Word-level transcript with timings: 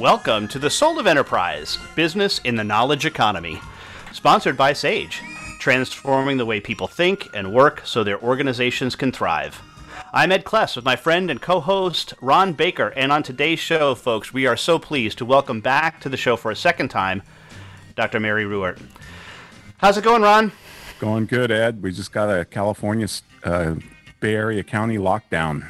Welcome 0.00 0.48
to 0.48 0.58
the 0.58 0.70
Soul 0.70 0.98
of 0.98 1.06
Enterprise 1.06 1.76
Business 1.94 2.38
in 2.38 2.56
the 2.56 2.64
Knowledge 2.64 3.04
Economy, 3.04 3.60
sponsored 4.14 4.56
by 4.56 4.72
Sage, 4.72 5.20
transforming 5.58 6.38
the 6.38 6.46
way 6.46 6.58
people 6.58 6.86
think 6.86 7.28
and 7.34 7.52
work 7.52 7.82
so 7.84 8.02
their 8.02 8.18
organizations 8.22 8.96
can 8.96 9.12
thrive. 9.12 9.60
I'm 10.14 10.32
Ed 10.32 10.46
Kless 10.46 10.74
with 10.74 10.86
my 10.86 10.96
friend 10.96 11.30
and 11.30 11.42
co 11.42 11.60
host 11.60 12.14
Ron 12.22 12.54
Baker, 12.54 12.88
and 12.96 13.12
on 13.12 13.22
today's 13.22 13.58
show, 13.58 13.94
folks, 13.94 14.32
we 14.32 14.46
are 14.46 14.56
so 14.56 14.78
pleased 14.78 15.18
to 15.18 15.26
welcome 15.26 15.60
back 15.60 16.00
to 16.00 16.08
the 16.08 16.16
show 16.16 16.34
for 16.34 16.50
a 16.50 16.56
second 16.56 16.88
time 16.88 17.20
Dr. 17.94 18.20
Mary 18.20 18.44
Ruwart. 18.44 18.80
How's 19.76 19.98
it 19.98 20.04
going, 20.04 20.22
Ron? 20.22 20.50
Going 20.98 21.26
good, 21.26 21.50
Ed. 21.50 21.82
We 21.82 21.92
just 21.92 22.10
got 22.10 22.30
a 22.30 22.46
California 22.46 23.06
uh, 23.44 23.74
Bay 24.18 24.34
Area 24.34 24.62
County 24.62 24.96
lockdown. 24.96 25.68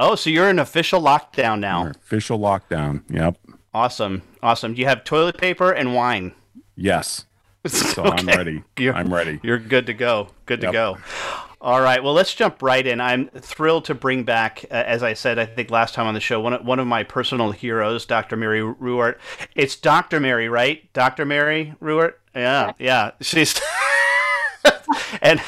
Oh, 0.00 0.14
so 0.14 0.30
you're 0.30 0.48
in 0.48 0.60
official 0.60 1.02
lockdown 1.02 1.58
now. 1.58 1.82
We're 1.82 1.90
official 1.90 2.38
lockdown. 2.38 3.02
Yep. 3.10 3.36
Awesome. 3.74 4.22
Awesome. 4.40 4.74
Do 4.74 4.80
you 4.80 4.86
have 4.86 5.02
toilet 5.02 5.36
paper 5.36 5.72
and 5.72 5.94
wine. 5.94 6.32
Yes. 6.76 7.24
So 7.68 8.04
okay. 8.04 8.16
I'm 8.16 8.26
ready. 8.26 8.62
You're, 8.78 8.94
I'm 8.94 9.12
ready. 9.12 9.40
You're 9.42 9.58
good 9.58 9.86
to 9.86 9.92
go. 9.92 10.28
Good 10.46 10.62
yep. 10.62 10.70
to 10.70 10.72
go. 10.72 10.98
All 11.60 11.80
right. 11.80 12.02
Well, 12.02 12.14
let's 12.14 12.32
jump 12.34 12.62
right 12.62 12.86
in. 12.86 12.98
I'm 13.00 13.28
thrilled 13.28 13.84
to 13.86 13.94
bring 13.94 14.22
back, 14.22 14.64
uh, 14.70 14.74
as 14.74 15.02
I 15.02 15.12
said, 15.12 15.38
I 15.38 15.44
think 15.44 15.70
last 15.70 15.92
time 15.92 16.06
on 16.06 16.14
the 16.14 16.20
show, 16.20 16.40
one 16.40 16.52
of, 16.54 16.64
one 16.64 16.78
of 16.78 16.86
my 16.86 17.02
personal 17.02 17.50
heroes, 17.50 18.06
Dr. 18.06 18.36
Mary 18.36 18.60
Ruwart. 18.60 19.16
It's 19.54 19.74
Dr. 19.76 20.20
Mary, 20.20 20.48
right? 20.48 20.90
Dr. 20.94 21.26
Mary 21.26 21.74
Ruwart. 21.82 22.14
Yeah, 22.34 22.72
yeah. 22.78 23.10
She's 23.20 23.60
and 25.20 25.42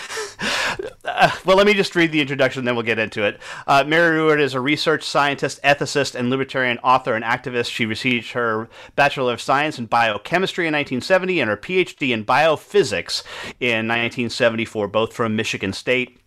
uh, 1.04 1.30
well, 1.44 1.56
let 1.56 1.66
me 1.66 1.74
just 1.74 1.94
read 1.94 2.12
the 2.12 2.20
introduction, 2.20 2.64
then 2.64 2.74
we'll 2.74 2.84
get 2.84 2.98
into 2.98 3.24
it. 3.24 3.40
Uh, 3.66 3.84
Mary 3.86 4.18
Ruwart 4.18 4.40
is 4.40 4.54
a 4.54 4.60
research 4.60 5.04
scientist, 5.04 5.62
ethicist, 5.62 6.14
and 6.14 6.30
libertarian 6.30 6.78
author 6.78 7.14
and 7.14 7.24
activist. 7.24 7.70
She 7.70 7.86
received 7.86 8.32
her 8.32 8.68
Bachelor 8.96 9.32
of 9.32 9.40
Science 9.40 9.78
in 9.78 9.86
Biochemistry 9.86 10.66
in 10.66 10.72
1970 10.72 11.40
and 11.40 11.50
her 11.50 11.56
PhD 11.56 12.10
in 12.10 12.24
Biophysics 12.24 13.22
in 13.60 13.88
1974, 13.88 14.88
both 14.88 15.12
from 15.12 15.36
Michigan 15.36 15.72
State. 15.72 16.20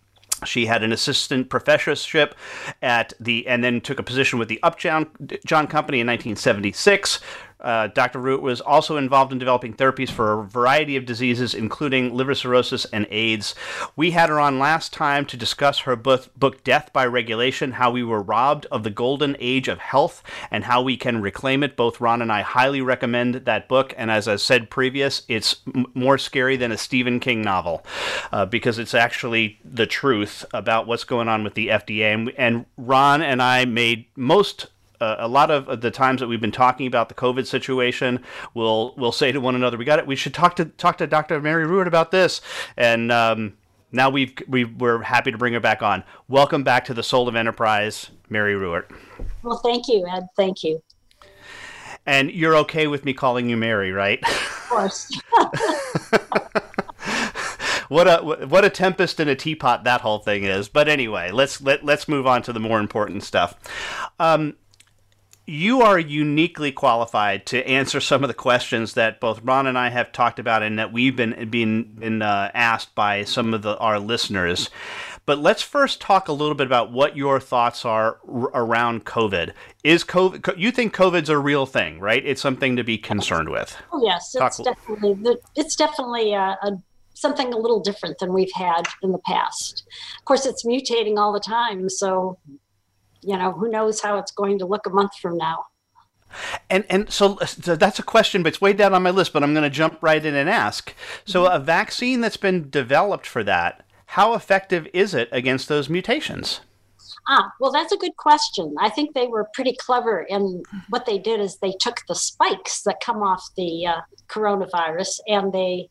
She 0.44 0.66
had 0.66 0.82
an 0.82 0.92
assistant 0.92 1.48
professorship 1.48 2.34
at 2.82 3.12
the, 3.20 3.46
and 3.46 3.62
then 3.62 3.80
took 3.80 3.98
a 3.98 4.02
position 4.02 4.38
with 4.38 4.48
the 4.48 4.62
Upjohn 4.62 5.08
John 5.46 5.66
Company 5.66 6.00
in 6.00 6.06
1976. 6.06 7.20
Uh, 7.64 7.88
Dr. 7.88 8.20
Ruwart 8.20 8.42
was 8.42 8.60
also 8.60 8.96
involved 8.96 9.32
in 9.32 9.38
developing 9.38 9.74
therapies 9.74 10.10
for 10.10 10.40
a 10.40 10.44
variety 10.44 10.96
of 10.96 11.06
diseases, 11.06 11.54
including 11.54 12.14
liver 12.14 12.34
cirrhosis 12.34 12.84
and 12.86 13.06
AIDS. 13.10 13.54
We 13.96 14.10
had 14.10 14.28
her 14.28 14.38
on 14.38 14.58
last 14.58 14.92
time 14.92 15.24
to 15.26 15.36
discuss 15.36 15.80
her 15.80 15.96
book, 15.96 16.28
book 16.36 16.62
Death 16.62 16.92
by 16.92 17.06
Regulation 17.06 17.72
How 17.72 17.90
We 17.90 18.04
Were 18.04 18.22
Robbed 18.22 18.66
of 18.66 18.84
the 18.84 18.90
Golden 18.90 19.36
Age 19.40 19.66
of 19.68 19.78
Health 19.78 20.22
and 20.50 20.64
How 20.64 20.82
We 20.82 20.96
Can 20.96 21.22
Reclaim 21.22 21.62
It. 21.62 21.74
Both 21.74 22.00
Ron 22.00 22.20
and 22.20 22.30
I 22.30 22.42
highly 22.42 22.82
recommend 22.82 23.34
that 23.34 23.68
book. 23.68 23.94
And 23.96 24.10
as 24.10 24.28
I 24.28 24.36
said 24.36 24.70
previous, 24.70 25.22
it's 25.28 25.56
m- 25.74 25.86
more 25.94 26.18
scary 26.18 26.56
than 26.56 26.70
a 26.70 26.76
Stephen 26.76 27.18
King 27.18 27.40
novel 27.40 27.84
uh, 28.30 28.44
because 28.44 28.78
it's 28.78 28.94
actually 28.94 29.58
the 29.64 29.86
truth 29.86 30.44
about 30.52 30.86
what's 30.86 31.04
going 31.04 31.28
on 31.28 31.42
with 31.42 31.54
the 31.54 31.68
FDA. 31.68 32.12
And, 32.12 32.32
and 32.36 32.66
Ron 32.76 33.22
and 33.22 33.40
I 33.40 33.64
made 33.64 34.06
most 34.16 34.66
uh, 35.04 35.16
a 35.18 35.28
lot 35.28 35.50
of 35.50 35.80
the 35.80 35.90
times 35.90 36.20
that 36.20 36.28
we've 36.28 36.40
been 36.40 36.52
talking 36.52 36.86
about 36.86 37.08
the 37.08 37.14
COVID 37.14 37.46
situation, 37.46 38.24
we'll 38.54 38.94
we'll 38.96 39.12
say 39.12 39.32
to 39.32 39.40
one 39.40 39.54
another, 39.54 39.76
"We 39.76 39.84
got 39.84 39.98
it. 39.98 40.06
We 40.06 40.16
should 40.16 40.32
talk 40.34 40.56
to 40.56 40.64
talk 40.64 40.98
to 40.98 41.06
Dr. 41.06 41.40
Mary 41.40 41.66
Ruwart 41.66 41.86
about 41.86 42.10
this." 42.10 42.40
And 42.76 43.12
um, 43.12 43.54
now 43.92 44.08
we've 44.08 44.32
we 44.48 44.64
we're 44.64 45.02
happy 45.02 45.30
to 45.30 45.38
bring 45.38 45.52
her 45.52 45.60
back 45.60 45.82
on. 45.82 46.04
Welcome 46.28 46.64
back 46.64 46.86
to 46.86 46.94
the 46.94 47.02
Soul 47.02 47.28
of 47.28 47.36
Enterprise, 47.36 48.10
Mary 48.30 48.54
Ruwart. 48.54 48.90
Well, 49.42 49.58
thank 49.58 49.88
you, 49.88 50.06
Ed. 50.10 50.26
Thank 50.36 50.64
you. 50.64 50.82
And 52.06 52.30
you're 52.30 52.56
okay 52.56 52.86
with 52.86 53.04
me 53.04 53.12
calling 53.14 53.48
you 53.48 53.56
Mary, 53.56 53.92
right? 53.92 54.20
Of 54.22 54.66
course. 54.68 55.20
what 57.88 58.06
a 58.06 58.46
what 58.46 58.64
a 58.64 58.70
tempest 58.70 59.20
in 59.20 59.28
a 59.28 59.36
teapot 59.36 59.84
that 59.84 60.00
whole 60.00 60.18
thing 60.18 60.44
is. 60.44 60.68
But 60.68 60.88
anyway, 60.88 61.30
let's 61.30 61.60
let 61.60 61.84
let's 61.84 62.08
move 62.08 62.26
on 62.26 62.42
to 62.42 62.52
the 62.52 62.60
more 62.60 62.80
important 62.80 63.22
stuff. 63.22 63.54
Um, 64.18 64.56
you 65.46 65.82
are 65.82 65.98
uniquely 65.98 66.72
qualified 66.72 67.44
to 67.46 67.66
answer 67.68 68.00
some 68.00 68.24
of 68.24 68.28
the 68.28 68.34
questions 68.34 68.94
that 68.94 69.20
both 69.20 69.42
Ron 69.42 69.66
and 69.66 69.78
I 69.78 69.90
have 69.90 70.12
talked 70.12 70.38
about 70.38 70.62
and 70.62 70.78
that 70.78 70.92
we've 70.92 71.14
been 71.14 71.50
been, 71.50 71.84
been 71.94 72.22
uh, 72.22 72.50
asked 72.54 72.94
by 72.94 73.24
some 73.24 73.52
of 73.52 73.62
the, 73.62 73.76
our 73.78 73.98
listeners. 73.98 74.70
But 75.26 75.38
let's 75.38 75.62
first 75.62 76.00
talk 76.00 76.28
a 76.28 76.32
little 76.32 76.54
bit 76.54 76.66
about 76.66 76.92
what 76.92 77.16
your 77.16 77.40
thoughts 77.40 77.84
are 77.84 78.18
r- 78.28 78.50
around 78.54 79.04
COVID. 79.04 79.52
Is 79.82 80.04
COVID? 80.04 80.58
You 80.58 80.70
think 80.70 80.94
COVID's 80.94 81.30
a 81.30 81.38
real 81.38 81.66
thing, 81.66 81.98
right? 81.98 82.24
It's 82.24 82.42
something 82.42 82.76
to 82.76 82.84
be 82.84 82.98
concerned 82.98 83.48
with. 83.48 83.76
Oh 83.92 84.02
yes, 84.04 84.34
it's 84.38 84.58
definitely 84.58 85.36
it's 85.56 85.76
definitely 85.76 86.32
a, 86.32 86.58
a 86.62 86.78
something 87.14 87.52
a 87.52 87.56
little 87.56 87.80
different 87.80 88.18
than 88.18 88.32
we've 88.32 88.52
had 88.54 88.82
in 89.02 89.12
the 89.12 89.18
past. 89.18 89.84
Of 90.18 90.24
course, 90.24 90.46
it's 90.46 90.64
mutating 90.64 91.16
all 91.16 91.32
the 91.32 91.40
time, 91.40 91.88
so 91.88 92.38
you 93.24 93.36
know, 93.36 93.52
who 93.52 93.70
knows 93.70 94.00
how 94.00 94.18
it's 94.18 94.32
going 94.32 94.58
to 94.58 94.66
look 94.66 94.86
a 94.86 94.90
month 94.90 95.16
from 95.20 95.36
now. 95.36 95.64
And 96.68 96.84
and 96.90 97.10
so, 97.12 97.38
so, 97.44 97.76
that's 97.76 97.98
a 97.98 98.02
question, 98.02 98.42
but 98.42 98.48
it's 98.48 98.60
way 98.60 98.72
down 98.72 98.92
on 98.92 99.02
my 99.02 99.10
list. 99.10 99.32
But 99.32 99.42
I'm 99.42 99.54
going 99.54 99.62
to 99.62 99.70
jump 99.70 99.98
right 100.02 100.24
in 100.24 100.34
and 100.34 100.50
ask. 100.50 100.92
So 101.24 101.46
a 101.46 101.58
vaccine 101.58 102.20
that's 102.20 102.36
been 102.36 102.70
developed 102.70 103.26
for 103.26 103.44
that, 103.44 103.84
how 104.06 104.34
effective 104.34 104.88
is 104.92 105.14
it 105.14 105.28
against 105.30 105.68
those 105.68 105.88
mutations? 105.88 106.60
Ah, 107.28 107.50
well, 107.58 107.72
that's 107.72 107.92
a 107.92 107.96
good 107.96 108.16
question. 108.16 108.74
I 108.80 108.90
think 108.90 109.14
they 109.14 109.26
were 109.26 109.48
pretty 109.54 109.76
clever 109.80 110.26
in 110.28 110.62
what 110.90 111.06
they 111.06 111.18
did 111.18 111.40
is 111.40 111.56
they 111.56 111.74
took 111.80 112.00
the 112.06 112.14
spikes 112.14 112.82
that 112.82 113.00
come 113.00 113.22
off 113.22 113.42
the 113.56 113.86
uh, 113.86 114.00
coronavirus 114.28 115.20
and 115.26 115.52
they 115.52 115.88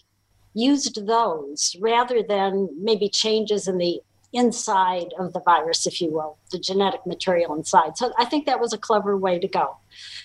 used 0.54 1.08
those 1.08 1.76
rather 1.80 2.22
than 2.22 2.70
maybe 2.80 3.10
changes 3.10 3.68
in 3.68 3.78
the 3.78 4.00
inside 4.34 5.14
of 5.20 5.32
the 5.34 5.40
virus, 5.40 5.86
if 5.86 6.02
you 6.02 6.12
will, 6.12 6.38
the 6.52 6.60
genetic 6.60 7.06
material 7.06 7.56
inside. 7.56 7.98
So 7.98 8.12
I 8.18 8.26
think 8.26 8.46
that 8.46 8.60
was 8.60 8.74
a 8.74 8.78
clever 8.78 9.16
way 9.16 9.40
to 9.40 9.48
go. 9.48 9.78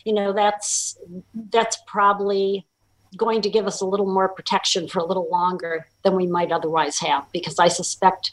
You 0.05 0.15
know, 0.15 0.33
that's 0.33 0.99
that's 1.51 1.79
probably 1.87 2.67
going 3.17 3.43
to 3.43 3.51
give 3.51 3.67
us 3.67 3.81
a 3.81 3.87
little 3.87 4.13
more 4.13 4.29
protection 4.29 4.89
for 4.89 4.99
a 4.99 5.05
little 5.05 5.29
longer 5.31 5.87
than 6.03 6.15
we 6.15 6.27
might 6.27 6.53
otherwise 6.53 6.99
have, 6.99 7.27
because 7.33 7.59
I 7.59 7.69
suspect 7.69 8.33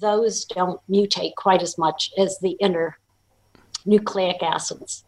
those 0.00 0.44
don't 0.44 0.80
mutate 0.88 1.34
quite 1.36 1.62
as 1.62 1.78
much 1.78 2.10
as 2.18 2.38
the 2.40 2.56
inner 2.60 2.98
nucleic 3.86 4.42
acids. 4.42 5.04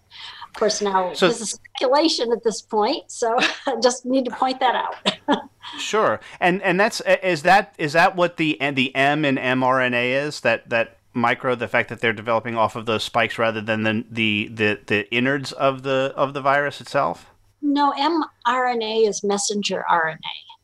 Of 0.56 0.60
course, 0.60 0.80
now 0.80 1.12
so, 1.12 1.28
this 1.28 1.42
is 1.42 1.50
speculation 1.50 2.32
at 2.32 2.42
this 2.42 2.62
point, 2.62 3.12
so 3.12 3.36
I 3.66 3.76
just 3.82 4.06
need 4.06 4.24
to 4.24 4.30
point 4.30 4.58
that 4.60 4.74
out. 4.74 5.40
sure, 5.78 6.18
and 6.40 6.62
and 6.62 6.80
that's 6.80 7.02
is 7.22 7.42
that 7.42 7.74
is 7.76 7.92
that 7.92 8.16
what 8.16 8.38
the 8.38 8.58
and 8.58 8.74
the 8.74 8.94
M 8.96 9.26
in 9.26 9.36
mRNA 9.36 10.24
is 10.24 10.40
that 10.40 10.66
that 10.70 10.96
micro 11.12 11.56
the 11.56 11.68
fact 11.68 11.90
that 11.90 12.00
they're 12.00 12.14
developing 12.14 12.56
off 12.56 12.74
of 12.74 12.86
those 12.86 13.04
spikes 13.04 13.36
rather 13.36 13.60
than 13.60 13.82
the 13.82 14.06
the 14.10 14.48
the, 14.48 14.80
the 14.86 15.14
innards 15.14 15.52
of 15.52 15.82
the 15.82 16.14
of 16.16 16.32
the 16.32 16.40
virus 16.40 16.80
itself? 16.80 17.26
No, 17.60 17.92
mRNA 17.92 19.06
is 19.06 19.22
messenger 19.22 19.84
RNA, 19.90 20.16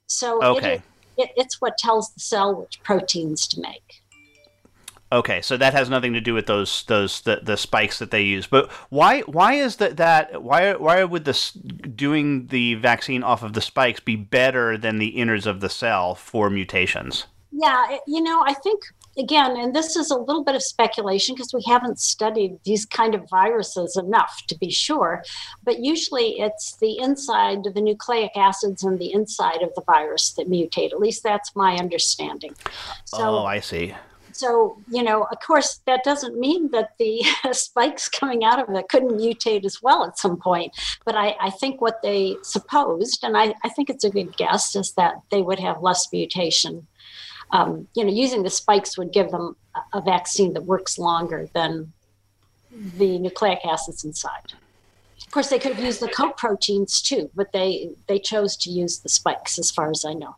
so 0.06 0.42
okay. 0.42 0.76
It, 1.18 1.24
it, 1.24 1.30
it's 1.36 1.60
what 1.60 1.76
tells 1.76 2.14
the 2.14 2.20
cell 2.20 2.54
which 2.54 2.82
proteins 2.82 3.46
to 3.48 3.60
make. 3.60 4.01
Okay, 5.12 5.42
so 5.42 5.58
that 5.58 5.74
has 5.74 5.90
nothing 5.90 6.14
to 6.14 6.22
do 6.22 6.32
with 6.32 6.46
those 6.46 6.84
those 6.84 7.20
the, 7.20 7.40
the 7.42 7.58
spikes 7.58 7.98
that 7.98 8.10
they 8.10 8.22
use. 8.22 8.46
But 8.46 8.72
why 8.88 9.20
why 9.20 9.54
is 9.54 9.76
that 9.76 9.98
that 9.98 10.42
why 10.42 10.72
why 10.72 11.04
would 11.04 11.26
this 11.26 11.50
doing 11.50 12.46
the 12.46 12.76
vaccine 12.76 13.22
off 13.22 13.42
of 13.42 13.52
the 13.52 13.60
spikes 13.60 14.00
be 14.00 14.16
better 14.16 14.78
than 14.78 14.98
the 14.98 15.08
innards 15.08 15.46
of 15.46 15.60
the 15.60 15.68
cell 15.68 16.14
for 16.14 16.48
mutations? 16.48 17.26
Yeah, 17.50 17.98
you 18.06 18.22
know, 18.22 18.42
I 18.46 18.54
think 18.54 18.80
again, 19.18 19.58
and 19.58 19.76
this 19.76 19.96
is 19.96 20.10
a 20.10 20.16
little 20.16 20.44
bit 20.44 20.54
of 20.54 20.62
speculation 20.62 21.34
because 21.34 21.52
we 21.52 21.62
haven't 21.66 22.00
studied 22.00 22.58
these 22.64 22.86
kind 22.86 23.14
of 23.14 23.28
viruses 23.28 23.98
enough 23.98 24.44
to 24.46 24.56
be 24.56 24.70
sure. 24.70 25.22
But 25.62 25.80
usually 25.80 26.40
it's 26.40 26.76
the 26.76 26.98
inside 26.98 27.66
of 27.66 27.74
the 27.74 27.82
nucleic 27.82 28.34
acids 28.34 28.82
and 28.82 28.98
the 28.98 29.12
inside 29.12 29.60
of 29.60 29.74
the 29.74 29.82
virus 29.82 30.32
that 30.32 30.48
mutate. 30.48 30.92
At 30.92 31.00
least 31.00 31.22
that's 31.22 31.54
my 31.54 31.76
understanding. 31.76 32.54
So, 33.04 33.40
oh, 33.40 33.44
I 33.44 33.60
see 33.60 33.94
so, 34.32 34.78
you 34.90 35.02
know, 35.02 35.24
of 35.24 35.38
course, 35.40 35.80
that 35.86 36.04
doesn't 36.04 36.38
mean 36.38 36.70
that 36.70 36.92
the 36.98 37.22
spikes 37.52 38.08
coming 38.08 38.44
out 38.44 38.58
of 38.58 38.74
it 38.74 38.88
couldn't 38.88 39.18
mutate 39.18 39.64
as 39.64 39.82
well 39.82 40.04
at 40.04 40.18
some 40.18 40.36
point. 40.36 40.72
But 41.04 41.14
I, 41.14 41.36
I 41.40 41.50
think 41.50 41.80
what 41.80 42.02
they 42.02 42.36
supposed, 42.42 43.24
and 43.24 43.36
I, 43.36 43.54
I 43.62 43.68
think 43.68 43.90
it's 43.90 44.04
a 44.04 44.10
good 44.10 44.36
guess, 44.36 44.74
is 44.74 44.92
that 44.92 45.14
they 45.30 45.42
would 45.42 45.60
have 45.60 45.82
less 45.82 46.10
mutation. 46.12 46.86
Um, 47.50 47.88
you 47.94 48.04
know, 48.04 48.12
using 48.12 48.42
the 48.42 48.50
spikes 48.50 48.96
would 48.96 49.12
give 49.12 49.30
them 49.30 49.56
a 49.92 50.00
vaccine 50.00 50.54
that 50.54 50.64
works 50.64 50.98
longer 50.98 51.48
than 51.52 51.92
the 52.70 53.18
nucleic 53.18 53.60
acids 53.66 54.04
inside. 54.04 54.54
Of 55.26 55.30
course, 55.30 55.50
they 55.50 55.58
could 55.58 55.74
have 55.74 55.84
used 55.84 56.00
the 56.00 56.08
coat 56.08 56.36
proteins 56.36 57.00
too, 57.00 57.30
but 57.34 57.52
they 57.52 57.90
they 58.06 58.18
chose 58.18 58.56
to 58.58 58.70
use 58.70 58.98
the 58.98 59.08
spikes, 59.08 59.58
as 59.58 59.70
far 59.70 59.90
as 59.90 60.04
I 60.04 60.14
know. 60.14 60.36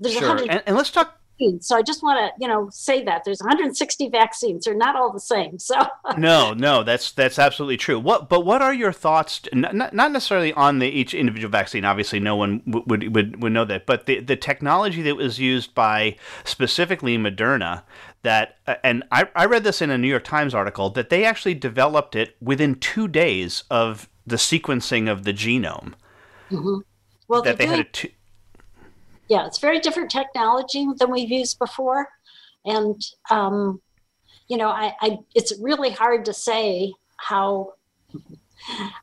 There's 0.00 0.14
sure, 0.16 0.36
and, 0.36 0.62
and 0.66 0.76
let's 0.76 0.90
talk 0.90 1.20
so 1.60 1.76
I 1.76 1.82
just 1.82 2.02
want 2.02 2.18
to, 2.18 2.32
you 2.40 2.48
know, 2.48 2.68
say 2.70 3.02
that 3.04 3.22
there's 3.24 3.40
160 3.40 4.08
vaccines. 4.08 4.64
They're 4.64 4.74
not 4.74 4.94
all 4.94 5.12
the 5.12 5.20
same. 5.20 5.58
So 5.58 5.74
no, 6.18 6.52
no, 6.54 6.84
that's 6.84 7.10
that's 7.12 7.38
absolutely 7.38 7.76
true. 7.76 7.98
What, 7.98 8.28
but 8.28 8.44
what 8.44 8.62
are 8.62 8.72
your 8.72 8.92
thoughts? 8.92 9.42
Not, 9.52 9.92
not 9.92 10.12
necessarily 10.12 10.52
on 10.52 10.78
the 10.78 10.86
each 10.86 11.12
individual 11.12 11.50
vaccine. 11.50 11.84
Obviously, 11.84 12.20
no 12.20 12.36
one 12.36 12.62
would 12.66 13.14
would 13.14 13.42
would 13.42 13.52
know 13.52 13.64
that. 13.64 13.84
But 13.86 14.06
the 14.06 14.20
the 14.20 14.36
technology 14.36 15.02
that 15.02 15.16
was 15.16 15.38
used 15.38 15.74
by 15.74 16.16
specifically 16.44 17.18
Moderna. 17.18 17.82
That 18.22 18.56
and 18.82 19.04
I, 19.12 19.28
I 19.36 19.44
read 19.44 19.64
this 19.64 19.82
in 19.82 19.90
a 19.90 19.98
New 19.98 20.08
York 20.08 20.24
Times 20.24 20.54
article 20.54 20.88
that 20.90 21.10
they 21.10 21.26
actually 21.26 21.52
developed 21.52 22.16
it 22.16 22.36
within 22.40 22.76
two 22.76 23.06
days 23.06 23.64
of 23.70 24.08
the 24.26 24.36
sequencing 24.36 25.12
of 25.12 25.24
the 25.24 25.34
genome. 25.34 25.92
Mm-hmm. 26.50 26.78
Well, 27.28 27.42
that 27.42 27.58
they, 27.58 27.66
they 27.66 27.70
had 27.70 27.80
a 27.80 27.84
two 27.84 28.08
yeah, 29.28 29.46
it's 29.46 29.58
very 29.58 29.80
different 29.80 30.10
technology 30.10 30.86
than 30.98 31.10
we've 31.10 31.30
used 31.30 31.58
before, 31.58 32.08
and 32.64 33.00
um, 33.30 33.80
you 34.48 34.56
know, 34.56 34.68
I, 34.68 34.94
I 35.00 35.18
it's 35.34 35.52
really 35.60 35.90
hard 35.90 36.24
to 36.26 36.34
say 36.34 36.92
how 37.16 37.74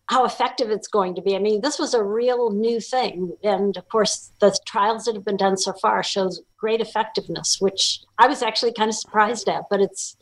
how 0.08 0.26
effective 0.26 0.70
it's 0.70 0.88
going 0.88 1.16
to 1.16 1.22
be. 1.22 1.36
I 1.36 1.40
mean, 1.40 1.62
this 1.62 1.78
was 1.78 1.94
a 1.94 2.04
real 2.04 2.52
new 2.52 2.80
thing, 2.80 3.36
and 3.44 3.76
of 3.78 3.88
course, 3.90 4.32
the 4.40 4.58
trials 4.66 5.06
that 5.06 5.16
have 5.16 5.26
been 5.26 5.38
done 5.38 5.58
so 5.58 5.74
far 5.74 6.04
shows 6.04 6.42
great 6.58 6.82
effectiveness, 6.82 7.58
which 7.60 8.02
I 8.18 8.28
was 8.28 8.44
actually 8.44 8.74
kind 8.74 8.90
of 8.90 8.96
surprised 8.96 9.50
at. 9.50 9.66
But 9.70 9.82
it's 9.82 10.18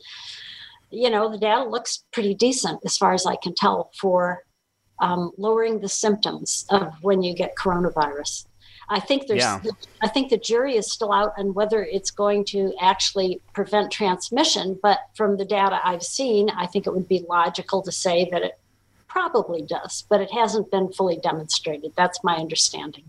you 0.90 1.08
know, 1.08 1.30
the 1.30 1.38
data 1.38 1.64
looks 1.64 2.04
pretty 2.12 2.34
decent 2.34 2.80
as 2.84 2.96
far 2.96 3.14
as 3.14 3.24
I 3.24 3.36
can 3.36 3.54
tell 3.54 3.90
for 3.98 4.44
um, 5.00 5.30
lowering 5.38 5.80
the 5.80 5.88
symptoms 5.88 6.66
of 6.70 6.92
when 7.02 7.22
you 7.22 7.34
get 7.34 7.54
coronavirus. 7.56 8.46
I 8.90 8.98
think 8.98 9.28
there's, 9.28 9.40
yeah. 9.40 9.60
I 10.02 10.08
think 10.08 10.30
the 10.30 10.36
jury 10.36 10.76
is 10.76 10.90
still 10.90 11.12
out 11.12 11.32
on 11.38 11.54
whether 11.54 11.84
it's 11.84 12.10
going 12.10 12.44
to 12.46 12.74
actually 12.80 13.40
prevent 13.52 13.92
transmission. 13.92 14.78
But 14.82 14.98
from 15.14 15.36
the 15.36 15.44
data 15.44 15.80
I've 15.84 16.02
seen, 16.02 16.50
I 16.50 16.66
think 16.66 16.88
it 16.88 16.92
would 16.92 17.08
be 17.08 17.24
logical 17.28 17.82
to 17.82 17.92
say 17.92 18.28
that 18.32 18.42
it 18.42 18.58
probably 19.06 19.62
does, 19.62 20.04
but 20.08 20.20
it 20.20 20.32
hasn't 20.32 20.72
been 20.72 20.92
fully 20.92 21.16
demonstrated. 21.16 21.92
That's 21.96 22.22
my 22.24 22.36
understanding. 22.36 23.04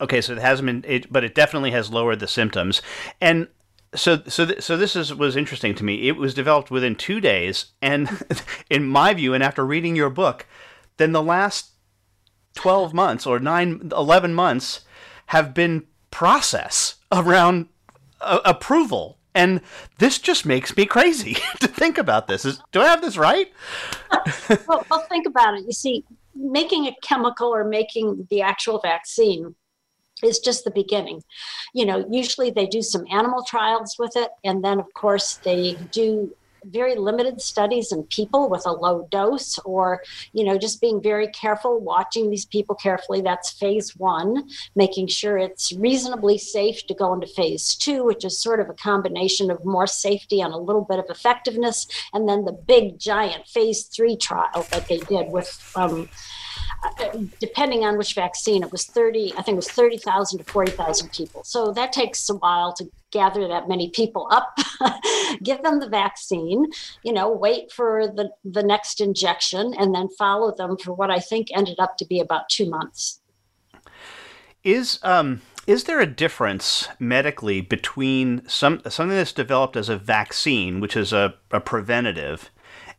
Okay, 0.00 0.20
so 0.20 0.32
it 0.32 0.38
hasn't 0.38 0.66
been, 0.66 0.84
it, 0.86 1.12
but 1.12 1.24
it 1.24 1.34
definitely 1.34 1.72
has 1.72 1.90
lowered 1.90 2.20
the 2.20 2.28
symptoms. 2.28 2.82
And 3.20 3.48
so 3.94 4.22
so 4.28 4.46
th- 4.46 4.62
so 4.62 4.76
this 4.76 4.96
is 4.96 5.14
was 5.14 5.36
interesting 5.36 5.74
to 5.74 5.84
me. 5.84 6.08
It 6.08 6.16
was 6.16 6.34
developed 6.34 6.70
within 6.70 6.94
two 6.94 7.20
days, 7.20 7.66
and 7.82 8.24
in 8.70 8.86
my 8.86 9.12
view, 9.12 9.34
and 9.34 9.42
after 9.42 9.66
reading 9.66 9.96
your 9.96 10.08
book, 10.08 10.46
then 10.96 11.12
the 11.12 11.22
last 11.22 11.71
12 12.54 12.94
months 12.94 13.26
or 13.26 13.38
9 13.38 13.90
11 13.92 14.34
months 14.34 14.80
have 15.26 15.54
been 15.54 15.86
process 16.10 16.96
around 17.10 17.68
uh, 18.20 18.40
approval. 18.44 19.18
And 19.34 19.62
this 19.98 20.18
just 20.18 20.44
makes 20.44 20.76
me 20.76 20.84
crazy 20.84 21.34
to 21.60 21.66
think 21.66 21.96
about 21.96 22.28
this. 22.28 22.44
Is 22.44 22.60
do 22.70 22.80
i 22.80 22.86
have 22.86 23.00
this 23.00 23.16
right? 23.16 23.50
Well, 24.68 24.84
well 24.90 25.06
think 25.08 25.26
about 25.26 25.54
it. 25.54 25.64
You 25.64 25.72
see 25.72 26.04
making 26.34 26.86
a 26.86 26.96
chemical 27.02 27.48
or 27.48 27.64
making 27.64 28.26
the 28.30 28.42
actual 28.42 28.78
vaccine 28.80 29.54
is 30.22 30.38
just 30.38 30.64
the 30.64 30.70
beginning. 30.70 31.22
You 31.74 31.86
know, 31.86 32.06
usually 32.10 32.50
they 32.50 32.66
do 32.66 32.82
some 32.82 33.04
animal 33.10 33.44
trials 33.44 33.96
with 33.98 34.16
it, 34.16 34.30
and 34.44 34.64
then, 34.64 34.78
of 34.78 34.92
course, 34.94 35.34
they 35.34 35.76
do 35.90 36.34
very 36.64 36.96
limited 36.96 37.40
studies 37.40 37.92
in 37.92 38.04
people 38.04 38.48
with 38.48 38.64
a 38.66 38.72
low 38.72 39.08
dose 39.10 39.58
or 39.60 40.02
you 40.32 40.44
know 40.44 40.58
just 40.58 40.80
being 40.80 41.02
very 41.02 41.28
careful 41.28 41.80
watching 41.80 42.30
these 42.30 42.44
people 42.44 42.74
carefully. 42.74 43.20
That's 43.20 43.50
phase 43.50 43.96
one 43.96 44.48
making 44.74 45.08
sure 45.08 45.38
it's 45.38 45.72
reasonably 45.72 46.38
safe 46.38 46.86
to 46.86 46.94
go 46.94 47.12
into 47.14 47.26
phase 47.26 47.74
two 47.74 48.04
which 48.04 48.24
is 48.24 48.38
sort 48.38 48.60
of 48.60 48.68
a 48.68 48.74
combination 48.74 49.50
of 49.50 49.64
more 49.64 49.86
safety 49.86 50.40
and 50.40 50.52
a 50.52 50.58
little 50.58 50.84
bit 50.84 50.98
of 50.98 51.06
effectiveness. 51.08 51.86
And 52.12 52.28
then 52.28 52.44
the 52.44 52.52
big 52.52 52.98
giant 52.98 53.46
phase 53.48 53.84
three 53.84 54.16
trial 54.16 54.66
that 54.70 54.88
they 54.88 54.98
did 54.98 55.30
with 55.30 55.72
um, 55.76 56.08
depending 57.40 57.84
on 57.84 57.96
which 57.96 58.14
vaccine, 58.14 58.62
it 58.62 58.72
was 58.72 58.84
30, 58.84 59.32
I 59.36 59.42
think 59.42 59.54
it 59.54 59.56
was 59.56 59.70
30,000 59.70 60.38
to 60.38 60.44
40,000 60.44 61.12
people. 61.12 61.44
So 61.44 61.72
that 61.72 61.92
takes 61.92 62.28
a 62.28 62.34
while 62.34 62.72
to 62.74 62.90
gather 63.10 63.46
that 63.48 63.68
many 63.68 63.90
people 63.90 64.26
up, 64.30 64.56
give 65.42 65.62
them 65.62 65.80
the 65.80 65.88
vaccine, 65.88 66.66
you 67.04 67.12
know, 67.12 67.30
wait 67.30 67.70
for 67.70 68.08
the, 68.08 68.30
the 68.44 68.62
next 68.62 69.00
injection, 69.00 69.74
and 69.78 69.94
then 69.94 70.08
follow 70.18 70.54
them 70.54 70.76
for 70.76 70.92
what 70.92 71.10
I 71.10 71.20
think 71.20 71.48
ended 71.54 71.78
up 71.78 71.96
to 71.98 72.06
be 72.06 72.20
about 72.20 72.48
two 72.48 72.68
months. 72.68 73.20
Is, 74.64 74.98
um, 75.02 75.42
is 75.66 75.84
there 75.84 76.00
a 76.00 76.06
difference 76.06 76.88
medically 76.98 77.60
between 77.60 78.42
some 78.48 78.80
something 78.88 79.16
that's 79.16 79.32
developed 79.32 79.76
as 79.76 79.88
a 79.88 79.96
vaccine, 79.96 80.80
which 80.80 80.96
is 80.96 81.12
a, 81.12 81.34
a 81.50 81.60
preventative, 81.60 82.50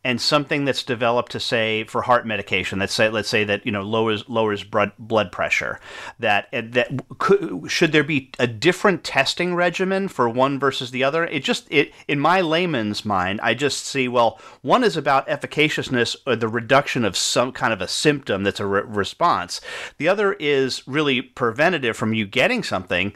and 0.04 0.20
something 0.20 0.66
that's 0.66 0.84
developed 0.84 1.32
to 1.32 1.40
say 1.40 1.84
for 1.86 2.02
heart 2.02 2.26
medication 2.26 2.80
let's 2.80 2.94
say 2.94 3.10
let's 3.10 3.30
say 3.30 3.44
that 3.44 3.66
you 3.66 3.72
know 3.72 3.82
lowers 3.82 4.28
lowers 4.28 4.64
blood 4.64 4.92
blood 5.00 5.32
pressure 5.32 5.80
that 6.20 6.48
that 6.52 6.90
could, 7.18 7.70
should 7.72 7.92
there 7.92 8.04
be 8.04 8.32
a 8.40 8.48
different 8.48 9.04
testing 9.04 9.56
regimen 9.56 10.08
for 10.08 10.28
one 10.30 10.60
versus 10.60 10.92
the 10.92 11.04
other? 11.04 11.26
It 11.26 11.44
just 11.44 11.68
it 11.70 11.94
in 12.08 12.20
my 12.20 12.42
layman's 12.42 13.06
mind 13.06 13.40
i 13.42 13.54
just 13.54 13.86
see 13.86 14.08
well 14.08 14.40
one 14.62 14.84
is 14.84 14.98
about 14.98 15.28
efficaciousness 15.28 16.16
or 16.26 16.36
the 16.36 16.48
reduction 16.48 17.06
of 17.06 17.18
some 17.18 17.52
kind 17.52 17.74
of 17.74 17.82
a 17.82 17.88
symptom 17.88 18.44
that's 18.44 18.60
a 18.60 18.66
re- 18.66 18.84
response. 18.86 19.62
The 19.98 20.08
other 20.08 20.34
is 20.34 20.88
really 20.88 21.22
preventative 21.22 21.98
from 21.98 22.14
you 22.14 22.26
getting 22.26 22.64
something. 22.64 23.16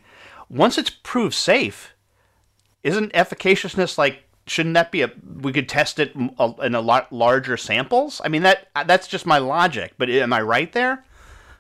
Once 0.50 0.78
it's 0.78 0.90
proved 0.90 1.34
safe 1.34 1.94
isn't 2.84 3.14
efficaciousness 3.14 3.98
like 3.98 4.24
shouldn't 4.48 4.74
that 4.76 4.92
be 4.92 5.02
a 5.02 5.12
we 5.42 5.52
could 5.52 5.70
test 5.70 6.00
it 6.00 6.16
in 6.16 6.76
a 6.76 6.82
lot 6.82 7.12
larger 7.12 7.58
samples? 7.58 8.22
I 8.24 8.30
mean 8.30 8.44
that 8.44 8.68
that's 8.86 9.08
just 9.08 9.26
my 9.26 9.38
logic 9.38 9.94
but 9.98 10.10
am 10.10 10.34
i 10.34 10.42
right 10.42 10.72
there? 10.72 11.04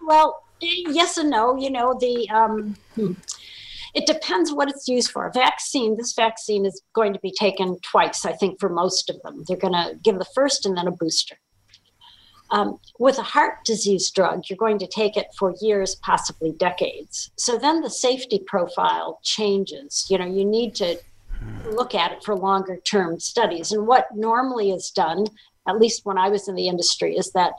Well 0.02 0.44
yes 0.60 1.18
and 1.18 1.30
no 1.30 1.58
you 1.58 1.70
know 1.70 1.98
the 2.00 2.30
um, 2.30 2.78
it 3.94 4.06
depends 4.06 4.52
what 4.52 4.70
it's 4.70 4.88
used 4.88 5.12
for. 5.12 5.28
A 5.28 5.32
vaccine 5.32 5.98
this 5.98 6.14
vaccine 6.14 6.66
is 6.66 6.82
going 6.94 7.14
to 7.14 7.20
be 7.20 7.34
taken 7.38 7.78
twice 7.82 8.26
i 8.26 8.34
think 8.34 8.60
for 8.60 8.70
most 8.70 9.10
of 9.10 9.22
them. 9.22 9.44
They're 9.48 9.58
going 9.58 9.74
to 9.74 9.96
give 10.04 10.18
the 10.18 10.26
first 10.34 10.66
and 10.66 10.78
then 10.78 10.88
a 10.88 10.92
booster. 10.92 11.38
Um, 12.50 12.80
with 12.98 13.18
a 13.18 13.24
heart 13.24 13.66
disease 13.66 14.10
drug, 14.10 14.44
you're 14.48 14.58
going 14.58 14.80
to 14.80 14.88
take 14.88 15.18
it 15.18 15.28
for 15.38 15.54
years, 15.60 15.96
possibly 15.96 16.54
decades. 16.54 17.30
So 17.36 17.58
then 17.58 17.82
the 17.82 17.90
safety 17.90 18.40
profile 18.46 19.20
changes. 19.22 20.08
You 20.10 20.18
know, 20.18 20.26
you 20.26 20.46
need 20.46 20.74
to 20.76 20.98
look 21.66 21.96
at 21.96 22.12
it 22.12 22.24
for 22.24 22.36
longer 22.36 22.78
term 22.78 23.20
studies. 23.20 23.72
And 23.72 23.88
what 23.88 24.08
normally 24.16 24.72
is 24.72 24.92
done, 24.92 25.26
at 25.68 25.80
least 25.80 26.06
when 26.06 26.18
I 26.18 26.30
was 26.30 26.48
in 26.48 26.56
the 26.56 26.68
industry, 26.68 27.16
is 27.16 27.32
that 27.32 27.54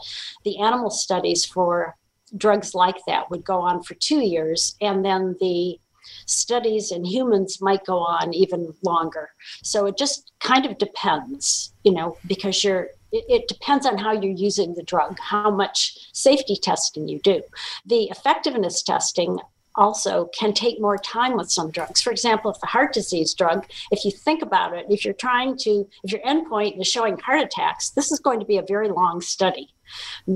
the 0.44 0.58
animal 0.58 0.90
studies 0.90 1.44
for 1.44 1.96
drugs 2.36 2.74
like 2.74 2.98
that 3.06 3.30
would 3.30 3.44
go 3.44 3.60
on 3.60 3.82
for 3.82 3.94
two 3.94 4.20
years, 4.20 4.76
and 4.80 5.04
then 5.04 5.36
the 5.40 5.78
studies 6.26 6.90
in 6.90 7.04
humans 7.04 7.60
might 7.60 7.84
go 7.84 7.98
on 7.98 8.32
even 8.34 8.72
longer. 8.82 9.30
So 9.62 9.86
it 9.86 9.98
just 9.98 10.32
kind 10.40 10.66
of 10.66 10.78
depends, 10.78 11.72
you 11.84 11.92
know, 11.92 12.16
because 12.26 12.64
you're 12.64 12.88
it, 13.10 13.48
depends 13.48 13.86
on 13.86 13.96
how 13.96 14.12
you're 14.12 14.24
using 14.24 14.74
the 14.74 14.82
drug, 14.82 15.18
how 15.18 15.50
much 15.50 15.96
safety 16.12 16.56
testing 16.56 17.08
you 17.08 17.18
do. 17.20 17.42
The 17.86 18.04
effectiveness 18.10 18.82
testing 18.82 19.38
also 19.78 20.28
can 20.38 20.52
take 20.52 20.80
more 20.80 20.98
time 20.98 21.36
with 21.36 21.50
some 21.50 21.70
drugs. 21.70 22.02
For 22.02 22.10
example, 22.10 22.50
if 22.50 22.60
the 22.60 22.66
heart 22.66 22.92
disease 22.92 23.32
drug, 23.32 23.66
if 23.90 24.04
you 24.04 24.10
think 24.10 24.42
about 24.42 24.76
it, 24.76 24.86
if 24.90 25.04
you're 25.04 25.14
trying 25.14 25.56
to, 25.58 25.88
if 26.04 26.12
your 26.12 26.20
endpoint 26.22 26.78
is 26.80 26.88
showing 26.88 27.16
heart 27.18 27.40
attacks, 27.40 27.90
this 27.90 28.12
is 28.12 28.18
going 28.18 28.40
to 28.40 28.46
be 28.46 28.58
a 28.58 28.62
very 28.62 28.88
long 28.88 29.20
study 29.20 29.68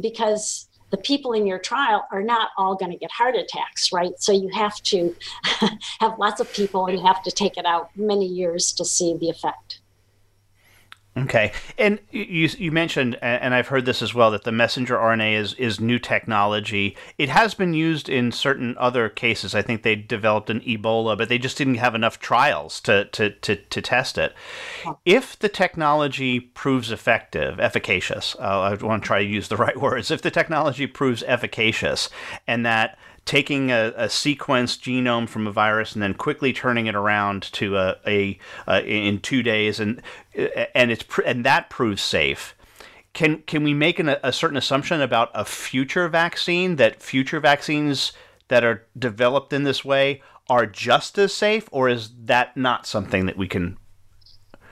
because 0.01 0.69
the 0.91 0.97
people 0.99 1.33
in 1.33 1.47
your 1.47 1.59
trial 1.59 2.07
are 2.13 2.23
not 2.23 2.51
all 2.57 2.77
going 2.77 2.93
to 2.93 2.99
get 2.99 3.11
heart 3.11 3.35
attacks, 3.35 3.93
right? 3.93 4.13
So 4.19 4.31
you 4.31 4.49
have 4.53 4.77
to 4.85 5.15
have 6.01 6.19
lots 6.19 6.41
of 6.41 6.53
people 6.53 6.87
and 6.87 6.99
you 6.99 7.05
have 7.05 7.23
to 7.25 7.31
take 7.31 7.57
it 7.57 7.67
out 7.67 7.91
many 7.97 8.27
years 8.27 8.73
to 8.75 8.85
see 8.85 9.17
the 9.19 9.29
effect. 9.29 9.82
Okay, 11.15 11.53
and 11.77 11.99
you 12.11 12.49
you 12.57 12.73
mentioned, 12.73 13.19
and 13.21 13.53
I've 13.53 13.69
heard 13.69 13.85
this 13.85 14.01
as 14.01 14.15
well, 14.15 14.31
that 14.31 14.45
the 14.45 14.53
messenger 14.53 14.97
RNA 14.97 15.35
is 15.35 15.53
is 15.55 15.79
new 15.79 15.99
technology. 15.99 16.97
It 17.19 17.29
has 17.29 17.53
been 17.53 17.75
used 17.75 18.09
in 18.09 18.33
certain 18.33 18.75
other 18.79 19.11
cases. 19.11 19.55
I 19.55 19.61
think 19.61 19.83
they 19.83 19.95
developed 19.95 20.49
an 20.49 20.61
Ebola, 20.61 21.19
but 21.19 21.29
they 21.29 21.37
just 21.37 21.59
didn't 21.59 21.75
have 21.75 21.95
enough 21.95 22.19
trials 22.19 22.81
to 22.83 23.05
to 23.07 23.29
to, 23.29 23.57
to 23.57 23.83
test 23.83 24.17
it. 24.17 24.35
If 25.05 25.39
the 25.39 25.51
technology 25.51 26.41
proves 26.41 26.91
effective, 26.91 27.61
efficacious, 27.61 28.35
uh, 28.39 28.61
I 28.61 28.75
want 28.77 29.03
to 29.03 29.07
try 29.07 29.23
to 29.23 29.29
use 29.29 29.49
the 29.49 29.57
right 29.59 29.79
words. 29.79 30.11
If 30.11 30.23
the 30.23 30.31
technology 30.31 30.87
proves 30.87 31.23
efficacious, 31.25 32.09
and 32.47 32.65
that 32.65 32.99
taking 33.25 33.71
a, 33.71 33.93
a 33.97 34.07
sequenced 34.07 34.81
genome 34.81 35.29
from 35.29 35.47
a 35.47 35.53
virus 35.53 35.95
and 35.95 36.03
then 36.03 36.15
quickly 36.15 36.53
turning 36.53 36.87
it 36.87 36.95
around 36.95 37.43
to 37.53 37.77
a, 37.77 37.97
a, 38.07 38.39
a 38.67 38.83
in 38.83 39.21
two 39.21 39.43
days, 39.43 39.81
and 39.81 40.03
and 40.75 40.91
it's 40.91 41.05
and 41.25 41.45
that 41.45 41.71
proves 41.71 42.03
safe. 42.03 42.55
Can 43.13 43.39
can 43.43 43.63
we 43.63 43.75
make 43.75 43.99
an, 43.99 44.09
a 44.09 44.33
certain 44.33 44.57
assumption 44.57 45.01
about 45.01 45.31
a 45.35 45.45
future 45.45 46.09
vaccine 46.09 46.77
that 46.77 47.03
future 47.03 47.41
vaccines 47.41 48.13
that 48.49 48.65
are 48.65 48.87
developed 48.99 49.53
in 49.53 49.65
this 49.65 49.85
way 49.85 50.23
are 50.51 50.67
just 50.67 51.19
as 51.19 51.33
safe, 51.33 51.69
or 51.71 51.89
is 51.89 52.11
that 52.25 52.57
not 52.57 52.87
something 52.87 53.27
that 53.27 53.37
we 53.37 53.47
can? 53.47 53.79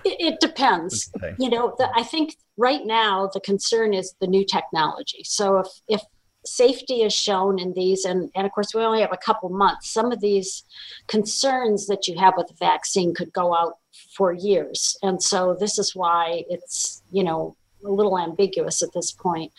It, 0.05 0.17
it 0.19 0.41
depends. 0.41 1.11
Okay. 1.17 1.35
You 1.39 1.51
know, 1.51 1.75
the, 1.79 1.91
I 1.95 2.03
think 2.03 2.37
right 2.57 2.85
now 2.85 3.31
the 3.33 3.41
concern 3.41 3.95
is 3.95 4.15
the 4.21 4.27
new 4.27 4.45
technology. 4.45 5.23
So 5.25 5.59
if 5.59 5.69
if 5.89 6.03
safety 6.45 7.03
is 7.03 7.13
shown 7.13 7.59
in 7.59 7.73
these. 7.75 8.05
And, 8.05 8.31
and 8.35 8.47
of 8.47 8.53
course 8.53 8.75
we 8.75 8.83
only 8.83 9.01
have 9.01 9.13
a 9.13 9.17
couple 9.17 9.49
months. 9.49 9.91
Some 9.91 10.13
of 10.13 10.21
these 10.21 10.65
concerns 11.07 11.87
that 11.87 12.09
you 12.09 12.19
have 12.19 12.35
with 12.37 12.49
the 12.49 12.55
vaccine 12.55 13.15
could 13.15 13.33
go 13.33 13.55
out 13.55 13.79
for 14.15 14.33
years. 14.33 14.97
And 15.03 15.23
so 15.23 15.57
this 15.59 15.79
is 15.79 15.95
why 15.95 16.45
it's 16.49 17.03
you 17.11 17.25
know 17.25 17.57
a 17.85 17.91
little 17.91 18.19
ambiguous 18.19 18.83
at 18.83 18.93
this 18.93 19.11
point. 19.13 19.53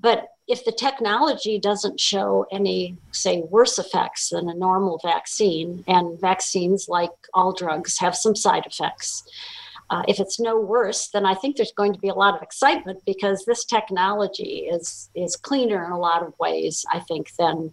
But 0.00 0.28
if 0.46 0.64
the 0.64 0.72
technology 0.72 1.58
doesn't 1.58 1.98
show 1.98 2.46
any 2.52 2.96
say 3.12 3.42
worse 3.50 3.78
effects 3.78 4.30
than 4.30 4.48
a 4.48 4.54
normal 4.54 5.00
vaccine 5.02 5.84
and 5.86 6.20
vaccines 6.20 6.88
like 6.88 7.10
all 7.32 7.52
drugs 7.52 7.98
have 7.98 8.14
some 8.14 8.36
side 8.36 8.66
effects 8.66 9.24
uh, 9.90 10.02
if 10.08 10.18
it's 10.18 10.40
no 10.40 10.58
worse, 10.60 11.08
then 11.08 11.26
I 11.26 11.34
think 11.34 11.56
there's 11.56 11.72
going 11.72 11.92
to 11.92 11.98
be 11.98 12.08
a 12.08 12.14
lot 12.14 12.34
of 12.34 12.42
excitement 12.42 13.02
because 13.04 13.44
this 13.44 13.64
technology 13.64 14.66
is 14.70 15.10
is 15.14 15.36
cleaner 15.36 15.84
in 15.84 15.92
a 15.92 15.98
lot 15.98 16.22
of 16.22 16.38
ways. 16.38 16.84
I 16.92 17.00
think 17.00 17.34
than 17.36 17.72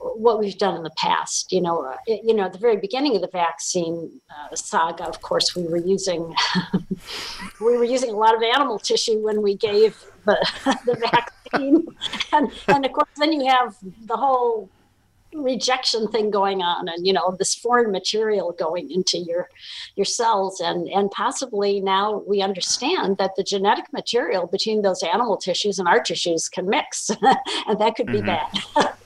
what 0.00 0.38
we've 0.38 0.56
done 0.56 0.76
in 0.76 0.82
the 0.82 0.90
past. 0.96 1.52
You 1.52 1.60
know, 1.60 1.94
it, 2.06 2.20
uh, 2.20 2.22
you 2.24 2.34
know, 2.34 2.44
at 2.44 2.52
the 2.52 2.58
very 2.58 2.76
beginning 2.76 3.14
of 3.16 3.22
the 3.22 3.28
vaccine 3.28 4.20
uh, 4.30 4.54
saga, 4.54 5.04
of 5.04 5.20
course, 5.22 5.54
we 5.54 5.64
were 5.64 5.76
using 5.76 6.34
we 7.60 7.76
were 7.76 7.84
using 7.84 8.10
a 8.10 8.16
lot 8.16 8.34
of 8.34 8.42
animal 8.42 8.78
tissue 8.78 9.22
when 9.22 9.42
we 9.42 9.56
gave 9.56 10.02
the, 10.24 10.36
the 10.86 10.94
vaccine, 10.94 11.86
and 12.32 12.50
and 12.68 12.86
of 12.86 12.92
course, 12.92 13.08
then 13.16 13.32
you 13.32 13.46
have 13.46 13.76
the 14.06 14.16
whole 14.16 14.68
rejection 15.34 16.08
thing 16.08 16.30
going 16.30 16.62
on 16.62 16.88
and 16.88 17.06
you 17.06 17.12
know 17.12 17.36
this 17.38 17.54
foreign 17.54 17.92
material 17.92 18.52
going 18.52 18.90
into 18.90 19.18
your 19.18 19.48
your 19.96 20.04
cells. 20.04 20.60
And 20.60 20.88
and 20.88 21.10
possibly 21.10 21.80
now 21.80 22.22
we 22.26 22.42
understand 22.42 23.18
that 23.18 23.36
the 23.36 23.42
genetic 23.42 23.92
material 23.92 24.46
between 24.46 24.82
those 24.82 25.02
animal 25.02 25.36
tissues 25.36 25.78
and 25.78 25.88
our 25.88 26.00
tissues 26.00 26.48
can 26.48 26.68
mix 26.68 27.10
and 27.22 27.78
that 27.78 27.94
could 27.96 28.06
be 28.06 28.22
mm-hmm. 28.22 28.26
bad. 28.26 28.94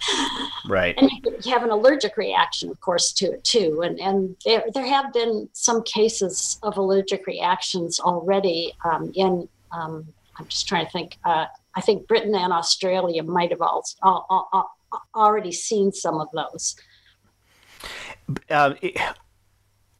Right. 0.66 0.94
And 0.96 1.10
you 1.44 1.52
have 1.52 1.62
an 1.62 1.70
allergic 1.70 2.16
reaction 2.16 2.70
of 2.70 2.80
course 2.80 3.12
to 3.14 3.32
it 3.32 3.44
too. 3.44 3.82
And 3.82 4.00
and 4.00 4.36
there 4.44 4.64
there 4.72 4.86
have 4.86 5.12
been 5.12 5.48
some 5.52 5.82
cases 5.82 6.58
of 6.62 6.76
allergic 6.78 7.26
reactions 7.26 8.00
already 8.00 8.72
um, 8.84 9.12
in 9.14 9.48
um, 9.72 10.06
i'm 10.38 10.46
just 10.46 10.66
trying 10.68 10.86
to 10.86 10.92
think 10.92 11.18
uh, 11.24 11.46
I 11.76 11.80
think 11.80 12.06
Britain 12.06 12.34
and 12.34 12.52
Australia 12.52 13.22
might 13.22 13.50
have 13.50 13.60
all, 13.60 13.84
all, 14.02 14.48
all, 14.52 14.76
already 15.14 15.52
seen 15.52 15.92
some 15.92 16.20
of 16.20 16.28
those. 16.32 16.76
Um, 18.50 18.76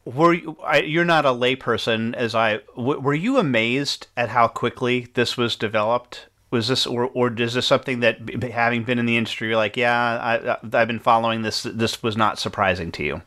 were 0.05 0.35
you, 0.35 0.57
I, 0.63 0.81
you're 0.81 1.05
not 1.05 1.25
a 1.25 1.31
layperson 1.31 2.15
as 2.15 2.35
I 2.35 2.59
w- 2.77 3.01
were 3.01 3.15
you 3.15 3.39
amazed 3.39 4.07
at 4.17 4.29
how 4.31 4.49
quickly 4.49 5.09
this 5.15 5.37
was 5.37 5.57
developed? 5.57 6.27
Was 6.51 6.69
this 6.69 6.87
or 6.87 7.07
or 7.09 7.33
is 7.33 7.55
this 7.55 7.67
something 7.67 8.01
that 8.01 8.53
having 8.53 8.85
been 8.85 8.99
in 8.99 9.07
the 9.07 9.17
industry, 9.17 9.49
you're 9.49 9.57
like, 9.57 9.77
yeah, 9.77 9.93
I, 9.93 10.57
I've 10.63 10.89
been 10.89 11.01
following 11.01 11.43
this. 11.43 11.65
This 11.65 12.03
was 12.03 12.17
not 12.17 12.39
surprising 12.39 12.93
to 12.93 13.03
you. 13.03 13.23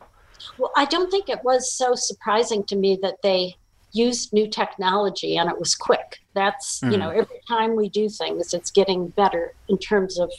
Well, 0.56 0.72
I 0.76 0.86
don't 0.86 1.10
think 1.10 1.28
it 1.28 1.44
was 1.44 1.70
so 1.72 1.94
surprising 1.94 2.64
to 2.64 2.76
me 2.76 2.98
that 3.02 3.16
they 3.22 3.56
used 3.92 4.32
new 4.32 4.48
technology 4.48 5.36
and 5.36 5.50
it 5.50 5.58
was 5.58 5.74
quick. 5.74 6.18
That's 6.34 6.80
mm. 6.80 6.92
you 6.92 6.96
know 6.96 7.10
every 7.10 7.40
time 7.46 7.76
we 7.76 7.88
do 7.88 8.08
things, 8.08 8.54
it's 8.54 8.70
getting 8.70 9.08
better 9.08 9.52
in 9.68 9.78
terms 9.78 10.18
of 10.18 10.32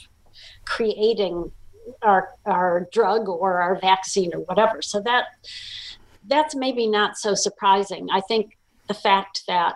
creating 0.76 1.50
our 2.02 2.22
our 2.46 2.88
drug 2.92 3.28
or 3.28 3.60
our 3.60 3.76
vaccine 3.80 4.30
or 4.32 4.40
whatever. 4.48 4.80
So 4.80 5.00
that 5.00 5.24
that's 6.28 6.54
maybe 6.54 6.86
not 6.86 7.18
so 7.18 7.34
surprising. 7.34 8.08
I 8.12 8.20
think 8.20 8.56
the 8.86 8.94
fact 8.94 9.42
that 9.48 9.74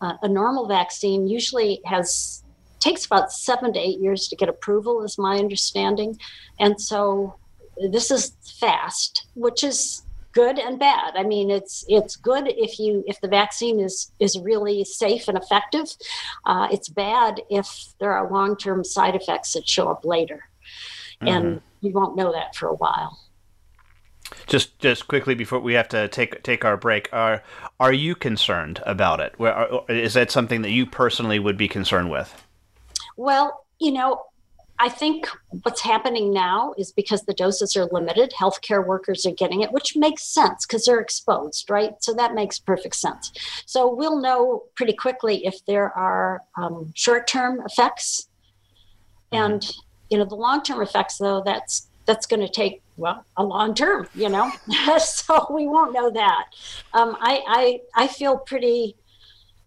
uh, 0.00 0.14
a 0.22 0.28
normal 0.28 0.66
vaccine 0.66 1.28
usually 1.28 1.80
has 1.84 2.42
takes 2.78 3.04
about 3.04 3.30
seven 3.30 3.72
to 3.74 3.78
eight 3.78 4.00
years 4.00 4.28
to 4.28 4.36
get 4.36 4.48
approval, 4.48 5.02
is 5.04 5.18
my 5.18 5.36
understanding, 5.36 6.18
and 6.58 6.80
so 6.80 7.34
this 7.92 8.10
is 8.10 8.32
fast, 8.58 9.26
which 9.34 9.62
is 9.62 10.02
good 10.32 10.58
and 10.58 10.78
bad. 10.78 11.14
I 11.16 11.22
mean, 11.22 11.50
it's 11.50 11.84
it's 11.88 12.16
good 12.16 12.48
if 12.48 12.78
you 12.78 13.04
if 13.06 13.20
the 13.20 13.28
vaccine 13.28 13.80
is 13.80 14.12
is 14.18 14.38
really 14.38 14.84
safe 14.84 15.28
and 15.28 15.36
effective. 15.36 15.88
Uh, 16.44 16.68
it's 16.70 16.88
bad 16.88 17.40
if 17.50 17.94
there 17.98 18.12
are 18.12 18.30
long 18.30 18.56
term 18.56 18.84
side 18.84 19.14
effects 19.14 19.52
that 19.54 19.68
show 19.68 19.88
up 19.88 20.04
later, 20.04 20.44
mm-hmm. 21.20 21.28
and 21.28 21.60
you 21.80 21.92
won't 21.92 22.16
know 22.16 22.32
that 22.32 22.54
for 22.54 22.68
a 22.68 22.74
while. 22.74 23.18
Just 24.46 24.78
just 24.78 25.08
quickly 25.08 25.34
before 25.34 25.60
we 25.60 25.74
have 25.74 25.88
to 25.88 26.08
take 26.08 26.42
take 26.42 26.64
our 26.64 26.76
break, 26.76 27.08
are 27.12 27.42
are 27.78 27.92
you 27.92 28.14
concerned 28.14 28.80
about 28.86 29.20
it? 29.20 29.34
Where, 29.38 29.68
is 29.88 30.14
that 30.14 30.30
something 30.30 30.62
that 30.62 30.70
you 30.70 30.86
personally 30.86 31.38
would 31.38 31.56
be 31.56 31.68
concerned 31.68 32.10
with? 32.10 32.42
Well, 33.16 33.66
you 33.80 33.92
know, 33.92 34.22
I 34.82 34.88
think 34.88 35.28
what's 35.62 35.82
happening 35.82 36.32
now 36.32 36.72
is 36.78 36.90
because 36.90 37.22
the 37.24 37.34
doses 37.34 37.76
are 37.76 37.84
limited, 37.84 38.32
healthcare 38.32 38.84
workers 38.84 39.26
are 39.26 39.30
getting 39.32 39.60
it, 39.60 39.72
which 39.72 39.94
makes 39.94 40.22
sense 40.22 40.64
because 40.64 40.86
they're 40.86 41.00
exposed, 41.00 41.68
right? 41.68 41.92
So 42.00 42.14
that 42.14 42.34
makes 42.34 42.58
perfect 42.58 42.96
sense. 42.96 43.30
So 43.66 43.92
we'll 43.94 44.20
know 44.20 44.64
pretty 44.76 44.94
quickly 44.94 45.44
if 45.44 45.62
there 45.66 45.92
are 45.96 46.42
um, 46.56 46.92
short 46.96 47.26
term 47.26 47.60
effects. 47.66 48.28
Mm-hmm. 49.32 49.44
And, 49.44 49.70
you 50.08 50.16
know, 50.16 50.24
the 50.24 50.34
long 50.34 50.62
term 50.62 50.80
effects, 50.80 51.18
though, 51.18 51.42
that's 51.44 51.86
that's 52.06 52.26
going 52.26 52.40
to 52.40 52.48
take 52.48 52.82
well 52.96 53.24
a 53.36 53.44
long 53.44 53.72
term 53.72 54.08
you 54.16 54.28
know 54.28 54.50
so 54.98 55.46
we 55.50 55.68
won't 55.68 55.92
know 55.92 56.10
that 56.10 56.46
um, 56.92 57.16
I, 57.20 57.40
I 57.46 57.80
i 57.94 58.06
feel 58.08 58.36
pretty 58.36 58.96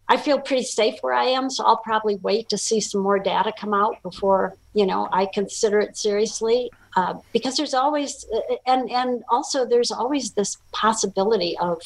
I 0.09 0.17
feel 0.17 0.39
pretty 0.39 0.63
safe 0.63 0.95
where 1.01 1.13
I 1.13 1.23
am, 1.25 1.49
so 1.49 1.63
I'll 1.63 1.77
probably 1.77 2.15
wait 2.17 2.49
to 2.49 2.57
see 2.57 2.81
some 2.81 3.01
more 3.01 3.19
data 3.19 3.53
come 3.57 3.73
out 3.73 4.03
before 4.03 4.53
you 4.73 4.85
know 4.85 5.07
I 5.11 5.27
consider 5.33 5.79
it 5.79 5.97
seriously. 5.97 6.71
Uh, 6.95 7.15
because 7.31 7.57
there's 7.57 7.73
always 7.73 8.23
uh, 8.31 8.55
and 8.67 8.91
and 8.91 9.23
also 9.27 9.65
there's 9.65 9.91
always 9.91 10.33
this 10.33 10.57
possibility 10.73 11.57
of 11.57 11.81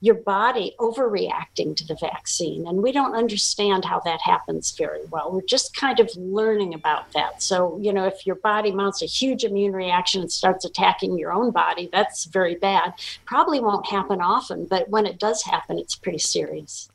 your 0.00 0.14
body 0.14 0.76
overreacting 0.78 1.74
to 1.74 1.84
the 1.84 1.96
vaccine. 1.96 2.64
And 2.64 2.80
we 2.80 2.92
don't 2.92 3.16
understand 3.16 3.84
how 3.84 3.98
that 4.04 4.20
happens 4.20 4.70
very 4.70 5.04
well. 5.10 5.32
We're 5.32 5.40
just 5.40 5.74
kind 5.74 5.98
of 5.98 6.08
learning 6.14 6.74
about 6.74 7.12
that. 7.12 7.42
So 7.42 7.76
you 7.82 7.92
know 7.92 8.06
if 8.06 8.24
your 8.24 8.36
body 8.36 8.70
mounts 8.70 9.02
a 9.02 9.06
huge 9.06 9.42
immune 9.42 9.72
reaction 9.72 10.20
and 10.20 10.30
starts 10.30 10.64
attacking 10.64 11.18
your 11.18 11.32
own 11.32 11.50
body 11.50 11.88
that's 11.92 12.26
very 12.26 12.54
bad. 12.54 12.94
Probably 13.24 13.58
won't 13.58 13.86
happen 13.86 14.20
often 14.20 14.66
but 14.66 14.88
when 14.88 15.06
it 15.06 15.18
does 15.18 15.42
happen 15.42 15.78
it's 15.78 15.96
pretty 15.96 16.18
serious 16.18 16.88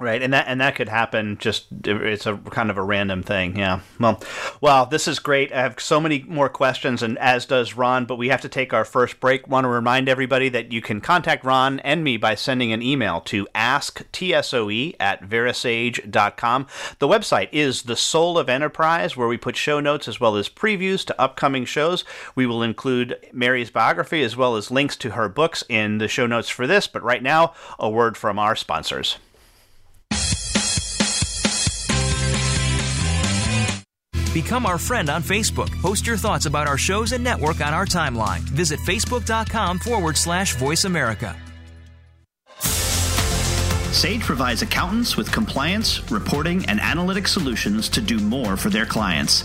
Right, 0.00 0.20
and 0.24 0.32
that 0.32 0.46
and 0.48 0.60
that 0.60 0.74
could 0.74 0.88
happen. 0.88 1.38
Just 1.38 1.66
it's 1.84 2.26
a 2.26 2.36
kind 2.36 2.68
of 2.68 2.76
a 2.76 2.82
random 2.82 3.22
thing. 3.22 3.56
Yeah. 3.56 3.78
Well, 4.00 4.20
well, 4.60 4.86
this 4.86 5.06
is 5.06 5.20
great. 5.20 5.52
I 5.52 5.60
have 5.60 5.78
so 5.78 6.00
many 6.00 6.24
more 6.26 6.48
questions, 6.48 7.00
and 7.00 7.16
as 7.18 7.46
does 7.46 7.76
Ron. 7.76 8.04
But 8.04 8.16
we 8.16 8.28
have 8.28 8.40
to 8.40 8.48
take 8.48 8.74
our 8.74 8.84
first 8.84 9.20
break. 9.20 9.46
Want 9.46 9.66
to 9.66 9.68
remind 9.68 10.08
everybody 10.08 10.48
that 10.48 10.72
you 10.72 10.82
can 10.82 11.00
contact 11.00 11.44
Ron 11.44 11.78
and 11.80 12.02
me 12.02 12.16
by 12.16 12.34
sending 12.34 12.72
an 12.72 12.82
email 12.82 13.20
to 13.20 13.46
asktsoe 13.54 14.96
at 14.98 15.22
verasage.com. 15.22 16.66
The 16.98 17.08
website 17.08 17.50
is 17.52 17.82
the 17.82 17.94
Soul 17.94 18.36
of 18.36 18.48
Enterprise, 18.48 19.16
where 19.16 19.28
we 19.28 19.36
put 19.36 19.54
show 19.54 19.78
notes 19.78 20.08
as 20.08 20.18
well 20.18 20.34
as 20.34 20.48
previews 20.48 21.04
to 21.06 21.20
upcoming 21.20 21.66
shows. 21.66 22.04
We 22.34 22.46
will 22.46 22.64
include 22.64 23.16
Mary's 23.32 23.70
biography 23.70 24.24
as 24.24 24.36
well 24.36 24.56
as 24.56 24.72
links 24.72 24.96
to 24.96 25.10
her 25.10 25.28
books 25.28 25.62
in 25.68 25.98
the 25.98 26.08
show 26.08 26.26
notes 26.26 26.48
for 26.48 26.66
this. 26.66 26.88
But 26.88 27.04
right 27.04 27.22
now, 27.22 27.54
a 27.78 27.88
word 27.88 28.16
from 28.16 28.40
our 28.40 28.56
sponsors. 28.56 29.18
Become 34.34 34.66
our 34.66 34.78
friend 34.78 35.08
on 35.08 35.22
Facebook. 35.22 35.70
Post 35.80 36.08
your 36.08 36.16
thoughts 36.16 36.46
about 36.46 36.66
our 36.66 36.76
shows 36.76 37.12
and 37.12 37.22
network 37.22 37.60
on 37.60 37.72
our 37.72 37.86
timeline. 37.86 38.40
Visit 38.40 38.80
facebook.com 38.80 39.78
forward 39.78 40.16
slash 40.16 40.56
voice 40.56 40.84
America. 40.84 41.36
Sage 43.92 44.22
provides 44.22 44.60
accountants 44.60 45.16
with 45.16 45.30
compliance, 45.30 46.10
reporting, 46.10 46.66
and 46.66 46.80
analytic 46.80 47.28
solutions 47.28 47.88
to 47.90 48.00
do 48.00 48.18
more 48.18 48.56
for 48.56 48.70
their 48.70 48.86
clients. 48.86 49.44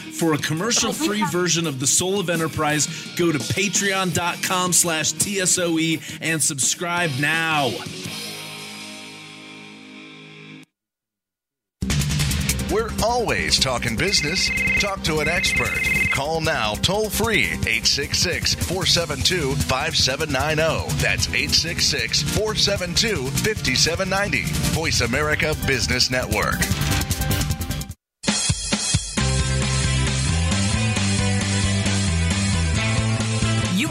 For 0.21 0.33
a 0.35 0.37
commercial-free 0.37 1.23
oh, 1.23 1.31
version 1.31 1.65
of 1.65 1.79
The 1.79 1.87
Soul 1.87 2.19
of 2.19 2.29
Enterprise, 2.29 2.85
go 3.17 3.31
to 3.31 3.39
patreon.com 3.39 4.71
slash 4.71 5.13
TSOE 5.13 5.99
and 6.21 6.39
subscribe 6.39 7.09
now. 7.19 7.71
We're 12.71 12.91
always 13.03 13.59
talking 13.59 13.97
business. 13.97 14.51
Talk 14.79 15.01
to 15.05 15.21
an 15.21 15.27
expert. 15.27 15.81
Call 16.13 16.39
now 16.39 16.75
toll 16.75 17.09
free 17.09 17.45
866 17.45 18.53
472 18.53 19.55
5790. 19.55 21.01
That's 21.01 21.27
866 21.29 22.21
472 22.21 23.25
5790. 23.25 24.43
Voice 24.75 25.01
America 25.01 25.55
Business 25.65 26.11
Network. 26.11 26.59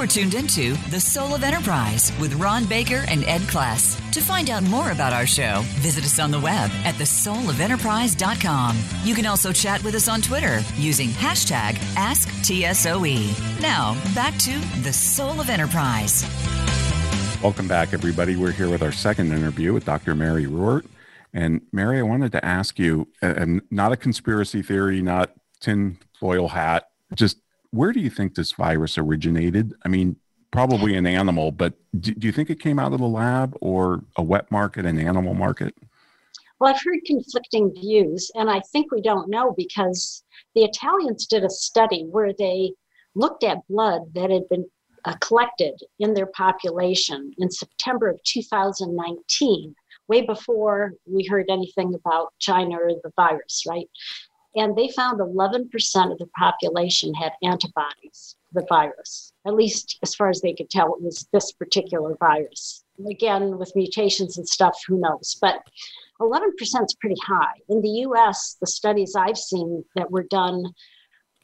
Are 0.00 0.06
tuned 0.06 0.32
into 0.32 0.76
The 0.88 0.98
Soul 0.98 1.34
of 1.34 1.42
Enterprise 1.42 2.10
with 2.18 2.32
Ron 2.36 2.64
Baker 2.64 3.04
and 3.06 3.22
Ed 3.24 3.42
Kless. 3.42 4.00
To 4.12 4.22
find 4.22 4.48
out 4.48 4.62
more 4.62 4.92
about 4.92 5.12
our 5.12 5.26
show, 5.26 5.60
visit 5.80 6.04
us 6.04 6.18
on 6.18 6.30
the 6.30 6.40
web 6.40 6.70
at 6.84 6.94
thesoulofenterprise.com. 6.94 8.78
You 9.04 9.14
can 9.14 9.26
also 9.26 9.52
chat 9.52 9.84
with 9.84 9.94
us 9.94 10.08
on 10.08 10.22
Twitter 10.22 10.62
using 10.76 11.10
hashtag 11.10 11.74
AskTSOE. 11.96 13.60
Now, 13.60 13.92
back 14.14 14.38
to 14.38 14.58
The 14.80 14.90
Soul 14.90 15.38
of 15.38 15.50
Enterprise. 15.50 16.24
Welcome 17.42 17.68
back, 17.68 17.92
everybody. 17.92 18.36
We're 18.36 18.52
here 18.52 18.70
with 18.70 18.82
our 18.82 18.92
second 18.92 19.34
interview 19.34 19.74
with 19.74 19.84
Dr. 19.84 20.14
Mary 20.14 20.46
Ruwart. 20.46 20.86
And 21.34 21.60
Mary, 21.72 21.98
I 21.98 22.02
wanted 22.04 22.32
to 22.32 22.42
ask 22.42 22.78
you, 22.78 23.06
and 23.20 23.60
not 23.70 23.92
a 23.92 23.98
conspiracy 23.98 24.62
theory, 24.62 25.02
not 25.02 25.34
tin 25.60 25.98
foil 26.18 26.48
hat, 26.48 26.88
just 27.14 27.36
where 27.70 27.92
do 27.92 28.00
you 28.00 28.10
think 28.10 28.34
this 28.34 28.52
virus 28.52 28.98
originated? 28.98 29.74
I 29.84 29.88
mean, 29.88 30.16
probably 30.50 30.96
an 30.96 31.06
animal, 31.06 31.52
but 31.52 31.74
do, 31.98 32.12
do, 32.14 32.26
you 32.26 32.32
think 32.32 32.50
it 32.50 32.60
came 32.60 32.78
out 32.78 32.92
of 32.92 32.98
the 32.98 33.06
lab 33.06 33.56
or 33.60 34.02
a 34.16 34.22
wet 34.22 34.50
market, 34.50 34.84
an 34.84 34.98
animal 34.98 35.34
market? 35.34 35.74
Well, 36.58 36.74
I've 36.74 36.82
heard 36.84 37.00
conflicting 37.06 37.72
views, 37.72 38.30
and 38.34 38.50
I 38.50 38.60
think 38.72 38.92
we 38.92 39.00
don't 39.00 39.30
know 39.30 39.54
because 39.56 40.24
the 40.54 40.64
Italians 40.64 41.26
did 41.26 41.44
a 41.44 41.50
study 41.50 42.06
where 42.10 42.32
they 42.38 42.72
looked 43.14 43.44
at 43.44 43.66
blood 43.68 44.02
that 44.14 44.30
had 44.30 44.48
been 44.48 44.66
uh, 45.04 45.14
collected 45.20 45.80
in 45.98 46.12
their 46.12 46.26
population 46.26 47.32
in 47.38 47.50
September 47.50 48.08
of 48.08 48.22
2019, 48.24 49.74
way 50.08 50.20
before 50.22 50.92
we 51.06 51.24
heard 51.24 51.46
anything 51.48 51.94
about 51.94 52.34
China 52.38 52.76
or 52.76 52.90
the 53.02 53.12
virus, 53.16 53.64
right? 53.66 53.88
And 54.56 54.74
they 54.76 54.88
found 54.88 55.20
11% 55.20 56.12
of 56.12 56.18
the 56.18 56.26
population 56.36 57.14
had 57.14 57.32
antibodies 57.42 58.36
to 58.48 58.60
the 58.60 58.66
virus, 58.68 59.32
at 59.46 59.54
least 59.54 59.98
as 60.02 60.14
far 60.14 60.28
as 60.28 60.40
they 60.40 60.54
could 60.54 60.68
tell, 60.70 60.94
it 60.94 61.02
was 61.02 61.28
this 61.32 61.52
particular 61.52 62.16
virus. 62.18 62.84
Again, 63.08 63.58
with 63.58 63.76
mutations 63.76 64.38
and 64.38 64.48
stuff, 64.48 64.76
who 64.86 64.98
knows? 64.98 65.36
But 65.40 65.62
11% 66.20 66.50
is 66.60 66.96
pretty 67.00 67.20
high. 67.22 67.60
In 67.68 67.80
the 67.80 68.04
US, 68.06 68.56
the 68.60 68.66
studies 68.66 69.14
I've 69.14 69.38
seen 69.38 69.84
that 69.94 70.10
were 70.10 70.24
done 70.24 70.64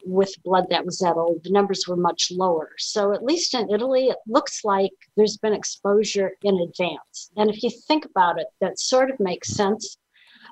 with 0.05 0.33
blood 0.43 0.65
that 0.69 0.85
was 0.85 0.99
that 0.99 1.15
old, 1.15 1.43
the 1.43 1.49
numbers 1.49 1.87
were 1.87 1.97
much 1.97 2.31
lower. 2.31 2.71
So, 2.77 3.13
at 3.13 3.23
least 3.23 3.53
in 3.53 3.69
Italy, 3.69 4.07
it 4.07 4.17
looks 4.27 4.63
like 4.63 4.91
there's 5.15 5.37
been 5.37 5.53
exposure 5.53 6.33
in 6.43 6.59
advance. 6.59 7.31
And 7.35 7.49
if 7.49 7.63
you 7.63 7.69
think 7.87 8.05
about 8.05 8.39
it, 8.39 8.47
that 8.61 8.79
sort 8.79 9.09
of 9.09 9.19
makes 9.19 9.49
sense 9.49 9.97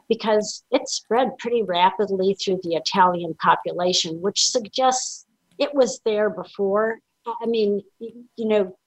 because 0.10 0.64
it 0.72 0.88
spread 0.88 1.38
pretty 1.40 1.64
rapidly 1.64 2.36
through 2.36 2.60
the 2.64 2.76
Italian 2.76 3.34
population, 3.36 4.22
which 4.22 4.46
suggests 4.46 5.26
it 5.58 5.74
was 5.74 6.00
there 6.06 6.30
before. 6.30 7.00
I 7.42 7.46
mean, 7.46 7.82
you 8.00 8.48
know, 8.48 8.78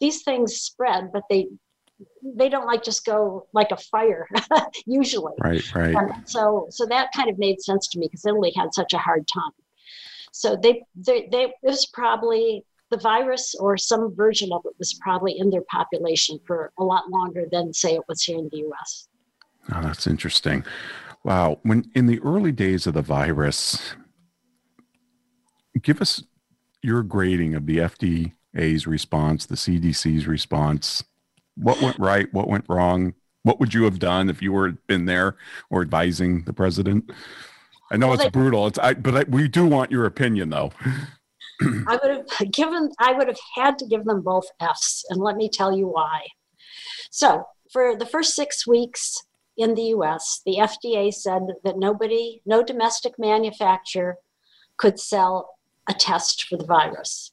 these 0.00 0.22
things 0.22 0.56
spread, 0.56 1.12
but 1.12 1.24
they 1.28 1.48
they 2.24 2.48
don't 2.48 2.66
like 2.66 2.82
just 2.82 3.04
go 3.04 3.46
like 3.52 3.70
a 3.70 3.76
fire 3.76 4.26
usually. 4.86 5.34
Right, 5.38 5.74
right. 5.74 6.12
So 6.24 6.66
so 6.70 6.86
that 6.86 7.10
kind 7.14 7.30
of 7.30 7.38
made 7.38 7.60
sense 7.60 7.88
to 7.88 7.98
me 7.98 8.06
because 8.06 8.24
Italy 8.24 8.52
had 8.56 8.74
such 8.74 8.94
a 8.94 8.98
hard 8.98 9.26
time. 9.32 9.52
So 10.32 10.56
they 10.56 10.82
they, 10.96 11.28
they 11.30 11.44
it 11.44 11.52
was 11.62 11.86
probably 11.86 12.64
the 12.90 12.96
virus 12.96 13.54
or 13.58 13.76
some 13.76 14.14
version 14.14 14.52
of 14.52 14.62
it 14.64 14.74
was 14.78 14.94
probably 14.94 15.38
in 15.38 15.50
their 15.50 15.64
population 15.70 16.38
for 16.46 16.72
a 16.78 16.84
lot 16.84 17.10
longer 17.10 17.44
than 17.50 17.72
say 17.72 17.94
it 17.94 18.02
was 18.08 18.22
here 18.22 18.38
in 18.38 18.48
the 18.50 18.58
US. 18.68 19.08
Oh, 19.72 19.82
that's 19.82 20.06
interesting. 20.06 20.64
Wow. 21.24 21.58
When 21.62 21.90
in 21.94 22.06
the 22.06 22.20
early 22.20 22.52
days 22.52 22.86
of 22.86 22.94
the 22.94 23.02
virus, 23.02 23.94
give 25.82 26.00
us 26.00 26.22
your 26.82 27.02
grading 27.02 27.54
of 27.54 27.66
the 27.66 27.78
FDA's 27.78 28.86
response, 28.86 29.46
the 29.46 29.54
CDC's 29.54 30.26
response. 30.26 31.02
What 31.56 31.80
went 31.80 31.98
right? 31.98 32.32
What 32.32 32.48
went 32.48 32.66
wrong? 32.68 33.14
What 33.42 33.60
would 33.60 33.74
you 33.74 33.84
have 33.84 33.98
done 33.98 34.28
if 34.28 34.42
you 34.42 34.52
were 34.52 34.72
been 34.86 35.06
there 35.06 35.36
or 35.70 35.82
advising 35.82 36.44
the 36.44 36.52
president? 36.52 37.10
I 37.90 37.96
know 37.96 38.08
well, 38.08 38.14
it's 38.14 38.24
they, 38.24 38.30
brutal. 38.30 38.66
It's 38.66 38.78
I, 38.78 38.94
but 38.94 39.14
I, 39.14 39.22
we 39.28 39.48
do 39.48 39.66
want 39.66 39.90
your 39.90 40.06
opinion, 40.06 40.50
though. 40.50 40.72
I 41.62 41.98
would 42.02 42.10
have 42.10 42.52
given. 42.52 42.90
I 42.98 43.12
would 43.12 43.28
have 43.28 43.38
had 43.54 43.78
to 43.78 43.86
give 43.86 44.04
them 44.04 44.22
both 44.22 44.46
Fs, 44.60 45.04
and 45.10 45.20
let 45.20 45.36
me 45.36 45.48
tell 45.48 45.76
you 45.76 45.86
why. 45.86 46.26
So, 47.10 47.44
for 47.70 47.96
the 47.96 48.06
first 48.06 48.34
six 48.34 48.66
weeks, 48.66 49.22
in 49.56 49.74
the 49.74 49.94
US, 49.96 50.40
the 50.44 50.56
FDA 50.56 51.12
said 51.12 51.42
that 51.64 51.78
nobody, 51.78 52.42
no 52.44 52.62
domestic 52.62 53.14
manufacturer 53.18 54.18
could 54.76 54.98
sell 54.98 55.56
a 55.88 55.94
test 55.94 56.44
for 56.44 56.56
the 56.56 56.64
virus. 56.64 57.32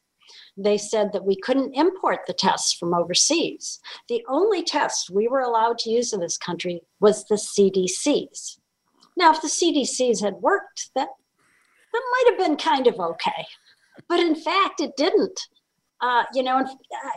They 0.58 0.78
said 0.78 1.14
that 1.14 1.26
we 1.26 1.36
couldn't 1.36 1.76
import 1.76 2.22
the 2.28 2.34
tests 2.34 2.74
from 2.74 2.94
overseas. 2.94 3.80
The 4.10 4.24
only 4.28 4.64
test 4.64 5.10
we 5.10 5.28
were 5.28 5.40
allowed 5.40 5.78
to 5.80 5.90
use 5.90 6.14
in 6.14 6.20
this 6.20 6.38
country 6.38 6.82
was 7.00 7.26
the 7.26 7.36
CDC's. 7.36 8.60
Now, 9.18 9.32
if 9.34 9.42
the 9.42 9.48
CDC's 9.48 10.22
had 10.22 10.36
worked, 10.36 10.90
that, 10.96 11.10
that 11.94 12.04
might 12.12 12.32
have 12.32 12.38
been 12.38 12.58
kind 12.58 12.88
of 12.88 13.00
okay. 13.00 13.46
But 14.08 14.20
in 14.20 14.36
fact, 14.36 14.82
it 14.82 14.96
didn't 14.96 15.48
uh, 16.02 16.24
you 16.34 16.42
know, 16.42 16.58
uh, 16.58 16.66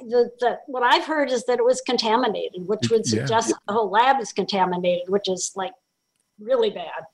the, 0.03 0.31
the, 0.41 0.59
what 0.67 0.83
I've 0.83 1.05
heard 1.05 1.31
is 1.31 1.45
that 1.47 1.59
it 1.59 1.65
was 1.65 1.81
contaminated, 1.81 2.67
which 2.67 2.91
would 2.91 3.07
suggest 3.07 3.49
yeah. 3.49 3.57
the 3.67 3.73
whole 3.73 3.91
lab 3.91 4.21
is 4.21 4.33
contaminated, 4.33 5.09
which 5.09 5.29
is 5.29 5.53
like 5.57 5.73
really 6.39 6.71
bad. 6.71 7.05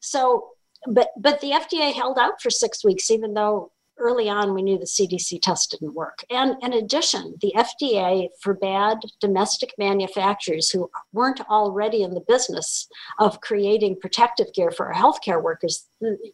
So, 0.00 0.50
but 0.86 1.08
but 1.18 1.40
the 1.40 1.50
FDA 1.50 1.92
held 1.92 2.18
out 2.18 2.40
for 2.40 2.50
six 2.50 2.84
weeks, 2.84 3.10
even 3.10 3.34
though 3.34 3.72
early 3.98 4.28
on 4.28 4.54
we 4.54 4.62
knew 4.62 4.78
the 4.78 4.84
CDC 4.84 5.42
test 5.42 5.72
didn't 5.72 5.94
work. 5.94 6.24
And 6.30 6.54
in 6.62 6.72
addition, 6.72 7.34
the 7.40 7.52
FDA 7.56 8.28
forbade 8.40 8.98
domestic 9.20 9.74
manufacturers 9.76 10.70
who 10.70 10.88
weren't 11.12 11.40
already 11.50 12.04
in 12.04 12.14
the 12.14 12.24
business 12.28 12.88
of 13.18 13.40
creating 13.40 13.98
protective 14.00 14.52
gear 14.54 14.70
for 14.70 14.86
our 14.86 14.94
healthcare 14.94 15.42
workers. 15.42 15.88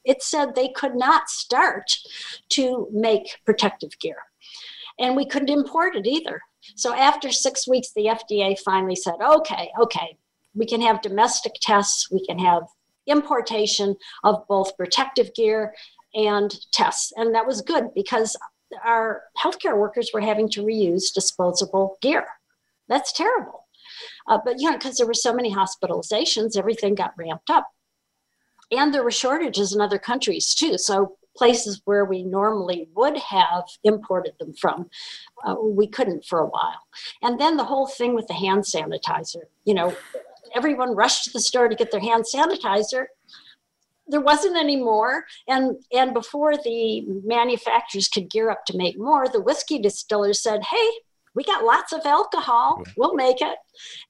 It 0.04 0.22
said 0.22 0.54
they 0.54 0.68
could 0.68 0.94
not 0.94 1.30
start 1.30 1.96
to 2.50 2.86
make 2.92 3.38
protective 3.46 3.98
gear 3.98 4.18
and 4.98 5.16
we 5.16 5.26
couldn't 5.26 5.50
import 5.50 5.96
it 5.96 6.06
either. 6.06 6.40
So 6.76 6.94
after 6.94 7.30
six 7.30 7.68
weeks, 7.68 7.92
the 7.94 8.06
FDA 8.06 8.58
finally 8.58 8.96
said, 8.96 9.14
okay, 9.22 9.70
okay, 9.80 10.16
we 10.54 10.66
can 10.66 10.80
have 10.80 11.02
domestic 11.02 11.52
tests, 11.60 12.10
we 12.10 12.24
can 12.24 12.38
have 12.38 12.62
importation 13.06 13.96
of 14.22 14.46
both 14.48 14.76
protective 14.76 15.34
gear 15.34 15.74
and 16.14 16.54
tests. 16.72 17.12
And 17.16 17.34
that 17.34 17.46
was 17.46 17.60
good 17.60 17.92
because 17.94 18.36
our 18.84 19.22
healthcare 19.42 19.76
workers 19.76 20.10
were 20.14 20.20
having 20.20 20.48
to 20.50 20.62
reuse 20.62 21.12
disposable 21.12 21.98
gear. 22.00 22.26
That's 22.88 23.12
terrible. 23.12 23.66
Uh, 24.28 24.38
but, 24.44 24.58
you 24.58 24.70
know, 24.70 24.76
because 24.76 24.96
there 24.96 25.06
were 25.06 25.14
so 25.14 25.34
many 25.34 25.54
hospitalizations, 25.54 26.56
everything 26.56 26.94
got 26.94 27.12
ramped 27.16 27.50
up. 27.50 27.68
And 28.70 28.92
there 28.92 29.04
were 29.04 29.10
shortages 29.10 29.74
in 29.74 29.80
other 29.80 29.98
countries 29.98 30.54
too. 30.54 30.78
So, 30.78 31.16
places 31.36 31.80
where 31.84 32.04
we 32.04 32.22
normally 32.22 32.88
would 32.94 33.16
have 33.16 33.64
imported 33.82 34.34
them 34.38 34.54
from, 34.54 34.88
uh, 35.44 35.56
we 35.60 35.86
couldn't 35.86 36.24
for 36.24 36.40
a 36.40 36.46
while. 36.46 36.80
And 37.22 37.40
then 37.40 37.56
the 37.56 37.64
whole 37.64 37.86
thing 37.86 38.14
with 38.14 38.26
the 38.26 38.34
hand 38.34 38.64
sanitizer, 38.64 39.44
you 39.64 39.74
know, 39.74 39.96
everyone 40.54 40.94
rushed 40.94 41.24
to 41.24 41.30
the 41.30 41.40
store 41.40 41.68
to 41.68 41.74
get 41.74 41.90
their 41.90 42.00
hand 42.00 42.24
sanitizer. 42.32 43.06
There 44.06 44.20
wasn't 44.20 44.56
any 44.56 44.76
more. 44.76 45.24
And 45.48 45.76
and 45.92 46.12
before 46.12 46.56
the 46.56 47.04
manufacturers 47.24 48.08
could 48.08 48.30
gear 48.30 48.50
up 48.50 48.64
to 48.66 48.76
make 48.76 48.98
more 48.98 49.26
the 49.28 49.40
whiskey 49.40 49.78
distillers 49.78 50.42
said 50.42 50.62
hey 50.62 50.90
we 51.34 51.42
got 51.44 51.64
lots 51.64 51.92
of 51.92 52.06
alcohol. 52.06 52.82
We'll 52.96 53.14
make 53.14 53.40
it. 53.40 53.58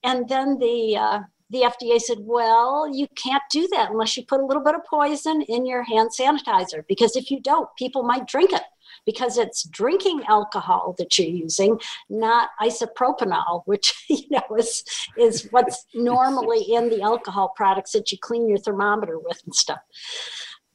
And 0.02 0.28
then 0.28 0.58
the 0.58 0.96
uh, 0.96 1.20
the 1.54 1.62
fda 1.62 2.00
said 2.00 2.18
well 2.20 2.88
you 2.92 3.06
can't 3.14 3.42
do 3.50 3.66
that 3.68 3.90
unless 3.90 4.16
you 4.16 4.24
put 4.24 4.40
a 4.40 4.44
little 4.44 4.62
bit 4.62 4.74
of 4.74 4.84
poison 4.84 5.42
in 5.42 5.64
your 5.64 5.82
hand 5.82 6.10
sanitizer 6.18 6.84
because 6.88 7.16
if 7.16 7.30
you 7.30 7.40
don't 7.40 7.68
people 7.76 8.02
might 8.02 8.26
drink 8.26 8.52
it 8.52 8.62
because 9.06 9.38
it's 9.38 9.64
drinking 9.64 10.22
alcohol 10.28 10.94
that 10.98 11.18
you're 11.18 11.28
using, 11.28 11.80
not 12.08 12.50
isopropanol, 12.60 13.62
which 13.66 13.94
you 14.08 14.28
know 14.30 14.56
is 14.56 14.84
is 15.18 15.48
what's 15.50 15.86
normally 15.94 16.62
in 16.62 16.88
the 16.88 17.02
alcohol 17.02 17.52
products 17.56 17.92
that 17.92 18.10
you 18.12 18.18
clean 18.18 18.48
your 18.48 18.58
thermometer 18.58 19.18
with 19.18 19.40
and 19.44 19.54
stuff. 19.54 19.80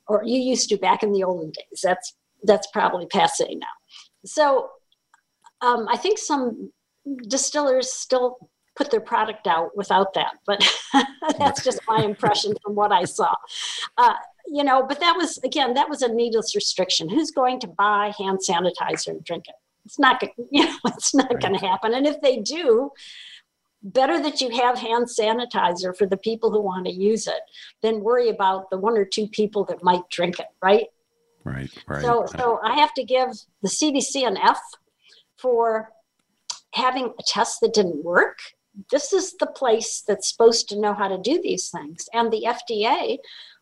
Or 0.07 0.23
you 0.23 0.39
used 0.39 0.69
to 0.69 0.77
back 0.77 1.03
in 1.03 1.11
the 1.11 1.23
olden 1.23 1.51
days. 1.51 1.81
That's 1.83 2.15
that's 2.43 2.67
probably 2.67 3.05
passe 3.05 3.55
now. 3.55 3.67
So 4.25 4.69
um, 5.61 5.87
I 5.89 5.97
think 5.97 6.17
some 6.17 6.71
distillers 7.27 7.91
still 7.91 8.49
put 8.79 8.89
their 8.89 9.01
product 9.01 9.45
out 9.45 9.75
without 9.75 10.13
that, 10.13 10.35
but 10.45 10.65
that's 11.37 11.61
just 11.65 11.81
my 11.85 12.01
impression 12.01 12.53
from 12.63 12.75
what 12.75 12.93
I 12.93 13.03
saw. 13.03 13.35
Uh, 13.97 14.13
you 14.47 14.63
know, 14.63 14.85
but 14.87 15.01
that 15.01 15.15
was 15.17 15.37
again, 15.39 15.73
that 15.73 15.89
was 15.89 16.01
a 16.01 16.07
needless 16.07 16.55
restriction. 16.55 17.09
Who's 17.09 17.29
going 17.29 17.59
to 17.59 17.67
buy 17.67 18.13
hand 18.17 18.39
sanitizer 18.39 19.09
and 19.09 19.23
drink 19.23 19.49
it? 19.49 19.55
It's 19.83 19.99
not, 19.99 20.23
you 20.49 20.65
know, 20.65 20.77
it's 20.85 21.13
not 21.13 21.29
right. 21.29 21.41
going 21.41 21.59
to 21.59 21.67
happen. 21.67 21.93
And 21.93 22.07
if 22.07 22.21
they 22.21 22.37
do, 22.37 22.91
better 23.83 24.21
that 24.21 24.39
you 24.39 24.49
have 24.49 24.77
hand 24.77 25.07
sanitizer 25.07 25.95
for 25.95 26.05
the 26.05 26.17
people 26.17 26.49
who 26.49 26.61
want 26.61 26.85
to 26.85 26.91
use 26.93 27.27
it 27.27 27.41
than 27.81 28.01
worry 28.01 28.29
about 28.29 28.69
the 28.69 28.77
one 28.77 28.97
or 28.97 29.03
two 29.03 29.27
people 29.27 29.65
that 29.65 29.83
might 29.83 30.07
drink 30.09 30.39
it, 30.39 30.47
right? 30.63 30.87
Right, 31.43 31.69
right. 31.87 32.01
So, 32.01 32.25
so 32.37 32.59
I 32.63 32.75
have 32.75 32.93
to 32.93 33.03
give 33.03 33.29
the 33.61 33.69
CDC 33.69 34.25
an 34.25 34.37
F 34.37 34.59
for 35.37 35.89
having 36.73 37.13
a 37.17 37.23
test 37.25 37.59
that 37.61 37.73
didn't 37.73 38.03
work. 38.03 38.39
This 38.91 39.13
is 39.13 39.35
the 39.37 39.47
place 39.47 40.03
that's 40.07 40.29
supposed 40.29 40.69
to 40.69 40.79
know 40.79 40.93
how 40.93 41.07
to 41.07 41.17
do 41.17 41.41
these 41.41 41.69
things. 41.69 42.07
And 42.13 42.31
the 42.31 42.45
FDA 42.47 43.17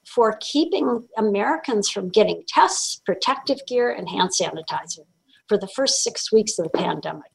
for 0.06 0.38
keeping 0.40 1.08
Americans 1.18 1.90
from 1.90 2.10
getting 2.10 2.44
tests, 2.48 3.02
protective 3.06 3.60
gear, 3.68 3.92
and 3.92 4.08
hand 4.08 4.30
sanitizer 4.30 5.06
for 5.48 5.58
the 5.58 5.68
first 5.68 6.04
six 6.04 6.32
weeks 6.32 6.58
of 6.60 6.64
the 6.72 6.78
pandemic. 6.78 7.32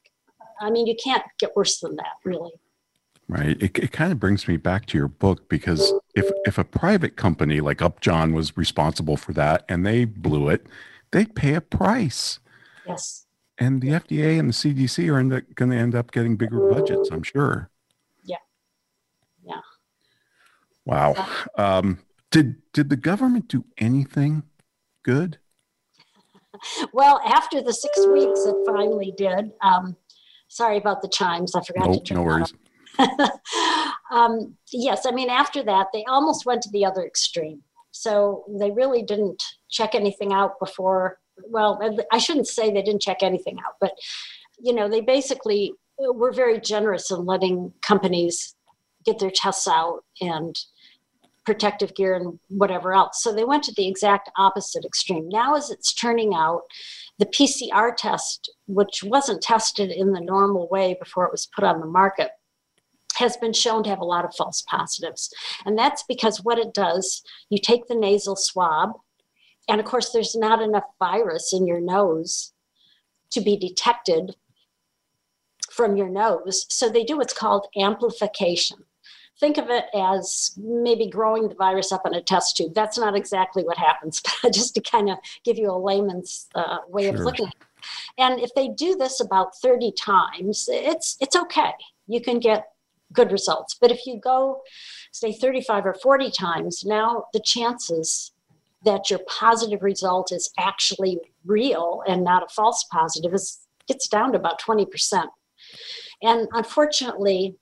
I 0.59 0.69
mean, 0.69 0.87
you 0.87 0.95
can't 1.01 1.23
get 1.39 1.55
worse 1.55 1.79
than 1.79 1.95
that, 1.97 2.15
really. 2.23 2.51
Right. 3.27 3.61
It, 3.61 3.77
it 3.77 3.91
kind 3.91 4.11
of 4.11 4.19
brings 4.19 4.47
me 4.47 4.57
back 4.57 4.85
to 4.87 4.97
your 4.97 5.07
book 5.07 5.47
because 5.49 5.93
if 6.13 6.29
if 6.45 6.57
a 6.57 6.63
private 6.63 7.15
company 7.15 7.61
like 7.61 7.81
Upjohn 7.81 8.33
was 8.33 8.57
responsible 8.57 9.17
for 9.17 9.33
that 9.33 9.63
and 9.69 9.85
they 9.85 10.05
blew 10.05 10.49
it, 10.49 10.67
they'd 11.11 11.33
pay 11.33 11.53
a 11.53 11.61
price. 11.61 12.39
Yes. 12.85 13.22
And 13.59 13.81
the 13.81 13.89
FDA 13.89 14.39
and 14.39 14.49
the 14.49 14.53
CDC 14.53 15.09
are 15.09 15.41
going 15.53 15.71
to 15.71 15.77
end 15.77 15.93
up 15.95 16.11
getting 16.11 16.35
bigger 16.35 16.69
budgets, 16.69 17.09
I'm 17.11 17.23
sure. 17.23 17.69
Yeah. 18.23 18.37
Yeah. 19.43 19.61
Wow. 20.85 21.27
Um, 21.57 21.99
did 22.31 22.55
did 22.73 22.89
the 22.89 22.95
government 22.95 23.47
do 23.47 23.63
anything 23.77 24.43
good? 25.03 25.37
well, 26.93 27.21
after 27.25 27.61
the 27.61 27.73
six 27.73 28.05
weeks, 28.07 28.45
it 28.45 28.55
finally 28.65 29.13
did. 29.15 29.51
Um, 29.61 29.95
sorry 30.47 30.77
about 30.77 31.01
the 31.01 31.07
chimes. 31.07 31.55
I 31.55 31.61
forgot 31.61 31.87
nope, 31.87 32.03
to 32.03 32.13
turn 32.13 32.17
no 32.17 32.23
worries. 32.23 32.53
um, 34.11 34.55
yes, 34.71 35.05
I 35.05 35.11
mean 35.11 35.29
after 35.29 35.63
that, 35.63 35.87
they 35.93 36.03
almost 36.05 36.45
went 36.45 36.61
to 36.63 36.69
the 36.71 36.85
other 36.85 37.05
extreme. 37.05 37.61
So 37.91 38.43
they 38.59 38.71
really 38.71 39.03
didn't 39.03 39.41
check 39.69 39.93
anything 39.93 40.33
out 40.33 40.59
before. 40.59 41.19
Well, 41.37 41.79
I 42.11 42.17
shouldn't 42.17 42.47
say 42.47 42.71
they 42.71 42.81
didn't 42.81 43.01
check 43.01 43.21
anything 43.21 43.59
out, 43.59 43.75
but 43.79 43.93
you 44.59 44.73
know, 44.73 44.87
they 44.87 45.01
basically 45.01 45.73
were 45.97 46.31
very 46.31 46.59
generous 46.59 47.11
in 47.11 47.25
letting 47.25 47.73
companies 47.81 48.55
get 49.05 49.19
their 49.19 49.31
tests 49.31 49.67
out 49.67 50.03
and 50.21 50.55
protective 51.45 51.93
gear 51.95 52.15
and 52.15 52.39
whatever 52.49 52.93
else. 52.93 53.21
So 53.21 53.33
they 53.33 53.43
went 53.43 53.63
to 53.65 53.73
the 53.75 53.87
exact 53.87 54.29
opposite 54.37 54.85
extreme. 54.85 55.27
Now, 55.27 55.55
as 55.55 55.69
it's 55.69 55.93
turning 55.93 56.33
out, 56.33 56.61
the 57.19 57.25
PCR 57.25 57.95
test, 57.95 58.51
which 58.67 59.03
wasn't 59.03 59.41
tested 59.41 59.91
in 59.91 60.13
the 60.13 60.21
normal 60.21 60.69
way 60.69 60.95
before 60.99 61.25
it 61.25 61.31
was 61.31 61.49
put 61.53 61.65
on 61.65 61.79
the 61.79 61.85
market, 61.85 62.29
has 63.15 63.37
been 63.37 63.53
shown 63.53 63.83
to 63.83 63.89
have 63.89 63.99
a 63.99 64.05
lot 64.05 64.25
of 64.25 64.33
false 64.35 64.63
positives. 64.63 65.31
And 65.65 65.77
that's 65.77 66.03
because 66.07 66.43
what 66.43 66.57
it 66.57 66.73
does, 66.73 67.21
you 67.49 67.59
take 67.61 67.87
the 67.87 67.95
nasal 67.95 68.35
swab, 68.35 68.93
and 69.67 69.79
of 69.79 69.85
course, 69.85 70.11
there's 70.11 70.35
not 70.35 70.61
enough 70.61 70.85
virus 70.99 71.53
in 71.53 71.67
your 71.67 71.81
nose 71.81 72.53
to 73.31 73.41
be 73.41 73.57
detected 73.57 74.35
from 75.71 75.97
your 75.97 76.09
nose. 76.09 76.65
So 76.69 76.89
they 76.89 77.03
do 77.03 77.17
what's 77.17 77.33
called 77.33 77.67
amplification 77.77 78.85
think 79.39 79.57
of 79.57 79.69
it 79.69 79.85
as 79.93 80.51
maybe 80.57 81.09
growing 81.09 81.49
the 81.49 81.55
virus 81.55 81.91
up 81.91 82.05
in 82.05 82.13
a 82.13 82.21
test 82.21 82.55
tube. 82.55 82.73
That's 82.73 82.97
not 82.97 83.15
exactly 83.15 83.63
what 83.63 83.77
happens, 83.77 84.21
but 84.43 84.53
just 84.53 84.75
to 84.75 84.81
kind 84.81 85.09
of 85.09 85.17
give 85.43 85.57
you 85.57 85.71
a 85.71 85.77
layman's 85.77 86.47
uh, 86.55 86.79
way 86.87 87.03
sure. 87.03 87.15
of 87.15 87.19
looking 87.21 87.47
at 87.47 87.53
it. 87.53 87.67
And 88.17 88.39
if 88.39 88.53
they 88.55 88.69
do 88.69 88.95
this 88.95 89.19
about 89.19 89.57
30 89.57 89.91
times, 89.93 90.69
it's 90.71 91.17
it's 91.19 91.35
okay. 91.35 91.73
You 92.07 92.21
can 92.21 92.39
get 92.39 92.67
good 93.11 93.31
results. 93.31 93.75
But 93.79 93.91
if 93.91 94.05
you 94.05 94.19
go, 94.19 94.61
say, 95.11 95.33
35 95.33 95.85
or 95.85 95.93
40 95.93 96.31
times, 96.31 96.83
now 96.85 97.25
the 97.33 97.41
chances 97.41 98.31
that 98.83 99.09
your 99.09 99.19
positive 99.27 99.81
result 99.81 100.31
is 100.31 100.51
actually 100.57 101.19
real 101.45 102.03
and 102.07 102.23
not 102.23 102.43
a 102.43 102.53
false 102.53 102.85
positive 102.91 103.33
is 103.33 103.59
gets 103.87 104.07
down 104.07 104.31
to 104.31 104.37
about 104.37 104.61
20%. 104.61 105.27
And 106.21 106.47
unfortunately, 106.53 107.57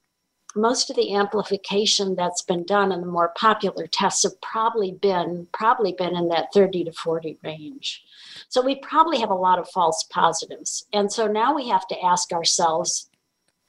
most 0.56 0.90
of 0.90 0.96
the 0.96 1.16
amplification 1.16 2.16
that's 2.16 2.42
been 2.42 2.66
done 2.66 2.92
in 2.92 3.02
the 3.02 3.08
more 3.08 3.32
popular 3.38 3.88
tests 3.88 4.24
have 4.24 4.40
probably 4.42 4.92
been 4.92 5.48
probably 5.54 5.94
been 5.94 6.16
in 6.16 6.28
that 6.28 6.54
30 6.54 6.84
to 6.86 6.92
40 6.92 7.40
range. 7.44 8.04
So 8.50 8.62
we 8.62 8.76
probably 8.76 9.20
have 9.20 9.30
a 9.30 9.36
lot 9.36 9.60
of 9.60 9.70
false 9.70 10.04
positives. 10.04 10.86
And 10.94 11.12
so 11.12 11.26
now 11.26 11.56
we 11.56 11.70
have 11.70 11.88
to 11.88 12.02
ask 12.02 12.34
ourselves 12.34 13.10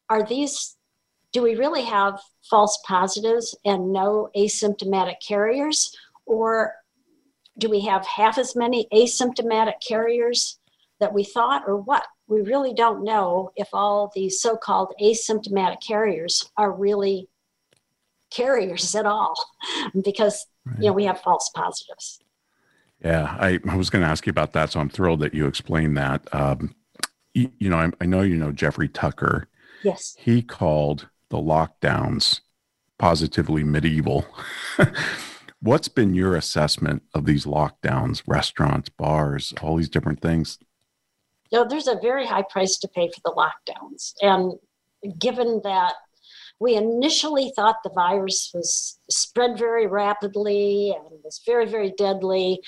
are 0.08 0.26
these 0.26 0.76
do 1.32 1.42
we 1.42 1.54
really 1.54 1.84
have 1.84 2.20
false 2.42 2.78
positives 2.86 3.56
and 3.64 3.92
no 3.92 4.28
asymptomatic 4.36 5.16
carriers? 5.26 5.96
Or 6.26 6.74
do 7.58 7.68
we 7.68 7.80
have 7.80 8.06
half 8.06 8.38
as 8.38 8.56
many 8.56 8.86
asymptomatic 8.92 9.74
carriers 9.86 10.58
that 11.00 11.12
we 11.12 11.24
thought 11.24 11.64
or 11.66 11.76
what? 11.76 12.06
We 12.26 12.40
really 12.40 12.72
don't 12.72 13.04
know 13.04 13.50
if 13.56 13.68
all 13.72 14.10
these 14.14 14.40
so 14.40 14.56
called 14.56 14.94
asymptomatic 15.00 15.86
carriers 15.86 16.50
are 16.56 16.72
really 16.72 17.28
carriers 18.30 18.94
at 18.94 19.06
all 19.06 19.34
because 20.04 20.46
right. 20.64 20.78
you 20.78 20.86
know 20.86 20.92
we 20.92 21.04
have 21.04 21.20
false 21.20 21.50
positives. 21.54 22.18
Yeah 23.04 23.36
i, 23.38 23.58
I 23.68 23.76
was 23.76 23.90
going 23.90 24.02
to 24.02 24.08
ask 24.08 24.26
you 24.26 24.30
about 24.30 24.52
that 24.52 24.70
so 24.70 24.80
i'm 24.80 24.88
thrilled 24.88 25.20
that 25.20 25.34
you 25.34 25.46
explained 25.46 25.96
that. 25.96 26.26
Um, 26.32 26.74
you, 27.34 27.50
you, 27.58 27.68
know 27.68 27.78
I, 27.78 27.90
I 28.00 28.06
know 28.06 28.22
you 28.22 28.36
know 28.36 28.52
jeffrey 28.52 28.88
tucker. 28.88 29.48
Yes. 29.82 30.16
He 30.18 30.42
called 30.42 31.08
the 31.28 31.38
lockdowns 31.38 32.40
positively 32.98 33.64
medieval 33.64 34.24
what's 35.62 35.88
been 35.88 36.14
your 36.14 36.37
assessment 36.37 37.03
of 37.14 37.25
these 37.25 37.46
lockdowns 37.46 38.22
restaurants 38.27 38.88
bars 38.90 39.55
all 39.62 39.77
these 39.77 39.88
different 39.88 40.20
things 40.20 40.59
you 41.53 41.59
know, 41.59 41.66
there's 41.68 41.87
a 41.87 41.98
very 42.01 42.27
high 42.27 42.44
price 42.48 42.79
to 42.79 42.88
pay 42.88 43.09
for 43.09 43.20
the 43.25 43.35
lockdowns. 43.37 44.14
And 44.22 44.55
given 45.20 45.61
that 45.64 45.92
we 46.59 46.77
initially 46.77 47.53
thought 47.55 47.77
the 47.85 47.90
virus 47.90 48.51
was 48.55 48.98
spread 49.11 49.59
very 49.59 49.87
rapidly 49.87 50.94
and 50.96 51.05
was 51.22 51.42
very, 51.44 51.66
very 51.66 51.92
deadly, 51.98 52.61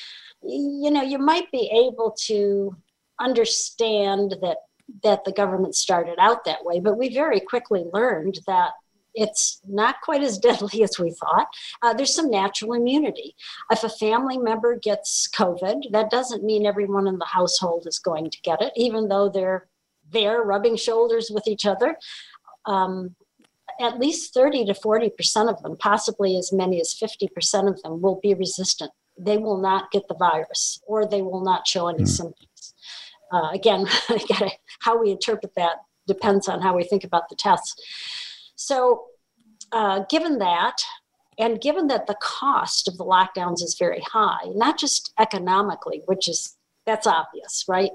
you 0.42 0.90
know, 0.90 1.02
you 1.02 1.18
might 1.18 1.50
be 1.50 1.70
able 1.72 2.14
to 2.26 2.76
understand 3.18 4.36
that 4.42 4.58
that 5.02 5.24
the 5.24 5.32
government 5.32 5.74
started 5.74 6.16
out 6.18 6.44
that 6.44 6.62
way, 6.62 6.78
but 6.78 6.98
we 6.98 7.08
very 7.08 7.40
quickly 7.40 7.86
learned 7.94 8.38
that 8.46 8.72
it's 9.14 9.60
not 9.66 9.96
quite 10.02 10.22
as 10.22 10.38
deadly 10.46 10.82
as 10.82 10.98
we 10.98 11.10
thought. 11.12 11.46
Uh, 11.82 11.94
there's 11.94 12.14
some 12.14 12.30
natural 12.30 12.74
immunity. 12.74 13.34
If 13.70 13.84
a 13.84 13.88
family 13.88 14.38
member 14.38 14.76
gets 14.76 15.28
COVID, 15.28 15.92
that 15.92 16.10
doesn't 16.10 16.44
mean 16.44 16.66
everyone 16.66 17.06
in 17.06 17.18
the 17.18 17.24
household 17.26 17.86
is 17.86 17.98
going 17.98 18.30
to 18.30 18.40
get 18.42 18.60
it, 18.60 18.72
even 18.76 19.08
though 19.08 19.28
they're 19.28 19.68
there 20.10 20.42
rubbing 20.42 20.76
shoulders 20.76 21.30
with 21.32 21.46
each 21.46 21.66
other. 21.66 21.96
Um, 22.66 23.14
at 23.80 23.98
least 23.98 24.32
30 24.34 24.66
to 24.66 24.72
40% 24.72 25.48
of 25.48 25.60
them, 25.62 25.76
possibly 25.76 26.36
as 26.36 26.52
many 26.52 26.80
as 26.80 26.94
50% 26.94 27.68
of 27.68 27.82
them, 27.82 28.00
will 28.00 28.20
be 28.22 28.34
resistant. 28.34 28.92
They 29.18 29.36
will 29.36 29.58
not 29.58 29.90
get 29.90 30.06
the 30.08 30.14
virus 30.14 30.80
or 30.86 31.06
they 31.06 31.22
will 31.22 31.42
not 31.42 31.66
show 31.66 31.88
any 31.88 32.04
mm. 32.04 32.08
symptoms. 32.08 32.74
Uh, 33.32 33.50
again, 33.52 33.86
how 34.80 35.00
we 35.00 35.10
interpret 35.10 35.54
that 35.56 35.78
depends 36.06 36.48
on 36.48 36.60
how 36.60 36.76
we 36.76 36.84
think 36.84 37.04
about 37.04 37.28
the 37.28 37.36
tests. 37.36 37.74
So, 38.56 39.04
uh, 39.72 40.04
given 40.08 40.38
that, 40.38 40.76
and 41.38 41.60
given 41.60 41.88
that 41.88 42.06
the 42.06 42.16
cost 42.20 42.86
of 42.86 42.96
the 42.96 43.04
lockdowns 43.04 43.62
is 43.62 43.76
very 43.78 44.00
high, 44.00 44.46
not 44.54 44.78
just 44.78 45.12
economically, 45.18 46.02
which 46.06 46.28
is 46.28 46.56
that's 46.86 47.06
obvious, 47.06 47.64
right? 47.66 47.90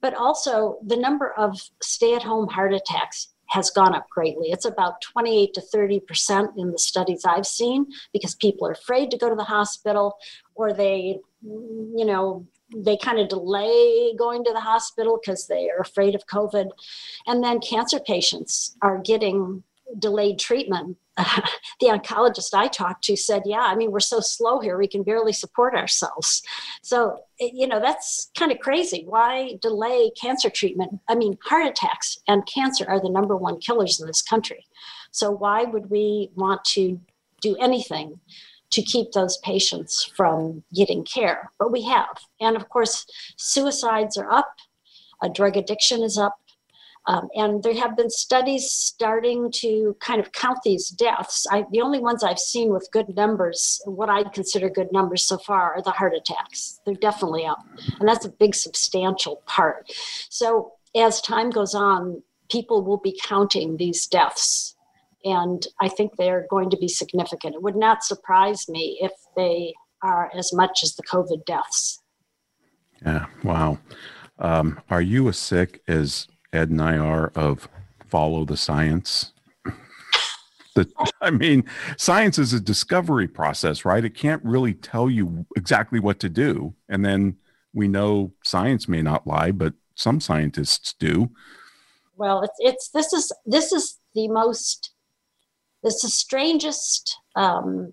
But 0.00 0.14
also 0.14 0.78
the 0.86 0.96
number 0.96 1.32
of 1.32 1.58
stay 1.82 2.14
at 2.14 2.22
home 2.22 2.48
heart 2.48 2.74
attacks 2.74 3.28
has 3.48 3.70
gone 3.70 3.94
up 3.94 4.08
greatly. 4.10 4.50
It's 4.50 4.64
about 4.64 5.00
28 5.00 5.54
to 5.54 5.60
30% 5.60 6.48
in 6.58 6.72
the 6.72 6.78
studies 6.78 7.24
I've 7.24 7.46
seen 7.46 7.86
because 8.12 8.34
people 8.34 8.66
are 8.66 8.72
afraid 8.72 9.10
to 9.10 9.18
go 9.18 9.28
to 9.28 9.36
the 9.36 9.44
hospital 9.44 10.16
or 10.54 10.72
they, 10.72 11.18
you 11.42 12.04
know, 12.04 12.46
they 12.74 12.96
kind 12.96 13.20
of 13.20 13.28
delay 13.28 14.14
going 14.18 14.42
to 14.44 14.52
the 14.52 14.60
hospital 14.60 15.20
because 15.22 15.46
they 15.46 15.70
are 15.70 15.80
afraid 15.80 16.16
of 16.16 16.26
COVID. 16.26 16.70
And 17.26 17.42
then 17.42 17.60
cancer 17.60 18.00
patients 18.00 18.76
are 18.82 18.98
getting 18.98 19.62
delayed 19.98 20.38
treatment. 20.38 20.96
the 21.16 21.86
oncologist 21.86 22.52
I 22.52 22.68
talked 22.68 23.04
to 23.04 23.16
said, 23.16 23.42
Yeah, 23.46 23.60
I 23.60 23.74
mean, 23.74 23.90
we're 23.90 24.00
so 24.00 24.20
slow 24.20 24.60
here, 24.60 24.76
we 24.76 24.88
can 24.88 25.02
barely 25.02 25.32
support 25.32 25.74
ourselves. 25.74 26.42
So, 26.82 27.20
eh, 27.40 27.50
you 27.54 27.66
know, 27.66 27.80
that's 27.80 28.30
kind 28.36 28.52
of 28.52 28.58
crazy. 28.58 29.04
Why 29.06 29.58
delay 29.62 30.10
cancer 30.20 30.50
treatment? 30.50 31.00
I 31.08 31.14
mean, 31.14 31.38
heart 31.44 31.66
attacks 31.66 32.18
and 32.28 32.46
cancer 32.46 32.84
are 32.86 33.00
the 33.00 33.10
number 33.10 33.36
one 33.36 33.58
killers 33.58 34.00
in 34.00 34.06
this 34.06 34.22
country. 34.22 34.66
So, 35.10 35.30
why 35.30 35.64
would 35.64 35.90
we 35.90 36.30
want 36.34 36.64
to 36.64 37.00
do 37.40 37.56
anything? 37.56 38.20
to 38.68 38.82
keep 38.82 39.12
those 39.12 39.38
patients 39.38 40.04
from 40.16 40.62
getting 40.74 41.04
care. 41.04 41.52
But 41.56 41.70
we 41.70 41.84
have. 41.84 42.18
And 42.40 42.56
of 42.56 42.68
course, 42.68 43.06
suicides 43.36 44.16
are 44.16 44.28
up, 44.28 44.56
drug 45.32 45.56
addiction 45.56 46.02
is 46.02 46.18
up. 46.18 46.34
Um, 47.08 47.28
and 47.34 47.62
there 47.62 47.74
have 47.74 47.96
been 47.96 48.10
studies 48.10 48.70
starting 48.70 49.50
to 49.56 49.96
kind 50.00 50.20
of 50.20 50.32
count 50.32 50.58
these 50.64 50.88
deaths. 50.88 51.46
I, 51.50 51.64
the 51.70 51.80
only 51.80 52.00
ones 52.00 52.24
I've 52.24 52.38
seen 52.38 52.70
with 52.72 52.88
good 52.90 53.14
numbers, 53.14 53.80
what 53.84 54.10
I 54.10 54.24
consider 54.24 54.68
good 54.68 54.92
numbers 54.92 55.24
so 55.24 55.38
far, 55.38 55.74
are 55.74 55.82
the 55.82 55.92
heart 55.92 56.14
attacks. 56.14 56.80
They're 56.84 56.94
definitely 56.94 57.46
up. 57.46 57.64
And 58.00 58.08
that's 58.08 58.24
a 58.24 58.30
big, 58.30 58.54
substantial 58.54 59.42
part. 59.46 59.90
So 60.30 60.72
as 60.96 61.20
time 61.20 61.50
goes 61.50 61.74
on, 61.74 62.22
people 62.50 62.82
will 62.82 62.98
be 62.98 63.18
counting 63.22 63.76
these 63.76 64.06
deaths 64.06 64.76
and 65.26 65.66
I 65.80 65.88
think 65.88 66.16
they're 66.16 66.46
going 66.48 66.70
to 66.70 66.76
be 66.76 66.86
significant. 66.86 67.56
It 67.56 67.62
would 67.62 67.74
not 67.74 68.04
surprise 68.04 68.68
me 68.68 68.96
if 69.00 69.10
they 69.36 69.74
are 70.00 70.30
as 70.38 70.52
much 70.52 70.84
as 70.84 70.94
the 70.94 71.02
COVID 71.02 71.44
deaths. 71.44 72.00
Yeah, 73.04 73.26
wow. 73.42 73.78
Um, 74.38 74.80
are 74.88 75.02
you 75.02 75.28
as 75.28 75.36
sick 75.36 75.82
as 75.88 76.28
Ed 76.52 76.70
and 76.70 76.80
I 76.80 76.96
are 76.96 77.32
of 77.34 77.68
follow 78.06 78.44
the 78.44 78.56
science? 78.56 79.32
the, 80.74 80.88
I 81.20 81.30
mean, 81.30 81.64
science 81.96 82.38
is 82.38 82.52
a 82.52 82.60
discovery 82.60 83.28
process, 83.28 83.84
right? 83.84 84.04
It 84.04 84.14
can't 84.14 84.44
really 84.44 84.74
tell 84.74 85.10
you 85.10 85.46
exactly 85.56 86.00
what 86.00 86.20
to 86.20 86.28
do. 86.28 86.74
And 86.88 87.04
then 87.04 87.36
we 87.74 87.88
know 87.88 88.32
science 88.44 88.88
may 88.88 89.02
not 89.02 89.26
lie, 89.26 89.50
but 89.50 89.74
some 89.94 90.20
scientists 90.20 90.94
do. 90.98 91.30
Well, 92.16 92.42
it's, 92.42 92.56
it's 92.58 92.88
this 92.88 93.12
is 93.12 93.32
this 93.44 93.72
is 93.72 93.98
the 94.14 94.28
most 94.28 94.92
it's 95.82 96.02
the 96.02 96.08
strangest 96.08 97.18
um, 97.36 97.92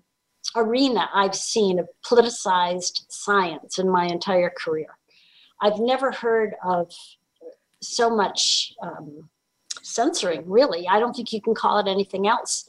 arena 0.56 1.08
I've 1.14 1.34
seen 1.34 1.78
of 1.78 1.88
politicized 2.04 3.04
science 3.08 3.78
in 3.78 3.88
my 3.88 4.06
entire 4.06 4.50
career. 4.50 4.96
I've 5.60 5.78
never 5.78 6.10
heard 6.10 6.54
of 6.64 6.90
so 7.88 8.10
much 8.10 8.72
um, 8.82 9.28
censoring, 9.82 10.48
really. 10.48 10.88
I 10.88 10.98
don't 10.98 11.14
think 11.14 11.32
you 11.32 11.40
can 11.40 11.54
call 11.54 11.78
it 11.78 11.88
anything 11.88 12.26
else. 12.26 12.66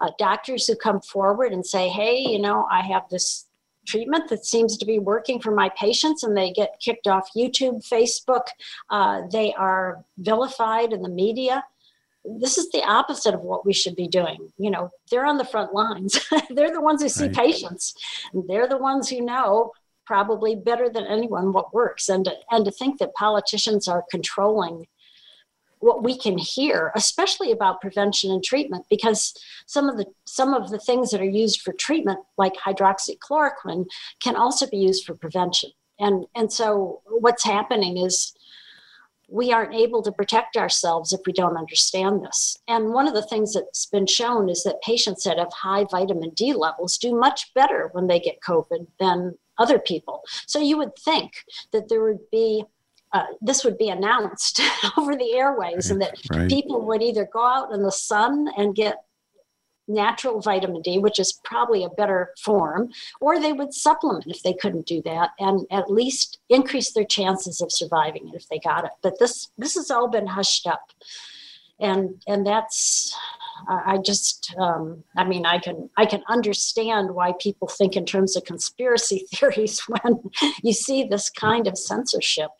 Uh, 0.00 0.10
doctors 0.18 0.66
who 0.66 0.76
come 0.76 1.00
forward 1.00 1.52
and 1.52 1.66
say, 1.66 1.88
hey, 1.88 2.18
you 2.18 2.38
know, 2.38 2.66
I 2.70 2.82
have 2.82 3.02
this 3.10 3.46
treatment 3.86 4.28
that 4.28 4.44
seems 4.44 4.76
to 4.76 4.86
be 4.86 4.98
working 4.98 5.40
for 5.40 5.50
my 5.50 5.70
patients 5.70 6.22
and 6.22 6.36
they 6.36 6.52
get 6.52 6.78
kicked 6.80 7.06
off 7.06 7.30
YouTube, 7.36 7.86
Facebook. 7.88 8.46
Uh, 8.90 9.22
they 9.32 9.54
are 9.54 10.04
vilified 10.18 10.92
in 10.92 11.02
the 11.02 11.08
media 11.08 11.64
this 12.24 12.58
is 12.58 12.68
the 12.70 12.82
opposite 12.84 13.34
of 13.34 13.40
what 13.40 13.64
we 13.64 13.72
should 13.72 13.96
be 13.96 14.08
doing. 14.08 14.50
You 14.58 14.70
know, 14.70 14.90
they're 15.10 15.26
on 15.26 15.38
the 15.38 15.44
front 15.44 15.72
lines. 15.72 16.18
they're 16.50 16.72
the 16.72 16.80
ones 16.80 17.02
who 17.02 17.08
see 17.08 17.26
right. 17.26 17.34
patients. 17.36 17.94
They're 18.48 18.68
the 18.68 18.76
ones 18.76 19.08
who 19.08 19.20
know 19.20 19.72
probably 20.08 20.56
better 20.56 20.88
than 20.88 21.06
anyone 21.06 21.52
what 21.52 21.74
works. 21.74 22.08
And 22.08 22.26
and 22.50 22.64
to 22.64 22.70
think 22.70 22.98
that 22.98 23.14
politicians 23.14 23.86
are 23.86 24.04
controlling 24.10 24.86
what 25.80 26.02
we 26.02 26.18
can 26.18 26.38
hear, 26.38 26.90
especially 26.96 27.52
about 27.52 27.82
prevention 27.82 28.32
and 28.32 28.42
treatment, 28.42 28.86
because 28.88 29.34
some 29.66 29.86
of 29.88 29.98
the 29.98 30.06
some 30.24 30.54
of 30.54 30.70
the 30.70 30.78
things 30.78 31.10
that 31.10 31.20
are 31.20 31.36
used 31.44 31.60
for 31.60 31.74
treatment, 31.74 32.20
like 32.38 32.54
hydroxychloroquine, 32.54 33.84
can 34.24 34.34
also 34.34 34.66
be 34.66 34.78
used 34.78 35.04
for 35.04 35.14
prevention. 35.14 35.70
And 36.00 36.24
and 36.34 36.50
so 36.50 37.02
what's 37.06 37.44
happening 37.44 37.98
is 37.98 38.32
we 39.30 39.52
aren't 39.52 39.74
able 39.74 40.02
to 40.02 40.10
protect 40.20 40.56
ourselves 40.56 41.12
if 41.12 41.20
we 41.26 41.34
don't 41.34 41.58
understand 41.58 42.24
this. 42.24 42.56
And 42.66 42.94
one 42.94 43.06
of 43.06 43.12
the 43.12 43.28
things 43.30 43.52
that's 43.52 43.84
been 43.84 44.06
shown 44.06 44.48
is 44.48 44.62
that 44.62 44.80
patients 44.80 45.24
that 45.24 45.38
have 45.38 45.52
high 45.52 45.84
vitamin 45.84 46.30
D 46.30 46.54
levels 46.54 46.96
do 46.96 47.14
much 47.14 47.52
better 47.52 47.90
when 47.92 48.06
they 48.06 48.20
get 48.20 48.40
COVID 48.40 48.86
than 48.98 49.36
other 49.58 49.78
people. 49.78 50.22
So 50.46 50.58
you 50.58 50.78
would 50.78 50.96
think 50.96 51.44
that 51.72 51.88
there 51.88 52.02
would 52.02 52.30
be 52.30 52.64
uh, 53.12 53.24
this 53.40 53.64
would 53.64 53.78
be 53.78 53.88
announced 53.88 54.60
over 54.98 55.16
the 55.16 55.32
airways 55.32 55.86
right, 55.86 55.90
and 55.90 56.02
that 56.02 56.18
right. 56.30 56.48
people 56.48 56.84
would 56.86 57.02
either 57.02 57.26
go 57.32 57.42
out 57.42 57.72
in 57.72 57.82
the 57.82 57.92
sun 57.92 58.48
and 58.56 58.74
get 58.74 59.02
natural 59.88 60.40
vitamin 60.40 60.82
D, 60.82 60.98
which 60.98 61.18
is 61.18 61.40
probably 61.44 61.82
a 61.82 61.88
better 61.88 62.34
form, 62.38 62.90
or 63.20 63.40
they 63.40 63.52
would 63.52 63.72
supplement 63.72 64.26
if 64.26 64.42
they 64.42 64.52
couldn't 64.52 64.86
do 64.86 65.00
that 65.02 65.30
and 65.38 65.66
at 65.70 65.90
least 65.90 66.38
increase 66.50 66.92
their 66.92 67.04
chances 67.04 67.60
of 67.60 67.72
surviving 67.72 68.28
it 68.28 68.34
if 68.34 68.46
they 68.48 68.58
got 68.58 68.84
it. 68.84 68.92
But 69.02 69.18
this 69.18 69.48
this 69.56 69.74
has 69.74 69.90
all 69.90 70.08
been 70.08 70.26
hushed 70.26 70.66
up. 70.66 70.92
And 71.80 72.22
and 72.26 72.46
that's 72.46 73.16
I 73.66 73.98
just 73.98 74.54
um, 74.58 75.04
I 75.16 75.24
mean 75.24 75.46
I 75.46 75.58
can 75.58 75.90
I 75.96 76.06
can 76.06 76.22
understand 76.28 77.14
why 77.14 77.32
people 77.38 77.68
think 77.68 77.96
in 77.96 78.06
terms 78.06 78.36
of 78.36 78.44
conspiracy 78.44 79.26
theories 79.34 79.80
when 79.80 80.20
you 80.62 80.72
see 80.72 81.04
this 81.04 81.30
kind 81.30 81.66
of 81.66 81.78
censorship. 81.78 82.50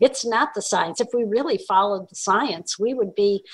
It's 0.00 0.24
not 0.24 0.54
the 0.54 0.62
science. 0.62 1.00
If 1.00 1.08
we 1.14 1.24
really 1.24 1.58
followed 1.58 2.08
the 2.08 2.16
science, 2.16 2.78
we 2.78 2.94
would 2.94 3.14
be 3.14 3.44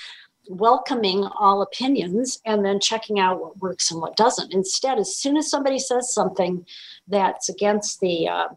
welcoming 0.49 1.23
all 1.39 1.61
opinions 1.61 2.39
and 2.45 2.65
then 2.65 2.79
checking 2.79 3.19
out 3.19 3.39
what 3.39 3.59
works 3.59 3.91
and 3.91 4.01
what 4.01 4.17
doesn't. 4.17 4.53
Instead, 4.53 4.97
as 4.97 5.15
soon 5.15 5.37
as 5.37 5.49
somebody 5.49 5.79
says 5.79 6.13
something 6.13 6.65
that's 7.07 7.47
against 7.47 7.99
the, 7.99 8.27
uh, 8.27 8.47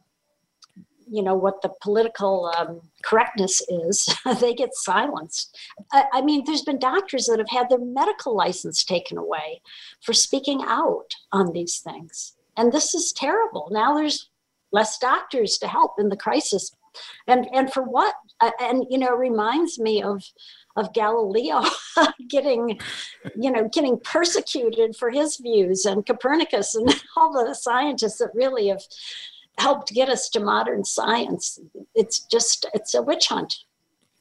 you 1.14 1.22
know, 1.22 1.36
what 1.36 1.62
the 1.62 1.72
political 1.80 2.52
um, 2.58 2.80
correctness 3.04 3.62
is, 3.68 4.12
they 4.40 4.52
get 4.52 4.74
silenced. 4.74 5.56
I, 5.92 6.04
I 6.14 6.22
mean, 6.22 6.42
there's 6.44 6.62
been 6.62 6.80
doctors 6.80 7.26
that 7.26 7.38
have 7.38 7.50
had 7.50 7.68
their 7.68 7.78
medical 7.78 8.36
license 8.36 8.82
taken 8.82 9.16
away 9.16 9.62
for 10.02 10.12
speaking 10.12 10.62
out 10.66 11.14
on 11.30 11.52
these 11.52 11.78
things. 11.78 12.34
And 12.56 12.72
this 12.72 12.94
is 12.94 13.12
terrible. 13.12 13.68
Now 13.70 13.94
there's 13.94 14.28
less 14.72 14.98
doctors 14.98 15.56
to 15.58 15.68
help 15.68 15.92
in 15.98 16.08
the 16.08 16.16
crisis. 16.16 16.74
And, 17.28 17.46
and 17.54 17.72
for 17.72 17.84
what? 17.84 18.14
And, 18.60 18.84
you 18.90 18.98
know, 18.98 19.14
it 19.14 19.18
reminds 19.18 19.78
me 19.78 20.02
of 20.02 20.22
of 20.76 20.92
Galileo 20.92 21.62
getting, 22.28 22.80
you 23.36 23.50
know, 23.50 23.68
getting 23.72 23.98
persecuted 24.00 24.96
for 24.96 25.10
his 25.10 25.36
views, 25.36 25.84
and 25.84 26.04
Copernicus 26.04 26.74
and 26.74 26.92
all 27.16 27.32
the 27.32 27.54
scientists 27.54 28.18
that 28.18 28.34
really 28.34 28.68
have 28.68 28.82
helped 29.58 29.92
get 29.92 30.08
us 30.08 30.28
to 30.30 30.40
modern 30.40 30.84
science. 30.84 31.58
It's 31.94 32.20
just 32.20 32.66
it's 32.74 32.94
a 32.94 33.02
witch 33.02 33.26
hunt. 33.28 33.54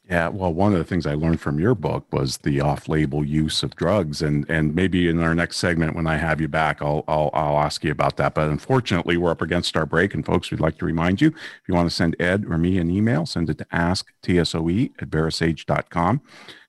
Yeah, 0.08 0.28
well, 0.28 0.52
one 0.52 0.72
of 0.72 0.78
the 0.78 0.84
things 0.84 1.06
I 1.06 1.14
learned 1.14 1.40
from 1.40 1.58
your 1.58 1.74
book 1.74 2.04
was 2.12 2.36
the 2.36 2.60
off-label 2.60 3.24
use 3.24 3.62
of 3.62 3.74
drugs, 3.74 4.20
and 4.20 4.44
and 4.50 4.74
maybe 4.74 5.08
in 5.08 5.18
our 5.20 5.34
next 5.34 5.56
segment 5.56 5.96
when 5.96 6.06
I 6.06 6.16
have 6.16 6.42
you 6.42 6.48
back, 6.48 6.82
I'll 6.82 7.04
I'll 7.08 7.30
I'll 7.32 7.58
ask 7.58 7.82
you 7.82 7.90
about 7.90 8.18
that. 8.18 8.34
But 8.34 8.50
unfortunately, 8.50 9.16
we're 9.16 9.30
up 9.30 9.40
against 9.40 9.76
our 9.76 9.86
break, 9.86 10.12
and 10.12 10.24
folks, 10.24 10.50
we'd 10.50 10.60
like 10.60 10.76
to 10.78 10.84
remind 10.84 11.22
you 11.22 11.28
if 11.28 11.62
you 11.68 11.74
want 11.74 11.88
to 11.88 11.94
send 11.94 12.16
Ed 12.20 12.44
or 12.48 12.58
me 12.58 12.78
an 12.78 12.90
email, 12.90 13.24
send 13.24 13.48
it 13.48 13.58
to 13.58 13.66
ask 13.72 14.12
tsoe 14.22 14.90
at 15.00 15.08
verasage.com. 15.08 16.20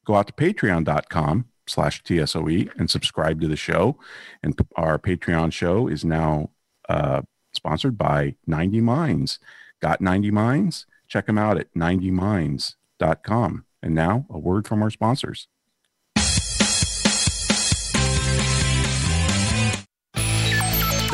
Go 0.06 0.16
out 0.16 0.28
to 0.28 0.34
patreon.com 0.34 1.46
slash 1.68 2.04
TSOE 2.04 2.70
and 2.78 2.90
subscribe 2.90 3.42
to 3.42 3.48
the 3.48 3.56
show. 3.56 3.98
And 4.44 4.58
our 4.76 4.98
Patreon 4.98 5.52
show 5.52 5.88
is 5.88 6.06
now 6.06 6.52
uh, 6.88 7.24
sponsored 7.56 7.98
by 7.98 8.36
90 8.48 8.82
Minds. 8.82 9.40
Got 9.82 10.02
90 10.02 10.32
Minds? 10.32 10.86
Check 11.08 11.28
them 11.28 11.38
out 11.38 11.58
at 11.58 11.74
90minds.com. 11.74 13.66
And 13.82 13.96
now 13.96 14.26
a 14.30 14.40
word 14.40 14.68
from 14.68 14.82
our 14.82 14.90
sponsors. 14.90 15.48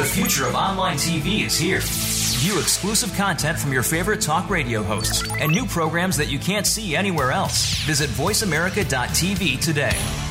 The 0.01 0.07
future 0.07 0.47
of 0.47 0.55
online 0.55 0.97
TV 0.97 1.45
is 1.45 1.57
here. 1.57 1.81
View 2.41 2.59
exclusive 2.59 3.13
content 3.15 3.59
from 3.59 3.71
your 3.71 3.83
favorite 3.83 4.19
talk 4.19 4.49
radio 4.49 4.81
hosts 4.81 5.21
and 5.39 5.51
new 5.51 5.65
programs 5.67 6.17
that 6.17 6.27
you 6.27 6.39
can't 6.39 6.65
see 6.65 6.95
anywhere 6.95 7.31
else. 7.31 7.75
Visit 7.83 8.09
VoiceAmerica.tv 8.11 9.59
today. 9.59 10.30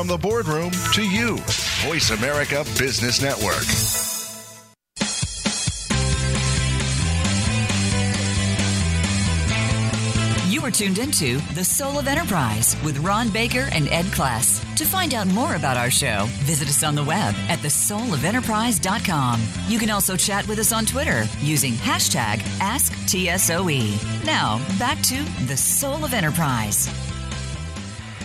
From 0.00 0.08
the 0.08 0.16
boardroom 0.16 0.70
to 0.94 1.06
you, 1.06 1.36
Voice 1.84 2.10
America 2.10 2.64
Business 2.78 3.20
Network. 3.20 3.66
You 10.50 10.64
are 10.64 10.70
tuned 10.70 10.96
into 10.96 11.36
The 11.52 11.62
Soul 11.62 11.98
of 11.98 12.08
Enterprise 12.08 12.78
with 12.82 12.96
Ron 13.00 13.28
Baker 13.28 13.68
and 13.72 13.88
Ed 13.88 14.06
Kless. 14.06 14.64
To 14.76 14.86
find 14.86 15.12
out 15.12 15.26
more 15.26 15.56
about 15.56 15.76
our 15.76 15.90
show, 15.90 16.24
visit 16.44 16.68
us 16.68 16.82
on 16.82 16.94
the 16.94 17.04
web 17.04 17.34
at 17.50 17.58
thesoulofenterprise.com. 17.58 19.42
You 19.68 19.78
can 19.78 19.90
also 19.90 20.16
chat 20.16 20.48
with 20.48 20.60
us 20.60 20.72
on 20.72 20.86
Twitter 20.86 21.26
using 21.40 21.74
hashtag 21.74 22.38
AskTSOE. 22.60 24.24
Now, 24.24 24.66
back 24.78 25.02
to 25.02 25.22
The 25.44 25.58
Soul 25.58 26.06
of 26.06 26.14
Enterprise. 26.14 26.88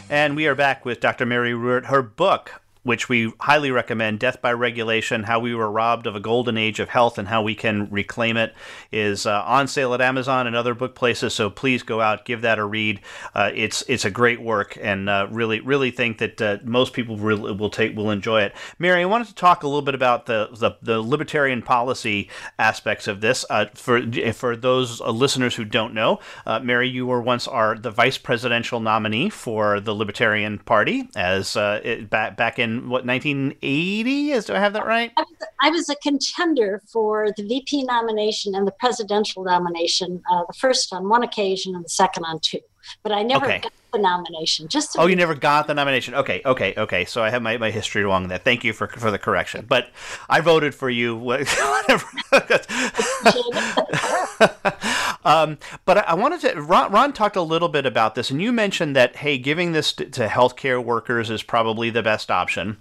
And 0.09 0.35
we 0.35 0.45
are 0.45 0.53
back 0.53 0.85
with 0.85 0.99
Dr. 0.99 1.25
Mary 1.25 1.53
Ruwart. 1.53 1.85
Her 1.85 2.03
book, 2.03 2.61
which 2.85 3.09
we 3.09 3.33
highly 3.39 3.71
recommend, 3.71 4.19
Death 4.19 4.39
by 4.43 4.53
Regulation 4.53 5.23
How 5.23 5.39
We 5.39 5.55
Were 5.55 5.71
Robbed 5.71 6.05
of 6.05 6.15
a 6.15 6.19
Golden 6.19 6.55
Age 6.55 6.79
of 6.79 6.89
Health 6.89 7.17
and 7.17 7.27
How 7.27 7.41
We 7.41 7.55
Can 7.55 7.89
Reclaim 7.89 8.37
It, 8.37 8.53
is 8.91 9.25
uh, 9.25 9.41
on 9.43 9.67
sale 9.67 9.95
at 9.95 10.01
Amazon 10.01 10.45
and 10.45 10.55
other 10.55 10.75
book 10.75 10.93
places. 10.93 11.33
So 11.33 11.49
please 11.49 11.81
go 11.81 11.99
out, 11.99 12.25
give 12.25 12.41
that 12.41 12.59
a 12.59 12.63
read. 12.63 13.01
Uh, 13.33 13.49
it's 13.55 13.83
it's 13.87 14.05
a 14.05 14.11
great 14.11 14.39
work, 14.39 14.77
and 14.79 15.09
uh, 15.09 15.27
really 15.31 15.61
really 15.61 15.89
think 15.89 16.19
that 16.19 16.39
uh, 16.39 16.57
most 16.63 16.93
people 16.93 17.17
will, 17.17 17.55
will 17.55 17.71
take 17.71 17.95
will 17.95 18.11
enjoy 18.11 18.43
it. 18.43 18.53
Mary, 18.77 19.01
I 19.01 19.05
wanted 19.05 19.29
to 19.29 19.35
talk 19.35 19.63
a 19.63 19.67
little 19.67 19.81
bit 19.81 19.95
about 19.95 20.27
the 20.27 20.49
the, 20.51 20.77
the 20.83 21.01
libertarian 21.01 21.63
policy 21.63 22.29
aspects 22.59 23.07
of 23.07 23.19
this. 23.19 23.45
Uh, 23.49 23.65
for 23.73 23.99
for 24.33 24.55
those 24.55 25.01
uh, 25.01 25.09
listeners 25.09 25.55
who 25.55 25.65
don't 25.65 25.95
know, 25.95 26.19
Mary, 26.61 26.87
you 26.87 27.07
were 27.07 27.19
once 27.19 27.47
our 27.47 27.75
the 27.75 27.89
vice 27.89 28.19
presidential 28.19 28.79
nominee 28.79 29.31
for 29.31 29.79
the 29.79 29.95
Libertarian 29.95 30.59
Party 30.59 31.09
as 31.15 31.55
it, 31.55 32.11
back 32.11 32.37
back 32.37 32.59
in 32.59 32.74
what 32.89 33.05
1980 33.05 34.31
is 34.31 34.45
do 34.45 34.53
i 34.53 34.59
have 34.59 34.73
that 34.73 34.85
right 34.85 35.11
I 35.17 35.21
was, 35.21 35.37
I 35.61 35.69
was 35.69 35.89
a 35.89 35.95
contender 35.95 36.81
for 36.91 37.29
the 37.37 37.43
vp 37.43 37.83
nomination 37.83 38.55
and 38.55 38.67
the 38.67 38.73
presidential 38.79 39.43
nomination 39.43 40.21
uh, 40.31 40.43
the 40.47 40.53
first 40.53 40.93
on 40.93 41.09
one 41.09 41.23
occasion 41.23 41.75
and 41.75 41.83
the 41.83 41.89
second 41.89 42.25
on 42.25 42.39
two 42.39 42.59
but 43.03 43.11
i 43.11 43.23
never 43.23 43.45
Okay. 43.45 43.59
got 43.59 43.71
the 43.93 43.99
nomination 43.99 44.67
just 44.67 44.93
so 44.93 45.01
Oh, 45.01 45.05
you 45.07 45.15
never 45.15 45.35
got 45.35 45.67
the 45.67 45.73
nomination. 45.73 46.13
Okay, 46.15 46.41
okay, 46.45 46.73
okay. 46.75 47.05
So 47.05 47.23
I 47.23 47.29
have 47.29 47.41
my, 47.41 47.57
my 47.57 47.71
history 47.71 48.03
wrong 48.03 48.27
there. 48.27 48.37
Thank 48.37 48.63
you 48.63 48.73
for 48.73 48.87
for 48.87 49.09
the 49.09 49.17
correction. 49.17 49.65
But 49.67 49.89
I 50.29 50.41
voted 50.41 50.75
for 50.75 50.89
you. 50.89 51.15
Whatever. 51.29 52.05
um, 55.25 55.57
but 55.83 55.97
I, 55.97 56.01
I 56.01 56.13
wanted 56.13 56.41
to. 56.41 56.61
Ron, 56.61 56.91
Ron 56.91 57.11
talked 57.11 57.35
a 57.35 57.41
little 57.41 57.67
bit 57.67 57.85
about 57.85 58.15
this, 58.15 58.29
and 58.29 58.41
you 58.41 58.53
mentioned 58.53 58.95
that 58.95 59.17
hey, 59.17 59.37
giving 59.37 59.73
this 59.73 59.91
to, 59.93 60.05
to 60.05 60.27
healthcare 60.27 60.81
workers 60.83 61.29
is 61.29 61.43
probably 61.43 61.89
the 61.89 62.03
best 62.03 62.31
option. 62.31 62.77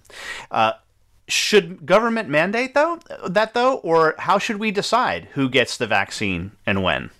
Uh, 0.51 0.73
should 1.27 1.87
government 1.87 2.29
mandate 2.29 2.75
though 2.75 2.99
that 3.27 3.55
though, 3.55 3.77
or 3.79 4.15
how 4.19 4.39
should 4.39 4.59
we 4.59 4.71
decide 4.71 5.29
who 5.33 5.49
gets 5.49 5.79
the 5.79 5.87
vaccine 5.87 6.53
and 6.67 6.83
when? 6.83 7.11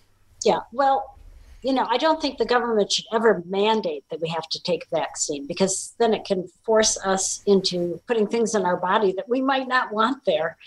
Yeah, 0.45 0.61
well, 0.73 1.17
you 1.63 1.73
know, 1.73 1.87
I 1.89 1.97
don't 1.97 2.21
think 2.21 2.37
the 2.37 2.45
government 2.45 2.93
should 2.93 3.07
ever 3.11 3.43
mandate 3.47 4.05
that 4.11 4.21
we 4.21 4.29
have 4.29 4.47
to 4.51 4.63
take 4.63 4.85
a 4.85 4.97
vaccine 4.97 5.47
because 5.47 5.95
then 5.99 6.13
it 6.13 6.27
can 6.27 6.47
force 6.65 6.99
us 6.99 7.43
into 7.47 7.99
putting 8.07 8.27
things 8.27 8.55
in 8.55 8.67
our 8.67 8.77
body 8.77 9.15
that 9.17 9.27
we 9.31 9.41
might 9.41 9.67
not 9.67 9.91
want 9.91 10.27
there. 10.27 10.59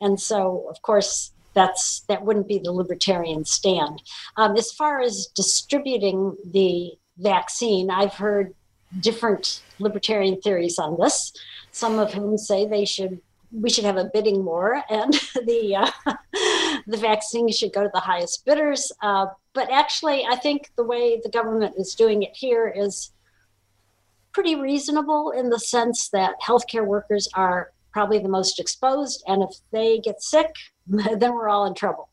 And 0.00 0.20
so, 0.20 0.66
of 0.70 0.80
course, 0.82 1.32
that's 1.54 2.00
that 2.08 2.24
wouldn't 2.24 2.48
be 2.48 2.58
the 2.58 2.72
libertarian 2.72 3.44
stand. 3.44 4.02
Um, 4.36 4.56
as 4.56 4.72
far 4.72 5.00
as 5.00 5.26
distributing 5.34 6.36
the 6.44 6.92
vaccine, 7.18 7.90
I've 7.90 8.14
heard 8.14 8.54
different 9.00 9.62
libertarian 9.78 10.40
theories 10.40 10.78
on 10.78 10.98
this. 11.00 11.32
Some 11.72 11.98
of 11.98 12.12
whom 12.12 12.38
say 12.38 12.66
they 12.66 12.84
should 12.84 13.20
we 13.52 13.70
should 13.70 13.84
have 13.84 13.96
a 13.96 14.10
bidding 14.12 14.44
war 14.44 14.82
and 14.90 15.12
the 15.46 15.76
uh, 15.76 15.90
the 16.86 16.96
vaccine 16.96 17.50
should 17.50 17.72
go 17.72 17.82
to 17.82 17.90
the 17.92 18.00
highest 18.00 18.44
bidders. 18.44 18.90
Uh, 19.00 19.26
but 19.52 19.70
actually, 19.70 20.26
I 20.28 20.36
think 20.36 20.70
the 20.76 20.84
way 20.84 21.20
the 21.22 21.30
government 21.30 21.74
is 21.78 21.94
doing 21.94 22.22
it 22.22 22.32
here 22.34 22.68
is 22.68 23.12
pretty 24.32 24.56
reasonable 24.56 25.30
in 25.30 25.48
the 25.48 25.60
sense 25.60 26.08
that 26.08 26.34
healthcare 26.44 26.84
workers 26.84 27.28
are 27.34 27.70
probably 27.92 28.18
the 28.18 28.28
most 28.28 28.58
exposed, 28.58 29.22
and 29.28 29.44
if 29.44 29.50
they 29.70 30.00
get 30.00 30.20
sick, 30.20 30.50
then 31.18 31.34
we're 31.34 31.48
all 31.48 31.66
in 31.66 31.74
trouble. 31.74 32.08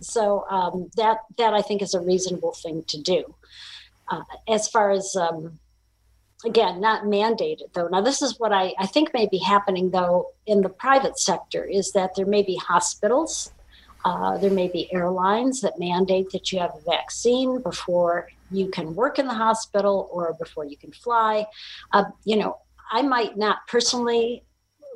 So 0.00 0.44
um, 0.48 0.90
that 0.96 1.18
that 1.38 1.54
I 1.54 1.62
think 1.62 1.82
is 1.82 1.94
a 1.94 2.00
reasonable 2.00 2.52
thing 2.52 2.84
to 2.88 3.00
do. 3.00 3.34
Uh, 4.08 4.22
as 4.48 4.68
far 4.68 4.90
as 4.90 5.14
um, 5.16 5.58
again, 6.44 6.80
not 6.80 7.04
mandated 7.04 7.72
though. 7.74 7.88
Now, 7.88 8.00
this 8.00 8.22
is 8.22 8.38
what 8.38 8.52
I, 8.52 8.72
I 8.78 8.86
think 8.86 9.12
may 9.12 9.26
be 9.26 9.38
happening 9.38 9.90
though 9.90 10.28
in 10.46 10.62
the 10.62 10.68
private 10.68 11.18
sector 11.18 11.64
is 11.64 11.92
that 11.92 12.14
there 12.14 12.26
may 12.26 12.42
be 12.42 12.56
hospitals, 12.56 13.52
uh, 14.04 14.38
there 14.38 14.50
may 14.50 14.68
be 14.68 14.92
airlines 14.92 15.60
that 15.60 15.78
mandate 15.78 16.30
that 16.30 16.50
you 16.52 16.58
have 16.58 16.74
a 16.74 16.90
vaccine 16.90 17.60
before 17.60 18.28
you 18.50 18.68
can 18.68 18.94
work 18.94 19.18
in 19.18 19.26
the 19.26 19.34
hospital 19.34 20.08
or 20.10 20.34
before 20.38 20.64
you 20.64 20.76
can 20.76 20.92
fly. 20.92 21.46
Uh, 21.92 22.04
you 22.24 22.36
know, 22.36 22.58
I 22.90 23.02
might 23.02 23.36
not 23.36 23.58
personally 23.68 24.42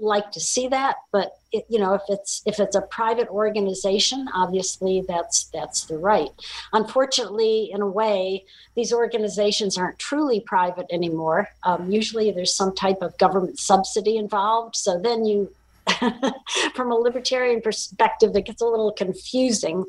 like 0.00 0.32
to 0.32 0.40
see 0.40 0.68
that, 0.68 0.96
but 1.12 1.38
it, 1.52 1.64
you 1.68 1.78
know, 1.78 1.94
if 1.94 2.02
it's 2.08 2.42
if 2.46 2.58
it's 2.58 2.76
a 2.76 2.82
private 2.82 3.28
organization, 3.28 4.26
obviously 4.34 5.04
that's 5.06 5.44
that's 5.52 5.84
the 5.84 5.96
right. 5.96 6.30
Unfortunately, 6.72 7.70
in 7.72 7.80
a 7.80 7.86
way, 7.86 8.44
these 8.74 8.92
organizations 8.92 9.78
aren't 9.78 9.98
truly 9.98 10.40
private 10.40 10.86
anymore. 10.90 11.48
Um, 11.62 11.90
usually, 11.90 12.30
there's 12.30 12.54
some 12.54 12.74
type 12.74 13.02
of 13.02 13.16
government 13.18 13.58
subsidy 13.58 14.16
involved. 14.16 14.76
So 14.76 14.98
then 14.98 15.24
you 15.24 15.50
from 16.74 16.90
a 16.90 16.94
libertarian 16.94 17.60
perspective, 17.60 18.34
it 18.34 18.46
gets 18.46 18.62
a 18.62 18.66
little 18.66 18.92
confusing, 18.92 19.84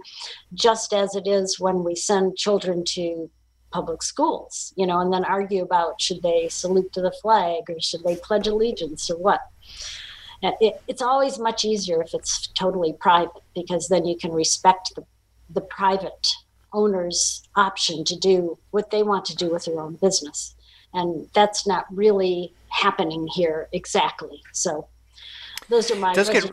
just 0.54 0.94
as 0.94 1.16
it 1.16 1.26
is 1.26 1.60
when 1.60 1.84
we 1.84 1.96
send 1.96 2.38
children 2.38 2.84
to 2.84 3.30
public 3.72 4.02
schools, 4.02 4.74
you 4.78 4.88
know, 4.88 5.00
and 5.00 5.12
then 5.12 5.26
argue 5.26 5.64
about 5.64 6.02
should 6.02 6.22
they 6.22 6.48
salute 6.50 6.92
to 6.94 7.02
the 7.02 7.12
flag 7.22 7.64
or 7.70 7.80
should 7.80 8.04
they 8.04 8.16
pledge 8.16 8.48
allegiance 8.48 9.10
or 9.10 9.18
what. 9.18 9.42
It, 10.42 10.82
it's 10.88 11.02
always 11.02 11.40
much 11.40 11.66
easier 11.66 12.02
if 12.02 12.14
it's 12.14 12.48
totally 12.48 12.94
private 12.94 13.32
because 13.56 13.88
then 13.88 14.06
you 14.06 14.16
can 14.16 14.32
respect 14.32 14.94
the, 14.96 15.04
the 15.50 15.62
private 15.62 16.36
owner's 16.72 17.42
option 17.56 18.04
to 18.04 18.16
do 18.16 18.58
what 18.72 18.92
they 18.92 19.02
want 19.02 19.26
to 19.26 19.36
do 19.36 19.50
with 19.50 19.66
their 19.66 19.80
own 19.80 19.96
business. 19.96 20.56
And 20.94 21.28
that's 21.34 21.66
not 21.66 21.86
really 21.92 22.54
happening 22.70 23.28
here 23.28 23.70
exactly. 23.72 24.44
So 24.52 24.88
those 25.70 25.90
are 25.90 25.96
my 25.96 26.14
does 26.14 26.30
get, 26.30 26.52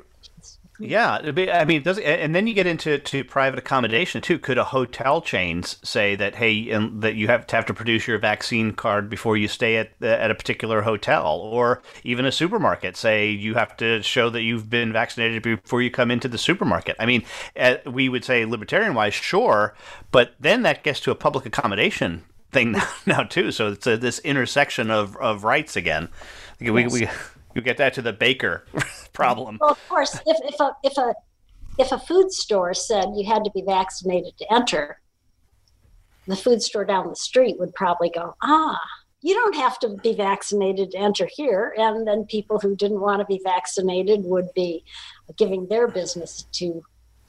yeah, 0.83 1.21
I 1.53 1.65
mean, 1.65 1.83
does 1.83 1.99
and 1.99 2.35
then 2.35 2.49
you 2.49 2.55
get 2.55 2.67
into 2.67 2.99
to 2.99 3.25
private 3.25 3.59
accommodation 3.59 4.21
too. 4.21 4.39
Could 4.39 4.59
a 4.59 4.65
hotel 4.65 5.23
chains 5.23 5.77
say 5.85 6.17
that 6.17 6.35
hey, 6.35 6.77
that 6.99 7.15
you 7.15 7.29
have 7.29 7.47
to 7.47 7.57
have 7.57 7.67
to 7.67 7.75
produce 7.75 8.09
your 8.09 8.19
vaccine 8.19 8.73
card 8.73 9.09
before 9.09 9.37
you 9.37 9.47
stay 9.47 9.77
at 9.77 9.93
uh, 10.03 10.07
at 10.07 10.33
a 10.33 10.35
particular 10.35 10.83
hotel, 10.83 11.27
or 11.27 11.83
even 12.03 12.25
a 12.25 12.33
supermarket 12.33 12.97
say 12.97 13.31
you 13.31 13.55
have 13.55 13.77
to 13.77 14.03
show 14.03 14.29
that 14.31 14.43
you've 14.43 14.69
been 14.69 14.93
vaccinated 14.93 15.43
before 15.43 15.83
you 15.83 15.91
come 15.91 16.11
into 16.11 16.27
the 16.27 16.39
supermarket? 16.39 16.97
I 16.99 17.07
mean, 17.07 17.23
uh, 17.57 17.77
we 17.87 18.09
would 18.09 18.25
say 18.25 18.45
libertarian 18.45 18.95
wise, 18.95 19.15
sure, 19.15 19.77
but 20.11 20.35
then 20.41 20.63
that 20.63 20.83
gets 20.83 20.99
to 21.01 21.13
a 21.13 21.15
public 21.15 21.47
accommodation 21.47 22.25
thing 22.51 22.73
now, 22.73 22.89
now 23.07 23.23
too. 23.23 23.53
So 23.53 23.73
it's 23.73 23.87
a, 23.87 23.97
this 23.97 24.19
intersection 24.21 24.91
of, 24.91 25.17
of 25.17 25.45
rights 25.45 25.77
again. 25.77 26.09
We, 26.61 26.83
yes. 26.83 26.93
we 26.93 27.09
you 27.55 27.63
get 27.63 27.77
that 27.79 27.95
to 27.95 28.03
the 28.03 28.13
baker 28.13 28.65
problem. 29.13 29.59
Well, 29.61 29.71
of 29.71 29.89
course, 29.89 30.19
if, 30.27 30.55
if 30.55 30.61
a 30.61 30.77
if 30.83 30.97
a 30.99 31.15
if 31.79 31.93
a 31.93 31.99
food 31.99 32.33
store 32.33 32.75
said 32.75 33.07
you 33.15 33.27
had 33.27 33.45
to 33.45 33.51
be 33.55 33.63
vaccinated 33.63 34.37
to 34.39 34.53
enter, 34.53 35.01
the 36.27 36.37
food 36.37 36.63
store 36.63 36.85
down 36.85 37.09
the 37.09 37.17
street 37.17 37.59
would 37.59 37.75
probably 37.75 38.11
go, 38.11 38.35
ah, 38.43 38.79
you 39.23 39.35
don't 39.35 39.57
have 39.57 39.79
to 39.81 39.97
be 40.03 40.15
vaccinated 40.15 40.91
to 40.91 40.99
enter 40.99 41.29
here. 41.33 41.75
And 41.79 42.07
then 42.07 42.25
people 42.25 42.59
who 42.59 42.77
didn't 42.77 43.01
want 43.01 43.21
to 43.21 43.27
be 43.27 43.41
vaccinated 43.43 44.25
would 44.25 44.53
be 44.55 44.85
giving 45.37 45.67
their 45.69 45.89
business 45.89 46.47
to 46.53 46.83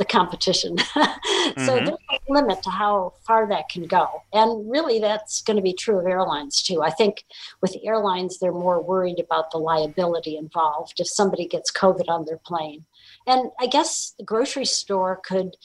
the 0.04 0.12
competition. 0.12 0.78
so 0.78 0.84
mm-hmm. 0.94 1.86
there's 1.86 1.90
a 1.90 2.20
limit 2.30 2.62
to 2.64 2.70
how 2.70 3.14
far 3.26 3.48
that 3.48 3.70
can 3.70 3.86
go. 3.86 4.08
And 4.34 4.70
really, 4.70 5.00
that's 5.00 5.42
going 5.42 5.58
to 5.58 5.64
be 5.64 5.74
true 5.74 6.00
of 6.00 6.06
airlines 6.06 6.62
too. 6.62 6.82
I 6.82 6.90
think 6.90 7.24
with 7.62 7.76
airlines, 7.84 8.40
they're 8.40 8.52
more 8.52 8.82
worried 8.82 9.20
about 9.20 9.52
the 9.52 9.58
liability 9.58 10.36
involved 10.36 11.00
if 11.00 11.08
somebody 11.08 11.48
gets 11.48 11.72
COVID 11.72 12.10
on 12.10 12.26
their 12.26 12.38
plane. 12.38 12.86
And 13.26 13.52
I 13.60 13.68
guess 13.68 14.14
the 14.18 14.26
grocery 14.26 14.66
store 14.66 15.22
could 15.26 15.56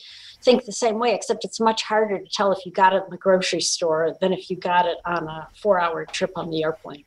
think 0.43 0.65
the 0.65 0.73
same 0.73 0.99
way, 1.01 1.15
except 1.15 1.45
it's 1.45 1.59
much 1.59 1.83
harder 1.83 2.19
to 2.19 2.31
tell 2.31 2.53
if 2.53 2.65
you 2.65 2.71
got 2.71 2.93
it 2.93 3.03
in 3.05 3.11
the 3.11 3.17
grocery 3.17 3.61
store 3.61 4.17
than 4.21 4.33
if 4.33 4.49
you 4.49 4.57
got 4.57 4.87
it 4.87 4.99
on 5.05 5.27
a 5.27 5.49
four 5.61 5.81
hour 5.81 6.07
trip 6.07 6.33
on 6.37 6.51
the 6.51 6.63
airplane. 6.63 7.05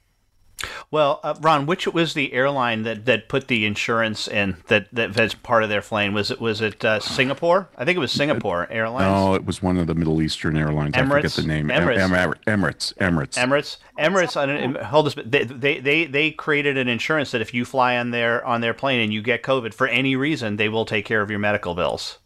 Well, 0.90 1.20
uh, 1.24 1.36
Ron, 1.42 1.66
which 1.66 1.88
was 1.88 2.14
the 2.14 2.34
airline 2.34 2.84
that, 2.84 3.06
that 3.06 3.30
put 3.30 3.48
the 3.48 3.66
insurance 3.66 4.28
in 4.28 4.58
that, 4.68 4.88
that 4.94 5.14
that's 5.14 5.34
part 5.34 5.64
of 5.64 5.70
their 5.70 5.82
plane? 5.82 6.14
Was 6.14 6.32
it 6.32 6.40
was 6.42 6.62
it 6.62 6.84
uh, 6.84 7.00
Singapore? 7.00 7.70
I 7.78 7.86
think 7.86 7.96
it 7.96 8.00
was 8.00 8.12
Singapore 8.12 8.68
Airlines. 8.70 9.12
No, 9.12 9.34
it 9.36 9.46
was 9.46 9.62
one 9.62 9.78
of 9.78 9.88
the 9.88 9.96
Middle 9.96 10.22
Eastern 10.22 10.58
airlines. 10.58 10.96
Emirates? 10.96 11.06
I 11.06 11.10
forget 11.10 11.32
the 11.32 11.44
name. 11.44 11.68
Emirates. 11.68 11.98
Em- 11.98 12.12
Emirates. 12.12 12.44
Emirates. 12.46 12.94
Emirates. 12.96 13.78
Emirates. 13.98 14.36
Emirates. 14.36 14.84
Hold 14.84 15.06
this. 15.08 15.16
They, 15.26 15.44
they 15.44 15.80
they 15.80 16.06
they 16.06 16.32
created 16.32 16.78
an 16.78 16.88
insurance 16.88 17.32
that 17.32 17.42
if 17.42 17.54
you 17.54 17.66
fly 17.66 17.98
on 17.98 18.12
their 18.12 18.46
on 18.46 18.62
their 18.62 18.74
plane 18.74 19.00
and 19.00 19.14
you 19.14 19.22
get 19.22 19.44
COVID 19.44 19.74
for 19.74 19.88
any 19.88 20.16
reason, 20.16 20.58
they 20.58 20.70
will 20.70 20.86
take 20.86 21.06
care 21.06 21.22
of 21.22 21.30
your 21.30 21.40
medical 21.40 21.76
bills 21.76 22.18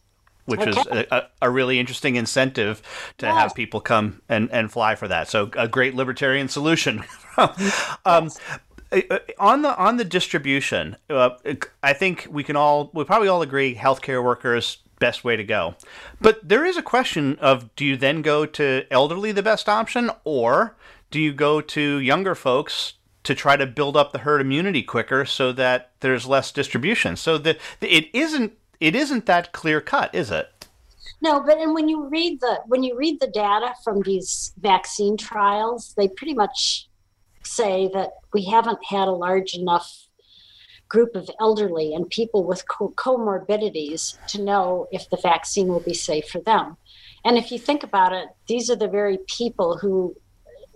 which 0.46 0.62
okay. 0.62 0.72
is 0.72 1.08
a, 1.12 1.28
a, 1.42 1.50
really 1.50 1.80
interesting 1.80 2.16
incentive 2.16 2.82
to 3.18 3.26
yes. 3.26 3.36
have 3.36 3.56
people 3.56 3.82
come 3.82 4.22
and, 4.30 4.50
and 4.52 4.72
fly 4.72 4.96
for 4.96 5.08
that. 5.08 5.28
So 5.28 5.50
a 5.58 5.68
great 5.68 5.96
libertarian 5.96 6.48
solution. 6.48 7.04
um, 8.06 8.30
uh, 8.92 9.02
uh, 9.10 9.20
on 9.40 9.64
the 9.64 9.76
on 9.78 9.98
the 9.98 10.06
distribution, 10.06 10.96
uh, 11.10 11.32
I 11.82 11.94
think 11.94 12.28
we 12.30 12.44
can 12.44 12.56
all 12.56 12.92
we 12.94 13.04
probably 13.04 13.28
all 13.28 13.42
agree 13.42 13.76
healthcare 13.76 14.24
workers 14.24 14.78
best 15.00 15.24
way 15.24 15.36
to 15.36 15.44
go. 15.44 15.76
But 16.22 16.48
there 16.48 16.66
is 16.66 16.78
a 16.78 16.82
question 16.82 17.38
of 17.40 17.76
do 17.76 17.86
you 17.86 17.98
then 17.98 18.22
go 18.22 18.46
to 18.46 18.86
elderly 18.92 19.32
the 19.32 19.44
best 19.44 19.68
option 19.68 20.12
or 20.24 20.76
do 21.12 21.20
you 21.20 21.34
go 21.34 21.62
to 21.62 22.00
younger 22.00 22.36
folks 22.36 22.94
to 23.26 23.36
try 23.36 23.58
to 23.58 23.66
build 23.66 23.98
up 23.98 24.12
the 24.12 24.20
herd 24.20 24.40
immunity 24.40 24.84
quicker 24.84 25.26
so 25.26 25.52
that 25.52 25.92
there's 26.00 26.28
less 26.28 26.52
distribution. 26.52 27.16
So 27.16 27.38
that 27.40 27.58
it 27.82 28.14
isn't 28.14 28.54
it 28.80 28.96
isn't 28.96 29.26
that 29.26 29.52
clear 29.52 29.82
cut, 29.82 30.14
is 30.14 30.32
it? 30.32 30.68
No, 31.22 31.42
but 31.42 31.58
and 31.58 31.74
when 31.74 31.90
you 31.90 32.08
read 32.08 32.40
the 32.42 32.62
when 32.68 32.84
you 32.84 32.96
read 32.98 33.20
the 33.20 33.28
data 33.28 33.74
from 33.84 34.02
these 34.02 34.54
vaccine 34.58 35.18
trials, 35.18 35.94
they 35.98 36.08
pretty 36.08 36.34
much 36.34 36.88
say 37.44 37.90
that 37.94 38.12
we 38.34 38.46
haven't 38.46 38.84
had 38.86 39.08
a 39.08 39.12
large 39.12 39.54
enough 39.54 40.08
group 40.88 41.16
of 41.16 41.30
elderly 41.40 41.94
and 41.94 42.10
people 42.10 42.44
with 42.44 42.68
co- 42.68 42.94
comorbidities 42.96 44.18
to 44.28 44.42
know 44.42 44.88
if 44.92 45.10
the 45.10 45.18
vaccine 45.18 45.68
will 45.68 45.80
be 45.80 45.94
safe 45.94 46.28
for 46.28 46.42
them. 46.42 46.78
And 47.24 47.38
if 47.38 47.52
you 47.52 47.58
think 47.58 47.84
about 47.84 48.14
it, 48.14 48.28
these 48.48 48.70
are 48.70 48.76
the 48.76 48.88
very 48.88 49.18
people 49.28 49.78
who 49.78 50.16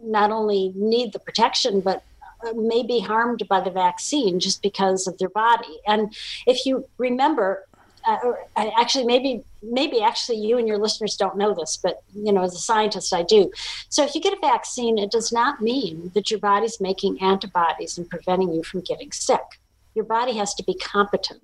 not 0.02 0.32
only 0.32 0.74
need 0.76 1.14
the 1.14 1.20
protection, 1.20 1.82
but 1.82 2.04
uh, 2.46 2.54
may 2.54 2.84
be 2.84 3.00
harmed 3.00 3.48
by 3.48 3.60
the 3.62 3.70
vaccine 3.70 4.40
just 4.40 4.62
because 4.62 5.08
of 5.08 5.18
their 5.18 5.30
body. 5.30 5.80
And 5.86 6.16
if 6.48 6.66
you 6.66 6.86
remember, 6.98 7.66
uh, 8.10 8.70
actually 8.80 9.06
maybe 9.06 9.44
maybe 9.62 10.02
actually 10.02 10.38
you 10.38 10.58
and 10.58 10.68
your 10.68 10.78
listeners 10.78 11.16
don't 11.18 11.38
know 11.38 11.54
this 11.54 11.78
but 11.78 12.02
you 12.14 12.32
know 12.32 12.44
as 12.44 12.54
a 12.54 12.60
scientist 12.60 13.14
i 13.14 13.24
do. 13.24 13.52
So 13.90 14.04
if 14.04 14.16
you 14.16 14.22
get 14.22 14.34
a 14.34 14.40
vaccine 14.42 14.98
it 14.98 15.12
does 15.12 15.32
not 15.32 15.62
mean 15.62 16.12
that 16.14 16.32
your 16.32 16.40
body's 16.40 16.80
making 16.80 17.22
antibodies 17.22 17.98
and 17.98 18.10
preventing 18.10 18.54
you 18.54 18.64
from 18.64 18.82
getting 18.82 19.12
sick. 19.12 19.48
Your 19.96 20.06
body 20.06 20.38
has 20.38 20.54
to 20.56 20.64
be 20.64 20.76
competent 20.76 21.42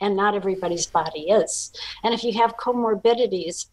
and 0.00 0.16
not 0.16 0.34
everybody's 0.34 0.86
body 0.86 1.30
is. 1.30 1.72
And 2.02 2.14
if 2.14 2.22
you 2.24 2.32
have 2.34 2.56
comorbidities 2.56 3.66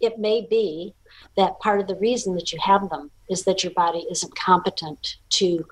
it 0.00 0.18
may 0.18 0.46
be 0.48 0.94
that 1.36 1.58
part 1.58 1.80
of 1.80 1.88
the 1.88 1.96
reason 1.96 2.34
that 2.34 2.52
you 2.52 2.58
have 2.62 2.88
them 2.88 3.10
is 3.28 3.44
that 3.44 3.64
your 3.64 3.72
body 3.72 4.06
isn't 4.10 4.36
competent 4.36 5.16
to 5.30 5.66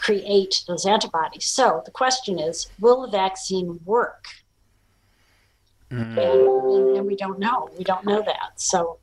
create 0.00 0.64
those 0.66 0.84
antibodies. 0.84 1.46
So 1.46 1.82
the 1.84 1.90
question 1.90 2.38
is 2.38 2.68
will 2.80 3.02
the 3.02 3.08
vaccine 3.08 3.80
work 3.84 4.26
mm. 5.92 6.18
and, 6.18 6.96
and, 6.96 7.06
we 7.06 7.16
don't 7.16 7.38
know. 7.38 7.68
We 7.76 7.84
don't 7.84 8.04
know 8.04 8.22
that. 8.22 8.60
So. 8.60 8.98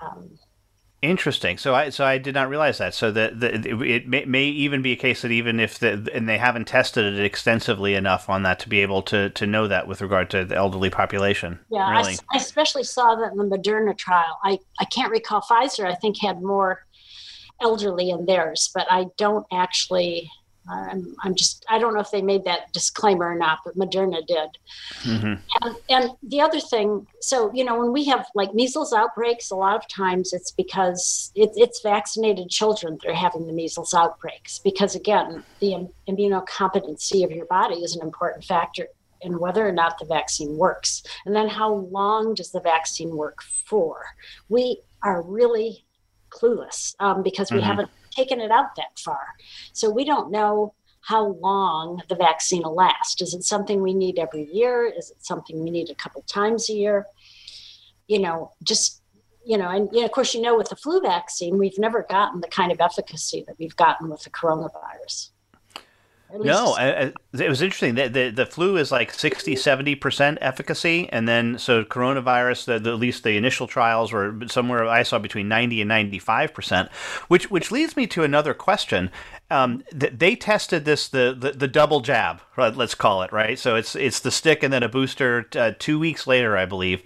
Um, 0.00 0.38
Interesting. 1.00 1.58
So 1.58 1.76
I 1.76 1.90
so 1.90 2.04
I 2.04 2.18
did 2.18 2.34
not 2.34 2.48
realize 2.48 2.78
that. 2.78 2.92
So 2.92 3.12
that 3.12 3.40
it 3.40 4.08
may, 4.08 4.24
may, 4.24 4.46
even 4.46 4.82
be 4.82 4.90
a 4.90 4.96
case 4.96 5.22
that 5.22 5.30
even 5.30 5.60
if 5.60 5.78
the 5.78 6.10
and 6.12 6.28
they 6.28 6.38
haven't 6.38 6.66
tested 6.66 7.14
it 7.14 7.24
extensively 7.24 7.94
enough 7.94 8.28
on 8.28 8.42
that 8.42 8.58
to 8.60 8.68
be 8.68 8.80
able 8.80 9.02
to 9.02 9.30
to 9.30 9.46
know 9.46 9.68
that 9.68 9.86
with 9.86 10.00
regard 10.00 10.28
to 10.30 10.44
the 10.44 10.56
elderly 10.56 10.90
population. 10.90 11.60
Yeah, 11.70 11.88
really. 11.88 12.14
I, 12.32 12.36
I 12.36 12.38
especially 12.38 12.82
saw 12.82 13.14
that 13.14 13.30
in 13.30 13.38
the 13.38 13.44
Moderna 13.44 13.96
trial. 13.96 14.40
I 14.42 14.58
I 14.80 14.86
can't 14.86 15.12
recall 15.12 15.40
Pfizer. 15.40 15.86
I 15.86 15.94
think 15.94 16.20
had 16.20 16.42
more 16.42 16.84
elderly 17.60 18.10
in 18.10 18.26
theirs, 18.26 18.68
but 18.74 18.88
I 18.90 19.06
don't 19.16 19.46
actually 19.52 20.28
I'm, 20.70 21.14
I'm 21.22 21.34
just, 21.34 21.64
I 21.68 21.78
don't 21.78 21.94
know 21.94 22.00
if 22.00 22.10
they 22.10 22.22
made 22.22 22.44
that 22.44 22.72
disclaimer 22.72 23.26
or 23.26 23.34
not, 23.34 23.60
but 23.64 23.76
Moderna 23.76 24.26
did. 24.26 24.58
Mm-hmm. 25.02 25.34
And, 25.62 25.76
and 25.88 26.10
the 26.22 26.40
other 26.40 26.60
thing, 26.60 27.06
so, 27.20 27.52
you 27.54 27.64
know, 27.64 27.78
when 27.78 27.92
we 27.92 28.04
have 28.04 28.26
like 28.34 28.54
measles 28.54 28.92
outbreaks, 28.92 29.50
a 29.50 29.56
lot 29.56 29.76
of 29.76 29.88
times 29.88 30.32
it's 30.32 30.50
because 30.50 31.32
it, 31.34 31.50
it's 31.54 31.80
vaccinated 31.80 32.50
children 32.50 32.98
that 33.02 33.10
are 33.10 33.14
having 33.14 33.46
the 33.46 33.52
measles 33.52 33.94
outbreaks. 33.94 34.58
Because 34.58 34.94
again, 34.94 35.42
the 35.60 35.88
immunocompetency 36.08 37.24
of 37.24 37.30
your 37.30 37.46
body 37.46 37.76
is 37.76 37.96
an 37.96 38.02
important 38.02 38.44
factor 38.44 38.88
in 39.20 39.38
whether 39.38 39.66
or 39.66 39.72
not 39.72 39.98
the 39.98 40.04
vaccine 40.04 40.56
works. 40.56 41.02
And 41.26 41.34
then 41.34 41.48
how 41.48 41.72
long 41.72 42.34
does 42.34 42.52
the 42.52 42.60
vaccine 42.60 43.16
work 43.16 43.42
for? 43.42 44.04
We 44.48 44.80
are 45.02 45.22
really 45.22 45.84
clueless 46.30 46.94
um, 47.00 47.22
because 47.22 47.50
we 47.50 47.58
mm-hmm. 47.58 47.66
haven't 47.66 47.90
taken 48.18 48.40
it 48.40 48.50
out 48.50 48.74
that 48.76 48.98
far. 48.98 49.34
So 49.72 49.90
we 49.90 50.04
don't 50.04 50.30
know 50.30 50.74
how 51.02 51.28
long 51.40 52.02
the 52.08 52.16
vaccine 52.16 52.62
will 52.62 52.74
last. 52.74 53.22
Is 53.22 53.32
it 53.32 53.44
something 53.44 53.80
we 53.80 53.94
need 53.94 54.18
every 54.18 54.48
year? 54.52 54.84
Is 54.84 55.10
it 55.10 55.24
something 55.24 55.62
we 55.62 55.70
need 55.70 55.90
a 55.90 55.94
couple 55.94 56.22
times 56.22 56.68
a 56.68 56.74
year? 56.74 57.06
You 58.08 58.18
know, 58.18 58.52
just 58.62 59.02
you 59.44 59.56
know, 59.56 59.70
and 59.70 59.88
you 59.92 60.00
know, 60.00 60.06
of 60.06 60.12
course, 60.12 60.34
you 60.34 60.42
know, 60.42 60.56
with 60.56 60.68
the 60.68 60.76
flu 60.76 61.00
vaccine, 61.00 61.56
we've 61.56 61.78
never 61.78 62.04
gotten 62.10 62.40
the 62.42 62.48
kind 62.48 62.70
of 62.70 62.80
efficacy 62.80 63.44
that 63.46 63.56
we've 63.58 63.76
gotten 63.76 64.10
with 64.10 64.22
the 64.22 64.30
coronavirus. 64.30 65.30
No, 66.34 66.74
I, 66.74 67.12
it 67.32 67.48
was 67.48 67.62
interesting. 67.62 67.94
The, 67.94 68.08
the, 68.08 68.30
the 68.30 68.46
flu 68.46 68.76
is 68.76 68.92
like 68.92 69.12
60, 69.12 69.54
70% 69.54 70.38
efficacy. 70.40 71.08
And 71.10 71.26
then, 71.26 71.58
so 71.58 71.84
coronavirus, 71.84 72.66
the, 72.66 72.78
the, 72.78 72.92
at 72.92 72.98
least 72.98 73.24
the 73.24 73.36
initial 73.36 73.66
trials 73.66 74.12
were 74.12 74.36
somewhere 74.46 74.86
I 74.86 75.04
saw 75.04 75.18
between 75.18 75.48
90 75.48 75.80
and 75.82 75.90
95%, 75.90 76.92
which, 77.28 77.50
which 77.50 77.70
leads 77.70 77.96
me 77.96 78.06
to 78.08 78.24
another 78.24 78.52
question. 78.52 79.10
Um, 79.50 79.82
they 79.92 80.36
tested 80.36 80.84
this, 80.84 81.08
the, 81.08 81.34
the, 81.38 81.52
the, 81.52 81.68
double 81.68 82.00
jab, 82.00 82.42
let's 82.56 82.94
call 82.94 83.22
it, 83.22 83.32
right? 83.32 83.58
So 83.58 83.76
it's, 83.76 83.96
it's 83.96 84.20
the 84.20 84.30
stick 84.30 84.62
and 84.62 84.72
then 84.72 84.82
a 84.82 84.88
booster 84.88 85.48
uh, 85.56 85.72
two 85.78 85.98
weeks 85.98 86.26
later, 86.26 86.56
I 86.56 86.66
believe. 86.66 87.02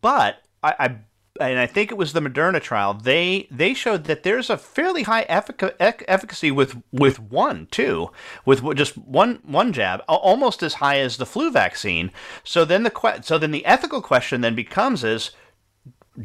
But 0.00 0.36
I, 0.62 0.74
I 0.78 0.96
and 1.40 1.58
I 1.58 1.66
think 1.66 1.90
it 1.90 1.96
was 1.96 2.12
the 2.12 2.20
Moderna 2.20 2.60
trial. 2.60 2.94
They 2.94 3.46
they 3.50 3.74
showed 3.74 4.04
that 4.04 4.22
there's 4.22 4.50
a 4.50 4.56
fairly 4.56 5.04
high 5.04 5.24
effic- 5.24 5.74
efficacy 5.80 6.50
with 6.50 6.82
with 6.92 7.18
one 7.18 7.66
too, 7.70 8.10
with 8.44 8.76
just 8.76 8.98
one 8.98 9.40
one 9.42 9.72
jab, 9.72 10.02
almost 10.08 10.62
as 10.62 10.74
high 10.74 10.98
as 10.98 11.16
the 11.16 11.26
flu 11.26 11.50
vaccine. 11.50 12.10
So 12.44 12.64
then 12.64 12.82
the 12.82 12.90
que- 12.90 13.22
so 13.22 13.38
then 13.38 13.50
the 13.50 13.64
ethical 13.64 14.02
question 14.02 14.42
then 14.42 14.54
becomes 14.54 15.04
is 15.04 15.30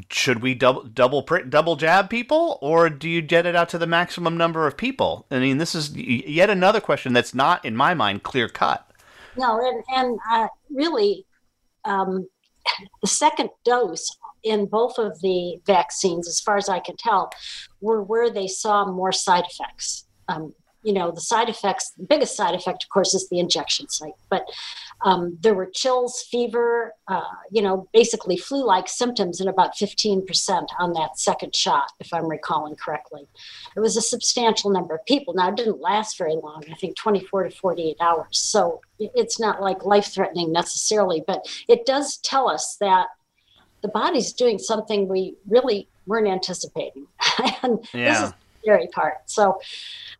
should 0.10 0.42
we 0.42 0.54
double 0.54 0.84
double 0.84 1.22
double 1.22 1.78
jab 1.78 2.10
people 2.10 2.60
or 2.62 2.90
do 2.90 3.08
you 3.08 3.22
get 3.22 3.46
it 3.46 3.56
out 3.56 3.70
to 3.70 3.78
the 3.78 3.88
maximum 3.88 4.36
number 4.36 4.68
of 4.68 4.76
people? 4.76 5.26
I 5.32 5.40
mean, 5.40 5.58
this 5.58 5.74
is 5.74 5.96
yet 5.96 6.50
another 6.50 6.82
question 6.82 7.14
that's 7.14 7.34
not 7.34 7.64
in 7.64 7.76
my 7.76 7.94
mind 7.94 8.24
clear 8.24 8.50
cut. 8.50 8.84
No, 9.38 9.60
and 9.66 9.84
and 9.96 10.20
uh, 10.30 10.48
really, 10.70 11.26
um, 11.86 12.28
the 13.02 13.08
second 13.08 13.50
dose 13.64 14.10
in 14.44 14.66
both 14.66 14.98
of 14.98 15.20
the 15.22 15.60
vaccines, 15.66 16.28
as 16.28 16.40
far 16.40 16.58
as 16.58 16.70
I 16.70 16.80
can 16.80 16.96
tell, 16.98 17.32
were 17.82 18.02
where 18.02 18.30
they 18.30 18.48
saw 18.48 18.86
more 18.86 19.12
side 19.12 19.46
effects. 19.50 20.06
Um, 20.28 20.54
you 20.84 20.94
know, 20.94 21.12
the 21.12 21.20
side 21.20 21.50
effects, 21.50 21.92
the 21.98 22.06
biggest 22.06 22.38
side 22.38 22.56
effect, 22.56 22.84
of 22.84 22.90
course, 22.90 23.14
is 23.14 23.28
the 23.28 23.40
injection 23.40 23.90
site. 23.90 24.14
But 24.30 24.46
um, 25.02 25.38
there 25.42 25.54
were 25.54 25.66
chills, 25.66 26.24
fever, 26.32 26.94
uh, 27.10 27.22
you 27.52 27.62
know, 27.62 27.90
basically 27.92 28.38
flu 28.38 28.66
like 28.66 28.88
symptoms 28.88 29.42
in 29.42 29.50
about 29.50 29.76
15% 29.76 30.68
on 30.80 30.94
that 30.94 31.20
second 31.20 31.54
shot, 31.54 31.92
if 32.00 32.14
I'm 32.14 32.30
recalling 32.30 32.76
correctly. 32.76 33.28
It 33.76 33.82
was 33.82 33.98
a 33.98 34.02
substantial 34.02 34.70
number 34.72 34.96
of 34.96 35.06
people. 35.06 35.34
Now, 35.34 35.50
it 35.50 35.58
didn't 35.58 35.82
last 35.82 36.18
very 36.18 36.36
long, 36.36 36.64
I 36.72 36.76
think 36.76 36.96
24 36.96 37.44
to 37.44 37.52
48 37.52 37.98
hours. 38.00 38.28
So 38.32 38.80
it's 38.98 39.40
not 39.40 39.62
like 39.62 39.84
life 39.84 40.14
threatening 40.14 40.54
necessarily, 40.54 41.24
but 41.28 41.46
it 41.68 41.86
does 41.86 42.18
tell 42.18 42.50
us 42.50 42.78
that 42.80 43.08
the 43.88 43.92
body's 43.92 44.34
doing 44.34 44.60
something 44.60 45.08
we 45.08 45.36
really 45.48 45.88
weren't 46.06 46.28
anticipating. 46.28 47.08
and 47.64 47.80
yeah. 47.94 48.12
this 48.12 48.22
is 48.22 48.30
the 48.32 48.36
scary 48.64 48.88
part. 48.88 49.18
So, 49.26 49.60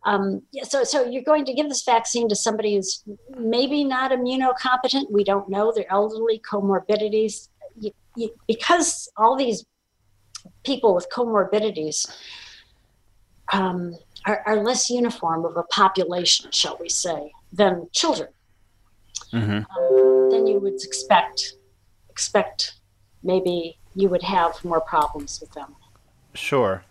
um, 0.04 0.42
so, 0.62 0.84
so 0.84 1.04
you're 1.04 1.22
going 1.22 1.44
to 1.44 1.52
give 1.52 1.68
this 1.68 1.82
vaccine 1.82 2.28
to 2.30 2.36
somebody 2.36 2.76
who's 2.76 3.02
maybe 3.36 3.84
not 3.84 4.10
immunocompetent. 4.10 5.10
We 5.10 5.22
don't 5.22 5.48
know 5.48 5.72
their 5.72 5.90
elderly 5.90 6.40
comorbidities. 6.40 7.48
You, 7.78 7.92
you, 8.16 8.30
because 8.46 9.10
all 9.16 9.36
these 9.36 9.64
people 10.64 10.94
with 10.94 11.08
comorbidities 11.10 12.10
um, 13.52 13.96
are, 14.26 14.42
are, 14.46 14.62
less 14.62 14.90
uniform 14.90 15.44
of 15.44 15.56
a 15.56 15.62
population, 15.64 16.50
shall 16.50 16.76
we 16.80 16.88
say, 16.88 17.32
than 17.52 17.88
children. 17.92 18.28
Mm-hmm. 19.32 19.50
Um, 19.50 20.30
then 20.30 20.46
you 20.46 20.58
would 20.58 20.82
expect 20.82 21.54
expect 22.10 22.77
maybe 23.28 23.76
you 23.94 24.08
would 24.08 24.22
have 24.22 24.64
more 24.64 24.80
problems 24.80 25.38
with 25.40 25.52
them. 25.52 25.76
Sure. 26.34 26.82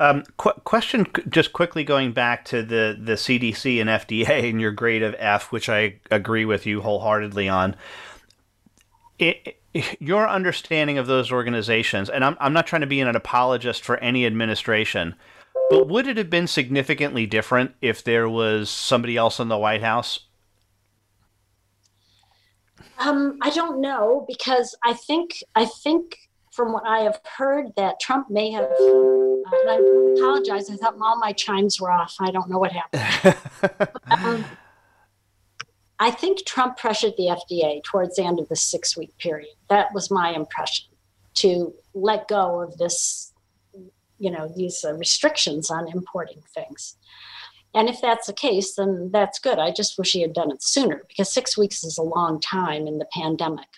Um, 0.00 0.24
qu- 0.38 0.58
question 0.64 1.06
just 1.28 1.52
quickly 1.52 1.84
going 1.84 2.12
back 2.12 2.46
to 2.46 2.62
the, 2.62 2.98
the 2.98 3.12
CDC 3.12 3.80
and 3.80 3.90
FDA 3.90 4.48
and 4.48 4.60
your 4.60 4.72
grade 4.72 5.02
of 5.02 5.14
F, 5.18 5.52
which 5.52 5.68
I 5.68 6.00
agree 6.10 6.46
with 6.46 6.66
you 6.66 6.80
wholeheartedly 6.80 7.48
on. 7.48 7.76
It, 9.18 9.60
your 10.00 10.26
understanding 10.26 10.96
of 10.96 11.06
those 11.06 11.30
organizations, 11.30 12.08
and 12.08 12.24
I'm, 12.24 12.36
I'm 12.40 12.54
not 12.54 12.66
trying 12.66 12.80
to 12.80 12.86
be 12.86 13.00
an 13.00 13.14
apologist 13.14 13.84
for 13.84 13.98
any 13.98 14.24
administration, 14.24 15.14
but 15.68 15.88
would 15.88 16.06
it 16.06 16.16
have 16.16 16.30
been 16.30 16.46
significantly 16.46 17.26
different 17.26 17.74
if 17.82 18.02
there 18.02 18.28
was 18.28 18.70
somebody 18.70 19.18
else 19.18 19.38
in 19.38 19.48
the 19.48 19.58
White 19.58 19.82
House 19.82 20.20
um, 23.00 23.38
I 23.42 23.50
don't 23.50 23.80
know 23.80 24.24
because 24.28 24.76
I 24.84 24.92
think 24.92 25.42
I 25.54 25.64
think 25.64 26.16
from 26.52 26.72
what 26.72 26.86
I 26.86 27.00
have 27.00 27.20
heard 27.36 27.66
that 27.76 28.00
Trump 28.00 28.30
may 28.30 28.50
have. 28.50 28.64
Uh, 28.64 29.50
and 29.52 29.70
I 29.70 30.18
apologize. 30.18 30.68
I 30.70 30.76
thought 30.76 30.96
all 31.00 31.18
my 31.18 31.32
chimes 31.32 31.80
were 31.80 31.90
off. 31.90 32.14
I 32.20 32.30
don't 32.30 32.50
know 32.50 32.58
what 32.58 32.72
happened. 32.72 33.36
um, 34.10 34.44
I 35.98 36.10
think 36.10 36.44
Trump 36.46 36.76
pressured 36.76 37.14
the 37.16 37.24
FDA 37.24 37.82
towards 37.84 38.16
the 38.16 38.24
end 38.24 38.40
of 38.40 38.48
the 38.48 38.56
six 38.56 38.96
week 38.96 39.16
period. 39.18 39.54
That 39.68 39.92
was 39.94 40.10
my 40.10 40.30
impression 40.30 40.86
to 41.34 41.72
let 41.94 42.26
go 42.28 42.60
of 42.60 42.76
this, 42.78 43.32
you 44.18 44.30
know, 44.30 44.52
these 44.56 44.84
uh, 44.84 44.94
restrictions 44.94 45.70
on 45.70 45.88
importing 45.88 46.42
things. 46.54 46.96
And 47.74 47.88
if 47.88 48.00
that's 48.00 48.26
the 48.26 48.32
case, 48.32 48.74
then 48.74 49.10
that's 49.12 49.38
good. 49.38 49.58
I 49.58 49.70
just 49.70 49.96
wish 49.96 50.12
he 50.12 50.22
had 50.22 50.32
done 50.32 50.50
it 50.50 50.62
sooner 50.62 51.02
because 51.08 51.32
six 51.32 51.56
weeks 51.56 51.84
is 51.84 51.98
a 51.98 52.02
long 52.02 52.40
time 52.40 52.86
in 52.86 52.98
the 52.98 53.06
pandemic. 53.12 53.68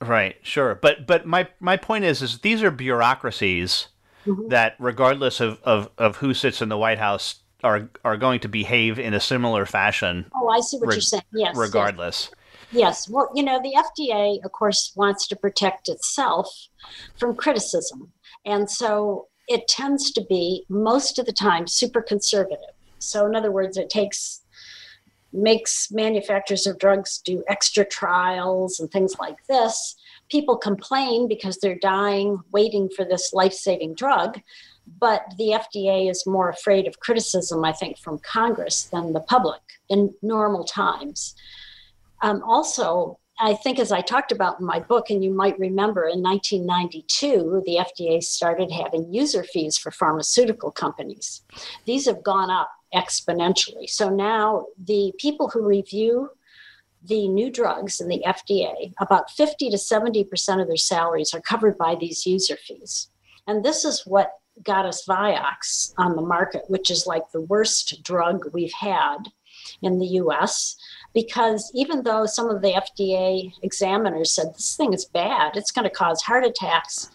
Right, 0.00 0.36
sure. 0.42 0.74
But 0.74 1.06
but 1.06 1.26
my 1.26 1.48
my 1.60 1.76
point 1.76 2.04
is 2.04 2.22
is 2.22 2.38
these 2.38 2.62
are 2.62 2.70
bureaucracies 2.70 3.88
mm-hmm. 4.26 4.48
that 4.48 4.74
regardless 4.78 5.40
of, 5.40 5.60
of, 5.62 5.90
of 5.98 6.16
who 6.16 6.34
sits 6.34 6.60
in 6.60 6.68
the 6.68 6.78
White 6.78 6.98
House 6.98 7.36
are 7.64 7.88
are 8.04 8.16
going 8.16 8.40
to 8.40 8.48
behave 8.48 8.98
in 8.98 9.14
a 9.14 9.20
similar 9.20 9.66
fashion. 9.66 10.26
Oh, 10.34 10.48
I 10.48 10.60
see 10.60 10.78
what 10.78 10.88
re- 10.88 10.94
you're 10.96 11.00
saying. 11.00 11.22
Yes. 11.32 11.56
Regardless. 11.56 12.30
Yes. 12.70 12.80
yes. 12.80 13.08
Well, 13.08 13.30
you 13.34 13.42
know, 13.42 13.60
the 13.62 13.74
FDA, 13.74 14.44
of 14.44 14.52
course, 14.52 14.92
wants 14.96 15.26
to 15.28 15.36
protect 15.36 15.88
itself 15.88 16.68
from 17.16 17.34
criticism. 17.34 18.12
And 18.44 18.70
so 18.70 19.28
it 19.48 19.68
tends 19.68 20.10
to 20.12 20.24
be 20.28 20.64
most 20.68 21.18
of 21.18 21.26
the 21.26 21.32
time 21.32 21.66
super 21.66 22.02
conservative. 22.02 22.75
So, 22.98 23.26
in 23.26 23.34
other 23.34 23.52
words, 23.52 23.76
it 23.76 23.90
takes 23.90 24.42
makes 25.32 25.90
manufacturers 25.90 26.66
of 26.66 26.78
drugs 26.78 27.18
do 27.18 27.44
extra 27.48 27.84
trials 27.84 28.80
and 28.80 28.90
things 28.90 29.16
like 29.18 29.46
this. 29.48 29.94
People 30.30 30.56
complain 30.56 31.28
because 31.28 31.58
they're 31.58 31.78
dying 31.78 32.40
waiting 32.52 32.88
for 32.88 33.04
this 33.04 33.32
life 33.32 33.52
saving 33.52 33.94
drug, 33.94 34.40
but 34.98 35.22
the 35.36 35.50
FDA 35.50 36.10
is 36.10 36.26
more 36.26 36.48
afraid 36.48 36.86
of 36.86 37.00
criticism, 37.00 37.64
I 37.64 37.72
think, 37.72 37.98
from 37.98 38.18
Congress 38.20 38.84
than 38.84 39.12
the 39.12 39.20
public 39.20 39.60
in 39.88 40.14
normal 40.22 40.64
times. 40.64 41.34
Um, 42.22 42.42
also, 42.42 43.18
I 43.38 43.54
think, 43.54 43.78
as 43.78 43.92
I 43.92 44.00
talked 44.00 44.32
about 44.32 44.60
in 44.60 44.66
my 44.66 44.80
book, 44.80 45.10
and 45.10 45.22
you 45.22 45.30
might 45.30 45.58
remember 45.58 46.04
in 46.06 46.22
1992, 46.22 47.62
the 47.66 47.76
FDA 47.76 48.22
started 48.22 48.70
having 48.70 49.12
user 49.12 49.44
fees 49.44 49.76
for 49.76 49.90
pharmaceutical 49.90 50.70
companies. 50.70 51.42
These 51.84 52.06
have 52.06 52.22
gone 52.22 52.50
up 52.50 52.70
exponentially. 52.94 53.90
So 53.90 54.08
now 54.08 54.66
the 54.82 55.12
people 55.18 55.48
who 55.48 55.66
review 55.66 56.30
the 57.04 57.28
new 57.28 57.50
drugs 57.50 58.00
in 58.00 58.08
the 58.08 58.24
FDA, 58.26 58.94
about 59.00 59.30
50 59.30 59.70
to 59.70 59.76
70% 59.76 60.60
of 60.60 60.66
their 60.66 60.76
salaries 60.76 61.34
are 61.34 61.40
covered 61.40 61.76
by 61.76 61.94
these 61.94 62.26
user 62.26 62.56
fees. 62.56 63.08
And 63.46 63.64
this 63.64 63.84
is 63.84 64.06
what 64.06 64.32
got 64.62 64.86
us 64.86 65.04
Vioxx 65.06 65.92
on 65.98 66.16
the 66.16 66.22
market, 66.22 66.62
which 66.68 66.90
is 66.90 67.06
like 67.06 67.30
the 67.30 67.42
worst 67.42 68.02
drug 68.02 68.46
we've 68.52 68.72
had 68.72 69.28
in 69.82 69.98
the 69.98 70.06
US. 70.06 70.76
Because 71.16 71.72
even 71.74 72.02
though 72.02 72.26
some 72.26 72.50
of 72.50 72.60
the 72.60 72.74
FDA 72.74 73.50
examiners 73.62 74.34
said 74.34 74.48
this 74.54 74.76
thing 74.76 74.92
is 74.92 75.06
bad, 75.06 75.56
it's 75.56 75.70
going 75.70 75.88
to 75.88 75.90
cause 75.90 76.20
heart 76.20 76.44
attacks, 76.44 77.10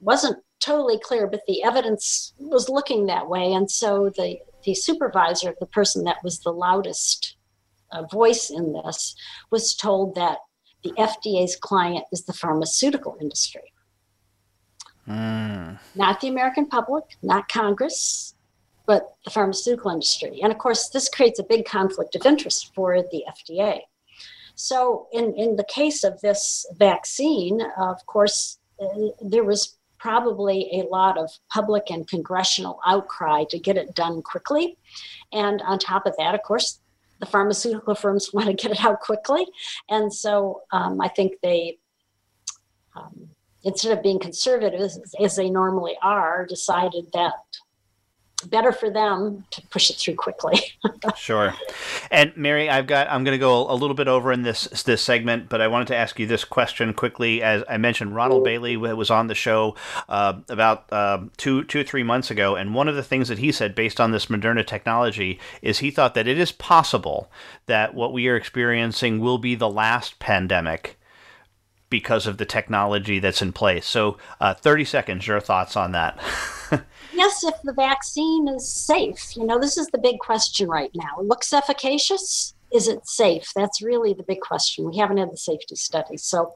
wasn't 0.00 0.42
totally 0.58 0.98
clear, 0.98 1.28
but 1.28 1.42
the 1.46 1.62
evidence 1.62 2.32
was 2.40 2.68
looking 2.68 3.06
that 3.06 3.28
way. 3.28 3.52
And 3.52 3.70
so 3.70 4.10
the 4.16 4.40
the 4.64 4.74
supervisor, 4.74 5.54
the 5.60 5.66
person 5.66 6.02
that 6.02 6.16
was 6.24 6.40
the 6.40 6.50
loudest 6.50 7.36
uh, 7.92 8.02
voice 8.10 8.50
in 8.50 8.72
this, 8.72 9.14
was 9.52 9.76
told 9.76 10.16
that 10.16 10.38
the 10.82 10.90
FDA's 10.98 11.54
client 11.54 12.06
is 12.10 12.24
the 12.24 12.32
pharmaceutical 12.32 13.16
industry. 13.20 13.72
Mm. 15.06 15.78
Not 15.94 16.20
the 16.20 16.26
American 16.26 16.66
public, 16.66 17.04
not 17.22 17.48
Congress, 17.48 18.34
but 18.88 19.14
the 19.22 19.30
pharmaceutical 19.30 19.90
industry. 19.90 20.40
And 20.42 20.50
of 20.50 20.58
course, 20.58 20.88
this 20.88 21.10
creates 21.10 21.38
a 21.38 21.44
big 21.44 21.66
conflict 21.66 22.16
of 22.16 22.24
interest 22.24 22.74
for 22.74 23.02
the 23.02 23.22
FDA. 23.30 23.82
So, 24.54 25.06
in, 25.12 25.34
in 25.34 25.54
the 25.56 25.64
case 25.64 26.02
of 26.02 26.20
this 26.20 26.66
vaccine, 26.76 27.60
of 27.78 28.04
course, 28.06 28.58
uh, 28.80 29.10
there 29.20 29.44
was 29.44 29.76
probably 29.98 30.80
a 30.80 30.88
lot 30.88 31.18
of 31.18 31.30
public 31.50 31.90
and 31.90 32.08
congressional 32.08 32.80
outcry 32.86 33.44
to 33.50 33.58
get 33.58 33.76
it 33.76 33.94
done 33.94 34.22
quickly. 34.22 34.78
And 35.32 35.60
on 35.62 35.78
top 35.78 36.06
of 36.06 36.16
that, 36.16 36.34
of 36.34 36.42
course, 36.42 36.80
the 37.20 37.26
pharmaceutical 37.26 37.94
firms 38.02 38.32
want 38.32 38.46
to 38.46 38.54
get 38.54 38.72
it 38.72 38.84
out 38.84 39.00
quickly. 39.00 39.46
And 39.90 40.12
so 40.12 40.62
um, 40.72 41.00
I 41.00 41.08
think 41.08 41.34
they, 41.42 41.78
um, 42.96 43.28
instead 43.64 43.96
of 43.96 44.02
being 44.02 44.18
conservative 44.18 44.80
as, 44.80 44.98
as 45.20 45.36
they 45.36 45.50
normally 45.50 45.96
are, 46.00 46.46
decided 46.46 47.04
that 47.12 47.34
better 48.46 48.70
for 48.72 48.88
them 48.88 49.44
to 49.50 49.62
push 49.68 49.90
it 49.90 49.96
through 49.96 50.14
quickly. 50.14 50.60
sure. 51.16 51.54
And 52.10 52.36
Mary, 52.36 52.70
I've 52.70 52.86
got 52.86 53.08
I'm 53.10 53.24
going 53.24 53.34
to 53.34 53.38
go 53.38 53.70
a 53.70 53.74
little 53.74 53.94
bit 53.94 54.08
over 54.08 54.32
in 54.32 54.42
this 54.42 54.64
this 54.84 55.02
segment, 55.02 55.48
but 55.48 55.60
I 55.60 55.68
wanted 55.68 55.88
to 55.88 55.96
ask 55.96 56.18
you 56.18 56.26
this 56.26 56.44
question 56.44 56.94
quickly. 56.94 57.42
As 57.42 57.64
I 57.68 57.78
mentioned, 57.78 58.14
Ronald 58.14 58.44
Bailey 58.44 58.76
was 58.76 59.10
on 59.10 59.26
the 59.26 59.34
show 59.34 59.74
uh, 60.08 60.34
about 60.48 60.84
uh, 60.92 61.24
two 61.36 61.64
two 61.64 61.82
three 61.84 62.02
months 62.02 62.30
ago, 62.30 62.54
and 62.54 62.74
one 62.74 62.88
of 62.88 62.94
the 62.94 63.02
things 63.02 63.28
that 63.28 63.38
he 63.38 63.50
said, 63.50 63.74
based 63.74 64.00
on 64.00 64.12
this 64.12 64.26
Moderna 64.26 64.66
technology, 64.66 65.40
is 65.62 65.78
he 65.78 65.90
thought 65.90 66.14
that 66.14 66.28
it 66.28 66.38
is 66.38 66.52
possible 66.52 67.30
that 67.66 67.94
what 67.94 68.12
we 68.12 68.28
are 68.28 68.36
experiencing 68.36 69.20
will 69.20 69.38
be 69.38 69.54
the 69.54 69.70
last 69.70 70.18
pandemic 70.18 70.97
because 71.90 72.26
of 72.26 72.38
the 72.38 72.44
technology 72.44 73.18
that's 73.18 73.42
in 73.42 73.52
place. 73.52 73.86
So, 73.86 74.18
uh, 74.40 74.54
30 74.54 74.84
seconds, 74.84 75.26
your 75.26 75.40
thoughts 75.40 75.76
on 75.76 75.92
that? 75.92 76.18
yes, 77.14 77.44
if 77.44 77.54
the 77.64 77.72
vaccine 77.72 78.48
is 78.48 78.70
safe. 78.70 79.36
You 79.36 79.46
know, 79.46 79.58
this 79.58 79.76
is 79.78 79.88
the 79.88 79.98
big 79.98 80.18
question 80.18 80.68
right 80.68 80.90
now. 80.94 81.20
It 81.20 81.26
looks 81.26 81.52
efficacious. 81.52 82.54
Is 82.72 82.88
it 82.88 83.06
safe? 83.06 83.50
That's 83.56 83.80
really 83.80 84.12
the 84.12 84.22
big 84.22 84.40
question. 84.40 84.90
We 84.90 84.98
haven't 84.98 85.16
had 85.16 85.32
the 85.32 85.36
safety 85.36 85.76
studies. 85.76 86.24
So, 86.24 86.54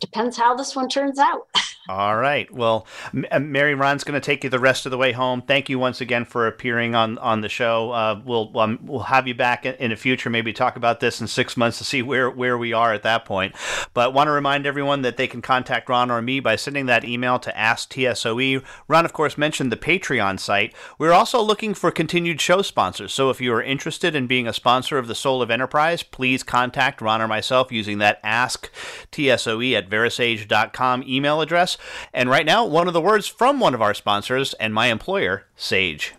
depends 0.00 0.36
how 0.36 0.54
this 0.54 0.74
one 0.74 0.88
turns 0.88 1.18
out. 1.18 1.46
All 1.88 2.16
right. 2.16 2.52
Well, 2.52 2.86
uh, 3.30 3.38
Mary 3.38 3.74
Ron's 3.74 4.04
going 4.04 4.20
to 4.20 4.24
take 4.24 4.44
you 4.44 4.50
the 4.50 4.58
rest 4.58 4.84
of 4.84 4.90
the 4.90 4.98
way 4.98 5.12
home. 5.12 5.40
Thank 5.40 5.70
you 5.70 5.78
once 5.78 6.02
again 6.02 6.26
for 6.26 6.46
appearing 6.46 6.94
on 6.94 7.16
on 7.16 7.40
the 7.40 7.48
show. 7.48 7.92
Uh, 7.92 8.20
we'll 8.26 8.58
um, 8.58 8.78
we'll 8.82 9.00
have 9.00 9.26
you 9.26 9.34
back 9.34 9.64
in, 9.64 9.88
the 9.88 9.96
future. 9.96 10.28
Maybe 10.28 10.52
talk 10.52 10.76
about 10.76 11.00
this 11.00 11.18
in 11.18 11.26
six 11.26 11.56
months 11.56 11.78
to 11.78 11.84
see 11.84 12.02
where 12.02 12.28
where 12.28 12.58
we 12.58 12.74
are 12.74 12.92
at 12.92 13.04
that 13.04 13.24
point. 13.24 13.54
But 13.94 14.12
want 14.12 14.28
to 14.28 14.32
remind 14.32 14.66
everyone 14.66 15.00
that 15.00 15.16
they 15.16 15.26
can 15.26 15.40
contact 15.40 15.88
Ron 15.88 16.10
or 16.10 16.20
me 16.20 16.40
by 16.40 16.56
sending 16.56 16.84
that 16.86 17.06
email 17.06 17.38
to 17.38 17.52
AskTSOE. 17.52 18.62
Ron, 18.86 19.06
of 19.06 19.14
course, 19.14 19.38
mentioned 19.38 19.72
the 19.72 19.76
Patreon 19.78 20.38
site. 20.38 20.74
We're 20.98 21.12
also 21.12 21.40
looking 21.40 21.72
for 21.72 21.90
continued 21.90 22.38
show 22.38 22.60
sponsors. 22.60 23.14
So 23.14 23.30
if 23.30 23.40
you 23.40 23.50
are 23.54 23.62
interested 23.62 24.14
in 24.14 24.26
being 24.26 24.46
a 24.46 24.52
sponsor 24.52 24.98
of 24.98 25.06
the 25.06 25.14
Soul 25.14 25.40
of 25.40 25.50
Enterprise, 25.50 26.02
please 26.02 26.42
contact 26.42 27.00
Ron 27.00 27.22
or 27.22 27.28
myself 27.28 27.72
using 27.72 27.96
that 27.96 28.22
AskTSOE 28.22 29.72
at 29.72 29.88
verasage.com 29.88 31.02
email 31.04 31.40
address. 31.40 31.77
And 32.12 32.30
right 32.30 32.46
now, 32.46 32.64
one 32.64 32.86
of 32.88 32.94
the 32.94 33.00
words 33.00 33.26
from 33.26 33.58
one 33.60 33.74
of 33.74 33.82
our 33.82 33.94
sponsors 33.94 34.54
and 34.54 34.74
my 34.74 34.88
employer, 34.88 35.44
Sage. 35.56 36.14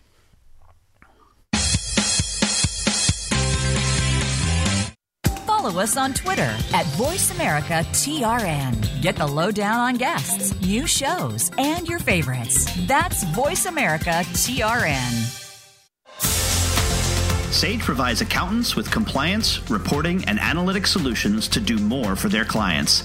Follow 5.46 5.80
us 5.80 5.96
on 5.98 6.14
Twitter 6.14 6.56
at 6.72 6.86
VoiceAmericaTRN. 6.96 9.02
Get 9.02 9.16
the 9.16 9.26
lowdown 9.26 9.78
on 9.78 9.96
guests, 9.96 10.58
new 10.62 10.86
shows, 10.86 11.50
and 11.58 11.86
your 11.86 11.98
favorites. 11.98 12.64
That's 12.86 13.24
VoiceAmericaTRN. 13.26 15.36
Sage 17.52 17.80
provides 17.80 18.22
accountants 18.22 18.74
with 18.74 18.90
compliance, 18.90 19.70
reporting, 19.70 20.24
and 20.24 20.40
analytic 20.40 20.86
solutions 20.86 21.46
to 21.48 21.60
do 21.60 21.76
more 21.76 22.16
for 22.16 22.30
their 22.30 22.46
clients. 22.46 23.04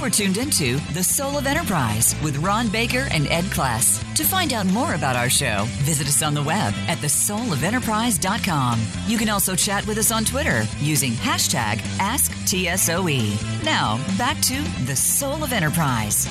You 0.00 0.06
are 0.06 0.10
tuned 0.10 0.38
into 0.38 0.78
The 0.94 1.04
Soul 1.04 1.36
of 1.36 1.46
Enterprise 1.46 2.16
with 2.24 2.38
Ron 2.38 2.68
Baker 2.68 3.06
and 3.10 3.26
Ed 3.26 3.44
Kless. 3.44 4.02
To 4.14 4.24
find 4.24 4.54
out 4.54 4.64
more 4.64 4.94
about 4.94 5.14
our 5.14 5.28
show, 5.28 5.66
visit 5.80 6.06
us 6.06 6.22
on 6.22 6.32
the 6.32 6.42
web 6.42 6.72
at 6.88 6.96
thesoulofenterprise.com. 6.98 8.80
You 9.06 9.18
can 9.18 9.28
also 9.28 9.54
chat 9.54 9.86
with 9.86 9.98
us 9.98 10.10
on 10.10 10.24
Twitter 10.24 10.64
using 10.78 11.12
hashtag 11.12 11.80
AskTSOE. 11.98 13.62
Now, 13.62 14.02
back 14.16 14.40
to 14.40 14.62
The 14.86 14.96
Soul 14.96 15.44
of 15.44 15.52
Enterprise. 15.52 16.26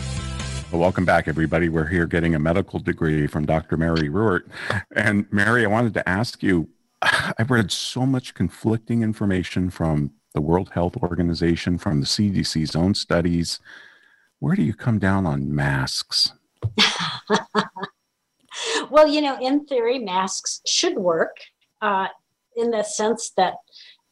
Well, 0.71 0.81
welcome 0.81 1.05
back, 1.05 1.27
everybody. 1.27 1.69
We're 1.69 1.85
here 1.85 2.07
getting 2.07 2.33
a 2.33 2.39
medical 2.39 2.79
degree 2.79 3.27
from 3.27 3.45
Dr. 3.45 3.77
Mary 3.77 4.09
Ruwart. 4.09 4.49
And 4.95 5.31
Mary, 5.31 5.63
I 5.63 5.67
wanted 5.67 5.93
to 5.93 6.09
ask 6.09 6.41
you 6.41 6.69
I've 7.01 7.51
read 7.51 7.71
so 7.71 8.07
much 8.07 8.33
conflicting 8.33 9.03
information 9.03 9.69
from 9.69 10.13
the 10.33 10.41
World 10.41 10.71
Health 10.73 10.97
Organization, 10.97 11.77
from 11.77 11.99
the 11.99 12.05
CDC's 12.05 12.75
own 12.75 12.93
studies. 12.93 13.59
Where 14.39 14.55
do 14.55 14.61
you 14.61 14.73
come 14.73 14.99
down 14.99 15.25
on 15.25 15.53
masks? 15.53 16.33
well, 18.89 19.07
you 19.07 19.21
know, 19.21 19.37
in 19.41 19.65
theory, 19.65 19.99
masks 19.99 20.61
should 20.65 20.95
work 20.95 21.37
uh, 21.81 22.07
in 22.55 22.71
the 22.71 22.83
sense 22.83 23.31
that 23.37 23.55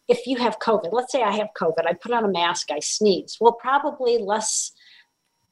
if 0.07 0.25
you 0.25 0.37
have 0.37 0.59
COVID, 0.59 0.89
let's 0.91 1.11
say 1.11 1.21
I 1.21 1.31
have 1.31 1.49
COVID, 1.59 1.85
I 1.85 1.93
put 1.93 2.13
on 2.13 2.23
a 2.23 2.29
mask, 2.29 2.71
I 2.71 2.79
sneeze. 2.79 3.37
Well, 3.39 3.53
probably 3.53 4.17
less 4.17 4.71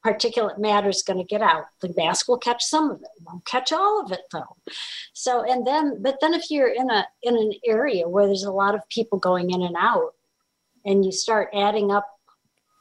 particulate 0.05 0.59
matter 0.59 0.89
is 0.89 1.01
going 1.01 1.17
to 1.17 1.25
get 1.25 1.41
out. 1.41 1.65
The 1.81 1.93
mask 1.97 2.27
will 2.27 2.37
catch 2.37 2.63
some 2.63 2.91
of 2.91 3.01
it, 3.01 3.09
won't 3.25 3.45
catch 3.45 3.73
all 3.73 4.03
of 4.03 4.11
it 4.11 4.21
though. 4.31 4.55
So, 5.13 5.43
and 5.43 5.65
then, 5.65 6.01
but 6.01 6.17
then 6.21 6.33
if 6.33 6.51
you're 6.51 6.69
in 6.69 6.89
a 6.89 7.05
in 7.23 7.35
an 7.35 7.53
area 7.65 8.07
where 8.07 8.27
there's 8.27 8.43
a 8.43 8.51
lot 8.51 8.75
of 8.75 8.87
people 8.89 9.17
going 9.17 9.49
in 9.49 9.63
and 9.63 9.75
out, 9.77 10.13
and 10.85 11.03
you 11.03 11.11
start 11.11 11.49
adding 11.53 11.91
up 11.91 12.07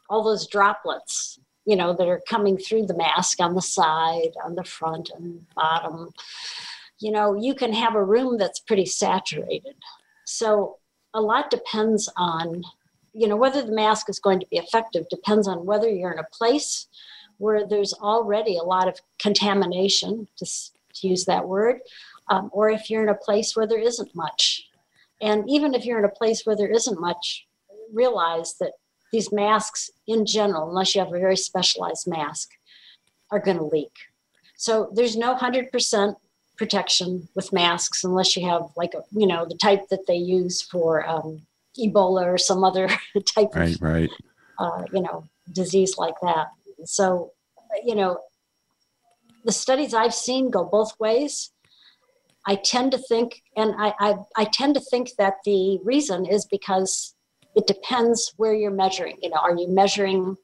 all 0.08 0.22
those 0.22 0.46
droplets 0.46 1.38
you 1.64 1.76
know 1.76 1.94
that 1.94 2.08
are 2.08 2.20
coming 2.28 2.58
through 2.58 2.86
the 2.86 2.96
mask 2.96 3.40
on 3.40 3.54
the 3.54 3.62
side 3.62 4.32
on 4.44 4.54
the 4.54 4.64
front 4.64 5.10
and 5.16 5.44
bottom 5.54 6.12
you 7.04 7.10
know 7.10 7.34
you 7.34 7.54
can 7.54 7.72
have 7.72 7.94
a 7.94 8.04
room 8.04 8.38
that's 8.38 8.60
pretty 8.60 8.86
saturated. 8.86 9.74
So 10.24 10.78
a 11.12 11.20
lot 11.20 11.50
depends 11.50 12.08
on 12.16 12.62
you 13.12 13.28
know 13.28 13.36
whether 13.36 13.62
the 13.62 13.72
mask 13.72 14.08
is 14.08 14.18
going 14.18 14.40
to 14.40 14.46
be 14.46 14.56
effective 14.56 15.08
depends 15.08 15.46
on 15.46 15.66
whether 15.66 15.88
you're 15.88 16.12
in 16.12 16.18
a 16.18 16.36
place 16.38 16.86
where 17.38 17.66
there's 17.66 17.92
already 17.94 18.56
a 18.56 18.62
lot 18.62 18.86
of 18.86 19.00
contamination 19.18 20.28
to, 20.36 20.46
to 20.46 21.08
use 21.08 21.24
that 21.24 21.46
word 21.46 21.80
um, 22.28 22.48
or 22.52 22.70
if 22.70 22.88
you're 22.88 23.02
in 23.02 23.08
a 23.08 23.14
place 23.14 23.56
where 23.56 23.66
there 23.66 23.80
isn't 23.80 24.14
much. 24.14 24.68
And 25.20 25.44
even 25.48 25.74
if 25.74 25.84
you're 25.84 25.98
in 25.98 26.04
a 26.04 26.20
place 26.20 26.46
where 26.46 26.56
there 26.56 26.70
isn't 26.70 27.00
much 27.00 27.46
realize 27.94 28.54
that 28.60 28.72
these 29.12 29.32
masks 29.32 29.90
in 30.06 30.26
general, 30.26 30.68
unless 30.68 30.94
you 30.94 31.00
have 31.00 31.12
a 31.12 31.18
very 31.18 31.36
specialized 31.36 32.06
mask, 32.06 32.50
are 33.30 33.38
going 33.38 33.58
to 33.58 33.64
leak. 33.64 33.92
So 34.56 34.90
there's 34.94 35.16
no 35.16 35.34
100% 35.34 36.16
protection 36.56 37.28
with 37.34 37.52
masks 37.52 38.04
unless 38.04 38.36
you 38.36 38.48
have 38.48 38.62
like 38.76 38.94
a, 38.94 39.02
you 39.12 39.26
know 39.26 39.44
the 39.44 39.56
type 39.56 39.88
that 39.88 40.06
they 40.06 40.16
use 40.16 40.62
for 40.62 41.06
um, 41.08 41.42
Ebola 41.78 42.24
or 42.26 42.38
some 42.38 42.62
other 42.62 42.88
type 43.26 43.54
right, 43.54 43.74
of 43.74 43.82
right. 43.82 44.10
Uh, 44.58 44.84
you 44.92 45.02
know 45.02 45.24
disease 45.52 45.98
like 45.98 46.14
that. 46.22 46.46
So 46.84 47.32
you 47.84 47.94
know 47.94 48.20
the 49.44 49.52
studies 49.52 49.94
I've 49.94 50.14
seen 50.14 50.50
go 50.50 50.64
both 50.64 50.98
ways. 50.98 51.50
I 52.46 52.56
tend 52.56 52.92
to 52.92 52.98
think, 52.98 53.42
and 53.56 53.74
I, 53.78 53.94
I, 53.98 54.14
I 54.36 54.44
tend 54.44 54.74
to 54.74 54.80
think 54.80 55.12
that 55.16 55.36
the 55.46 55.78
reason 55.82 56.26
is 56.26 56.44
because 56.44 57.13
it 57.54 57.66
depends 57.66 58.32
where 58.36 58.54
you're 58.54 58.70
measuring. 58.70 59.16
You 59.22 59.30
know, 59.30 59.36
are 59.36 59.56
you 59.56 59.68
measuring? 59.68 60.36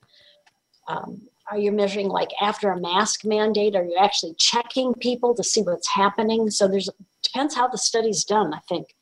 Um, 0.89 1.29
are 1.51 1.59
you 1.59 1.73
measuring 1.73 2.09
like 2.09 2.31
after 2.41 2.71
a 2.71 2.81
mask 2.81 3.25
mandate? 3.25 3.75
Are 3.75 3.85
you 3.85 3.97
actually 3.99 4.35
checking 4.39 4.95
people 4.95 5.35
to 5.35 5.43
see 5.43 5.63
what's 5.63 5.89
happening? 5.89 6.51
So 6.51 6.69
there's 6.69 6.89
depends 7.23 7.55
how 7.55 7.69
the 7.69 7.79
study's 7.79 8.25
done. 8.25 8.55
I 8.55 8.61
think. 8.69 8.95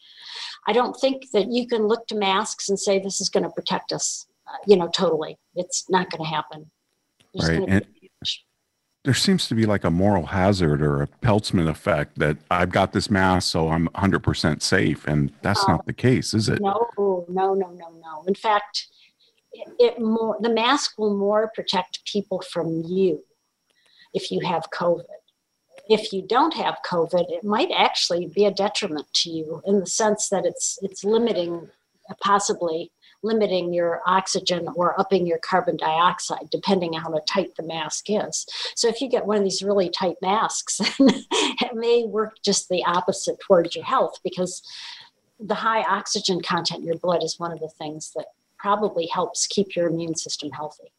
I 0.66 0.72
don't 0.72 0.94
think 0.94 1.30
that 1.32 1.50
you 1.50 1.66
can 1.66 1.86
look 1.86 2.06
to 2.08 2.14
masks 2.14 2.68
and 2.68 2.78
say 2.78 2.98
this 2.98 3.20
is 3.20 3.28
going 3.28 3.44
to 3.44 3.50
protect 3.50 3.92
us. 3.92 4.26
Uh, 4.46 4.56
you 4.66 4.76
know, 4.76 4.88
totally. 4.88 5.38
It's 5.54 5.88
not 5.88 6.10
going 6.10 6.22
to 6.24 6.28
happen. 6.28 6.70
There's 7.34 7.58
right. 7.58 7.86
There 9.08 9.14
seems 9.14 9.48
to 9.48 9.54
be 9.54 9.64
like 9.64 9.84
a 9.84 9.90
moral 9.90 10.26
hazard 10.26 10.82
or 10.82 11.00
a 11.00 11.06
Peltzman 11.22 11.66
effect 11.66 12.18
that 12.18 12.36
I've 12.50 12.68
got 12.68 12.92
this 12.92 13.08
mask, 13.08 13.50
so 13.50 13.70
I'm 13.70 13.88
100% 13.94 14.60
safe. 14.60 15.06
And 15.06 15.32
that's 15.40 15.66
not 15.66 15.86
the 15.86 15.94
case, 15.94 16.34
is 16.34 16.50
it? 16.50 16.60
No, 16.60 16.90
no, 16.98 17.24
no, 17.26 17.54
no, 17.54 17.70
no. 17.70 18.24
In 18.26 18.34
fact, 18.34 18.88
it, 19.54 19.66
it 19.78 19.98
more 19.98 20.36
the 20.42 20.50
mask 20.50 20.98
will 20.98 21.16
more 21.16 21.50
protect 21.54 22.04
people 22.04 22.42
from 22.42 22.82
you 22.84 23.24
if 24.12 24.30
you 24.30 24.40
have 24.40 24.66
COVID. 24.74 25.04
If 25.88 26.12
you 26.12 26.20
don't 26.20 26.52
have 26.52 26.76
COVID, 26.84 27.30
it 27.30 27.44
might 27.44 27.70
actually 27.74 28.26
be 28.26 28.44
a 28.44 28.50
detriment 28.50 29.06
to 29.14 29.30
you 29.30 29.62
in 29.64 29.80
the 29.80 29.86
sense 29.86 30.28
that 30.28 30.44
it's 30.44 30.78
it's 30.82 31.02
limiting 31.02 31.70
possibly 32.20 32.92
limiting 33.22 33.72
your 33.72 34.00
oxygen 34.06 34.68
or 34.74 34.98
upping 35.00 35.26
your 35.26 35.38
carbon 35.38 35.76
dioxide, 35.76 36.48
depending 36.50 36.94
on 36.94 37.02
how 37.02 37.20
tight 37.26 37.54
the 37.56 37.62
mask 37.62 38.06
is. 38.08 38.46
So 38.76 38.88
if 38.88 39.00
you 39.00 39.08
get 39.08 39.26
one 39.26 39.38
of 39.38 39.44
these 39.44 39.62
really 39.62 39.90
tight 39.90 40.16
masks, 40.22 40.80
it 41.00 41.74
may 41.74 42.04
work 42.04 42.34
just 42.44 42.68
the 42.68 42.84
opposite 42.84 43.40
towards 43.40 43.74
your 43.74 43.84
health 43.84 44.18
because 44.22 44.62
the 45.40 45.54
high 45.54 45.82
oxygen 45.82 46.40
content 46.40 46.80
in 46.80 46.86
your 46.86 46.98
blood 46.98 47.22
is 47.22 47.38
one 47.38 47.52
of 47.52 47.60
the 47.60 47.68
things 47.68 48.12
that 48.16 48.26
probably 48.58 49.06
helps 49.06 49.46
keep 49.46 49.76
your 49.76 49.88
immune 49.88 50.16
system 50.16 50.50
healthy. 50.50 50.92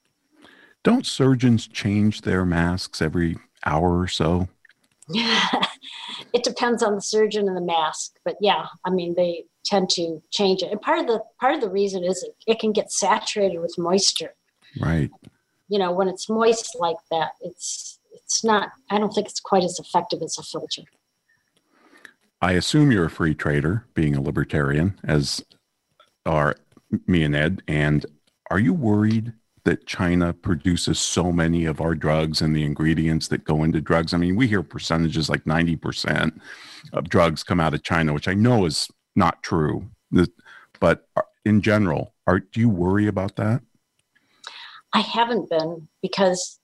Don't 0.83 1.05
surgeons 1.05 1.67
change 1.67 2.21
their 2.21 2.45
masks 2.45 3.01
every 3.01 3.37
hour 3.65 3.99
or 3.99 4.07
so? 4.07 4.47
it 5.09 6.43
depends 6.43 6.83
on 6.83 6.95
the 6.95 7.01
surgeon 7.01 7.47
and 7.47 7.57
the 7.57 7.61
mask, 7.61 8.15
but 8.23 8.35
yeah, 8.39 8.67
I 8.85 8.91
mean 8.91 9.15
they 9.15 9.45
tend 9.65 9.89
to 9.91 10.21
change 10.31 10.61
it. 10.61 10.71
And 10.71 10.81
part 10.81 10.99
of 10.99 11.07
the 11.07 11.21
part 11.39 11.55
of 11.55 11.61
the 11.61 11.69
reason 11.69 12.03
is 12.03 12.23
it, 12.23 12.35
it 12.47 12.59
can 12.59 12.71
get 12.71 12.91
saturated 12.91 13.59
with 13.59 13.75
moisture. 13.77 14.35
Right. 14.79 15.09
You 15.67 15.79
know, 15.79 15.91
when 15.91 16.07
it's 16.07 16.29
moist 16.29 16.75
like 16.79 16.97
that, 17.11 17.31
it's 17.41 17.99
it's 18.23 18.43
not. 18.43 18.71
I 18.89 18.97
don't 18.99 19.13
think 19.13 19.27
it's 19.27 19.39
quite 19.39 19.63
as 19.63 19.79
effective 19.79 20.21
as 20.21 20.37
a 20.37 20.43
filter. 20.43 20.83
I 22.41 22.53
assume 22.53 22.91
you're 22.91 23.05
a 23.05 23.09
free 23.09 23.35
trader, 23.35 23.85
being 23.93 24.15
a 24.15 24.21
libertarian, 24.21 24.99
as 25.03 25.43
are 26.25 26.55
me 27.05 27.23
and 27.23 27.35
Ed. 27.35 27.61
And 27.67 28.05
are 28.49 28.59
you 28.59 28.73
worried 28.73 29.33
that 29.65 29.85
China 29.85 30.33
produces 30.33 30.99
so 30.99 31.31
many 31.31 31.65
of 31.65 31.81
our 31.81 31.95
drugs 31.95 32.41
and 32.41 32.55
the 32.55 32.63
ingredients 32.63 33.27
that 33.27 33.43
go 33.43 33.63
into 33.63 33.81
drugs? 33.81 34.13
I 34.13 34.17
mean, 34.17 34.35
we 34.35 34.47
hear 34.47 34.63
percentages 34.63 35.29
like 35.29 35.43
90% 35.43 36.39
of 36.93 37.09
drugs 37.09 37.43
come 37.43 37.59
out 37.59 37.73
of 37.73 37.83
China, 37.83 38.13
which 38.13 38.27
I 38.27 38.33
know 38.33 38.65
is 38.65 38.87
not 39.15 39.43
true. 39.43 39.89
But 40.79 41.07
uh, 41.15 41.21
in 41.45 41.61
general, 41.61 42.13
are, 42.27 42.39
do 42.39 42.59
you 42.59 42.69
worry 42.69 43.07
about 43.07 43.35
that? 43.35 43.61
I 44.93 45.01
haven't 45.01 45.49
been 45.49 45.87
because, 46.01 46.59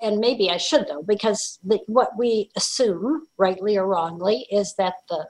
and 0.00 0.18
maybe 0.18 0.50
I 0.50 0.56
should 0.56 0.86
though, 0.88 1.02
because 1.02 1.58
the, 1.62 1.80
what 1.86 2.16
we 2.16 2.50
assume, 2.56 3.26
rightly 3.38 3.76
or 3.76 3.86
wrongly, 3.86 4.46
is 4.50 4.74
that 4.78 4.94
the 5.08 5.26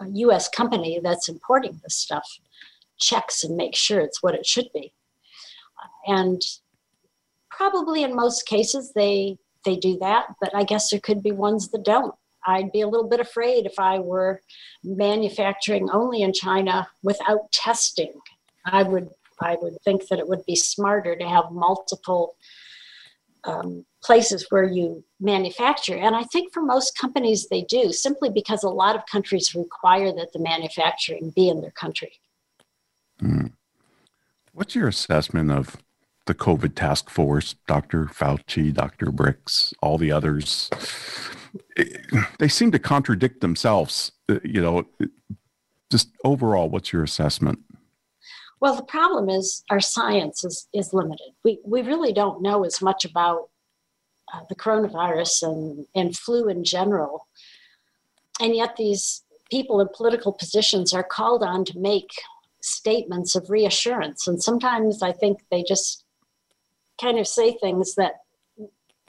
uh, 0.00 0.06
U.S. 0.12 0.48
company 0.48 1.00
that's 1.02 1.28
importing 1.28 1.80
this 1.82 1.96
stuff 1.96 2.26
checks 2.98 3.42
and 3.42 3.56
makes 3.56 3.78
sure 3.78 4.00
it's 4.00 4.22
what 4.22 4.34
it 4.34 4.46
should 4.46 4.68
be. 4.72 4.92
And 6.06 6.40
probably 7.50 8.02
in 8.02 8.14
most 8.14 8.46
cases 8.46 8.92
they 8.94 9.38
they 9.64 9.76
do 9.76 9.96
that, 10.00 10.26
but 10.40 10.54
I 10.54 10.64
guess 10.64 10.90
there 10.90 10.98
could 10.98 11.22
be 11.22 11.30
ones 11.30 11.68
that 11.68 11.84
don't. 11.84 12.14
I'd 12.46 12.72
be 12.72 12.80
a 12.80 12.88
little 12.88 13.08
bit 13.08 13.20
afraid 13.20 13.66
if 13.66 13.78
I 13.78 13.98
were 13.98 14.40
manufacturing 14.82 15.90
only 15.90 16.22
in 16.22 16.32
China 16.32 16.88
without 17.02 17.50
testing. 17.52 18.12
I 18.64 18.82
would 18.82 19.10
I 19.40 19.56
would 19.60 19.80
think 19.82 20.08
that 20.08 20.18
it 20.18 20.28
would 20.28 20.44
be 20.46 20.54
smarter 20.54 21.16
to 21.16 21.28
have 21.28 21.50
multiple 21.50 22.36
um, 23.44 23.84
places 24.02 24.46
where 24.50 24.64
you 24.64 25.04
manufacture. 25.20 25.96
And 25.96 26.14
I 26.14 26.22
think 26.24 26.52
for 26.52 26.62
most 26.62 26.96
companies 26.96 27.48
they 27.48 27.62
do, 27.62 27.92
simply 27.92 28.30
because 28.30 28.62
a 28.62 28.68
lot 28.68 28.94
of 28.94 29.06
countries 29.06 29.54
require 29.54 30.12
that 30.12 30.32
the 30.32 30.38
manufacturing 30.38 31.30
be 31.30 31.48
in 31.48 31.60
their 31.60 31.72
country. 31.72 32.12
Hmm. 33.18 33.46
What's 34.52 34.74
your 34.74 34.88
assessment 34.88 35.50
of 35.50 35.76
the 36.26 36.34
COVID 36.34 36.74
task 36.74 37.10
force, 37.10 37.54
Dr. 37.66 38.04
Fauci, 38.06 38.72
Dr. 38.72 39.06
Birx, 39.06 39.72
all 39.80 39.98
the 39.98 40.12
others? 40.12 40.70
They 42.38 42.48
seem 42.48 42.70
to 42.72 42.78
contradict 42.78 43.40
themselves. 43.40 44.12
Uh, 44.28 44.38
you 44.44 44.60
know, 44.60 44.86
just 45.90 46.10
overall, 46.24 46.68
what's 46.68 46.92
your 46.92 47.02
assessment? 47.02 47.58
Well, 48.60 48.76
the 48.76 48.84
problem 48.84 49.28
is 49.28 49.64
our 49.70 49.80
science 49.80 50.44
is, 50.44 50.68
is 50.72 50.94
limited. 50.94 51.32
We, 51.44 51.58
we 51.64 51.82
really 51.82 52.12
don't 52.12 52.42
know 52.42 52.64
as 52.64 52.80
much 52.80 53.04
about 53.04 53.50
uh, 54.32 54.40
the 54.48 54.54
coronavirus 54.54 55.42
and, 55.42 55.86
and 55.94 56.16
flu 56.16 56.48
in 56.48 56.64
general. 56.64 57.26
And 58.40 58.54
yet, 58.54 58.76
these 58.76 59.24
people 59.50 59.80
in 59.80 59.88
political 59.94 60.32
positions 60.32 60.94
are 60.94 61.02
called 61.02 61.42
on 61.42 61.64
to 61.66 61.78
make 61.78 62.10
statements 62.62 63.34
of 63.34 63.50
reassurance. 63.50 64.26
And 64.26 64.42
sometimes 64.42 65.02
I 65.02 65.12
think 65.12 65.40
they 65.50 65.62
just 65.62 66.04
kind 67.00 67.18
of 67.18 67.26
say 67.26 67.58
things 67.58 67.96
that 67.96 68.21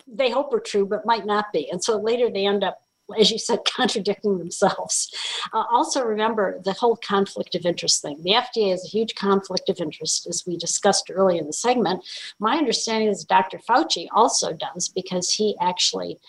they 0.08 0.32
hope 0.32 0.54
are 0.54 0.60
true 0.60 0.86
but 0.86 1.06
might 1.06 1.26
not 1.26 1.52
be. 1.54 1.70
And 1.70 1.84
so 1.84 2.00
later 2.00 2.30
they 2.30 2.46
end 2.46 2.64
up, 2.64 2.82
as 3.18 3.32
you 3.32 3.38
said, 3.38 3.60
contradicting 3.66 4.38
themselves. 4.38 5.14
Uh, 5.54 5.64
also, 5.72 6.04
remember 6.04 6.60
the 6.64 6.74
whole 6.74 6.96
conflict 6.96 7.56
of 7.56 7.66
interest 7.66 8.02
thing. 8.02 8.22
The 8.24 8.34
FDA 8.34 8.74
is 8.74 8.86
a 8.86 8.90
huge 8.90 9.16
conflict 9.16 9.70
of 9.70 9.80
interest, 9.80 10.28
as 10.28 10.44
we 10.46 10.58
discussed 10.58 11.12
earlier 11.12 11.42
in 11.42 11.48
the 11.48 11.54
segment. 11.54 12.06
My 12.40 12.58
understanding 12.58 13.10
is 13.10 13.24
Dr. 13.24 13.60
Fauci 13.60 14.08
also 14.14 14.54
does 14.54 14.90
because 14.90 15.34
he 15.34 15.56
actually. 15.62 16.20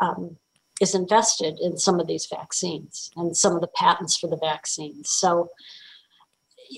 Um, 0.00 0.36
is 0.80 0.96
invested 0.96 1.60
in 1.60 1.76
some 1.76 2.00
of 2.00 2.08
these 2.08 2.26
vaccines 2.26 3.12
and 3.14 3.36
some 3.36 3.54
of 3.54 3.60
the 3.60 3.68
patents 3.68 4.16
for 4.16 4.26
the 4.26 4.38
vaccines. 4.38 5.08
So 5.08 5.50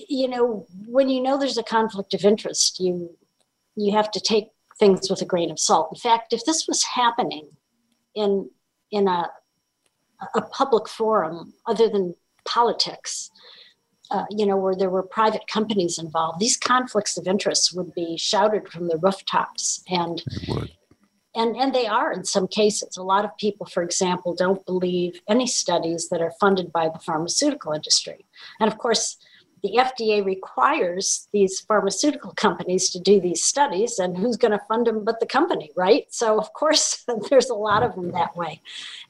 you 0.07 0.27
know, 0.27 0.65
when 0.87 1.09
you 1.09 1.21
know 1.21 1.37
there's 1.37 1.57
a 1.57 1.63
conflict 1.63 2.13
of 2.13 2.25
interest, 2.25 2.79
you 2.79 3.15
you 3.75 3.91
have 3.91 4.11
to 4.11 4.19
take 4.19 4.49
things 4.79 5.09
with 5.09 5.21
a 5.21 5.25
grain 5.25 5.51
of 5.51 5.59
salt. 5.59 5.89
In 5.93 5.99
fact, 5.99 6.33
if 6.33 6.45
this 6.45 6.67
was 6.67 6.83
happening 6.83 7.49
in 8.13 8.49
in 8.91 9.07
a 9.07 9.29
a 10.33 10.41
public 10.41 10.87
forum 10.87 11.53
other 11.65 11.89
than 11.89 12.15
politics, 12.45 13.29
uh, 14.11 14.25
you 14.29 14.45
know, 14.45 14.57
where 14.57 14.75
there 14.75 14.89
were 14.89 15.03
private 15.03 15.47
companies 15.47 15.97
involved, 15.97 16.39
these 16.39 16.57
conflicts 16.57 17.17
of 17.17 17.27
interest 17.27 17.75
would 17.75 17.93
be 17.93 18.17
shouted 18.17 18.69
from 18.69 18.87
the 18.87 18.97
rooftops, 18.97 19.83
and 19.89 20.23
and 21.35 21.55
and 21.55 21.73
they 21.73 21.87
are 21.87 22.13
in 22.13 22.23
some 22.23 22.47
cases. 22.47 22.97
A 22.97 23.03
lot 23.03 23.25
of 23.25 23.35
people, 23.37 23.65
for 23.65 23.83
example, 23.83 24.35
don't 24.35 24.65
believe 24.65 25.19
any 25.27 25.47
studies 25.47 26.09
that 26.09 26.21
are 26.21 26.33
funded 26.39 26.71
by 26.71 26.87
the 26.89 26.99
pharmaceutical 26.99 27.71
industry, 27.73 28.25
and 28.59 28.71
of 28.71 28.77
course 28.77 29.17
the 29.65 29.79
FDA 29.79 30.23
requires 30.23 31.27
these 31.33 31.59
pharmaceutical 31.61 32.33
companies 32.33 32.91
to 32.91 32.99
do 32.99 33.19
these 33.19 33.43
studies, 33.43 33.97
and 33.97 34.15
who's 34.15 34.37
going 34.37 34.51
to 34.51 34.63
fund 34.67 34.85
them 34.85 35.03
but 35.03 35.19
the 35.19 35.25
company, 35.25 35.71
right? 35.75 36.05
So, 36.11 36.37
of 36.37 36.53
course, 36.53 37.03
there's 37.29 37.49
a 37.49 37.55
lot 37.55 37.81
of 37.81 37.95
them 37.95 38.11
that 38.11 38.35
way. 38.35 38.61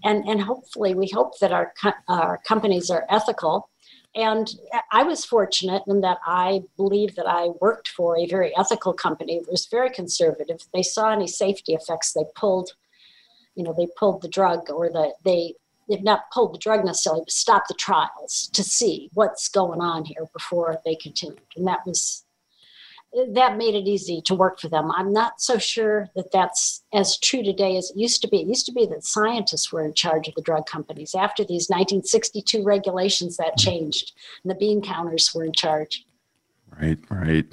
And, 0.05 0.25
and 0.25 0.41
hopefully, 0.41 0.95
we 0.95 1.09
hope 1.13 1.39
that 1.39 1.51
our, 1.51 1.73
our 2.07 2.39
companies 2.47 2.89
are 2.89 3.05
ethical. 3.09 3.69
And 4.15 4.49
I 4.93 5.03
was 5.03 5.25
fortunate 5.25 5.83
in 5.87 5.99
that 6.01 6.19
I 6.25 6.61
believe 6.77 7.15
that 7.15 7.27
I 7.27 7.49
worked 7.59 7.89
for 7.89 8.17
a 8.17 8.25
very 8.25 8.55
ethical 8.57 8.93
company. 8.93 9.35
It 9.35 9.51
was 9.51 9.65
very 9.65 9.89
conservative. 9.89 10.61
They 10.73 10.83
saw 10.83 11.11
any 11.11 11.27
safety 11.27 11.73
effects, 11.73 12.13
they 12.13 12.23
pulled, 12.33 12.71
you 13.55 13.63
know, 13.65 13.73
they 13.77 13.87
pulled 13.99 14.21
the 14.21 14.29
drug 14.29 14.69
or 14.69 14.89
the, 14.89 15.13
they 15.25 15.55
they've 15.87 16.03
not 16.03 16.31
pulled 16.31 16.53
the 16.53 16.59
drug 16.59 16.85
necessarily, 16.85 17.21
but 17.21 17.31
stopped 17.31 17.67
the 17.67 17.73
trials 17.75 18.49
to 18.53 18.63
see 18.63 19.09
what's 19.13 19.47
going 19.49 19.81
on 19.81 20.05
here 20.05 20.27
before 20.33 20.81
they 20.85 20.95
continued. 20.95 21.41
And 21.55 21.67
that 21.67 21.85
was 21.85 22.25
that 23.33 23.57
made 23.57 23.75
it 23.75 23.87
easy 23.87 24.21
to 24.25 24.35
work 24.35 24.59
for 24.59 24.67
them. 24.67 24.91
I'm 24.91 25.13
not 25.13 25.39
so 25.39 25.57
sure 25.57 26.09
that 26.15 26.31
that's 26.31 26.83
as 26.93 27.17
true 27.17 27.43
today 27.43 27.77
as 27.77 27.89
it 27.91 27.97
used 27.97 28.21
to 28.21 28.27
be. 28.27 28.41
It 28.41 28.47
used 28.47 28.65
to 28.65 28.73
be 28.73 28.85
that 28.87 29.05
scientists 29.05 29.71
were 29.71 29.85
in 29.85 29.93
charge 29.93 30.27
of 30.27 30.35
the 30.35 30.41
drug 30.41 30.65
companies. 30.65 31.15
After 31.15 31.43
these 31.43 31.69
1962 31.69 32.63
regulations, 32.63 33.37
that 33.37 33.57
changed, 33.57 34.11
and 34.43 34.51
the 34.51 34.55
bean 34.55 34.81
counters 34.81 35.33
were 35.33 35.45
in 35.45 35.53
charge. 35.53 36.05
Right, 36.81 36.99
right. 37.09 37.45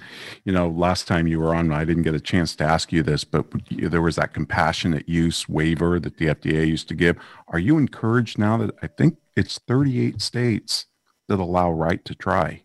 You 0.44 0.52
know, 0.52 0.68
last 0.68 1.06
time 1.06 1.26
you 1.26 1.38
were 1.38 1.54
on, 1.54 1.72
I 1.72 1.84
didn't 1.84 2.02
get 2.02 2.14
a 2.14 2.20
chance 2.20 2.56
to 2.56 2.64
ask 2.64 2.92
you 2.92 3.02
this, 3.02 3.22
but 3.22 3.46
there 3.70 4.02
was 4.02 4.16
that 4.16 4.34
compassionate 4.34 5.08
use 5.08 5.48
waiver 5.48 6.00
that 6.00 6.16
the 6.16 6.26
FDA 6.26 6.66
used 6.66 6.88
to 6.88 6.94
give. 6.94 7.16
Are 7.48 7.58
you 7.58 7.78
encouraged 7.78 8.38
now 8.38 8.56
that 8.56 8.74
I 8.82 8.88
think 8.88 9.18
it's 9.36 9.58
38 9.58 10.20
states 10.20 10.86
that 11.28 11.38
allow 11.38 11.70
right 11.70 12.04
to 12.04 12.14
try? 12.14 12.62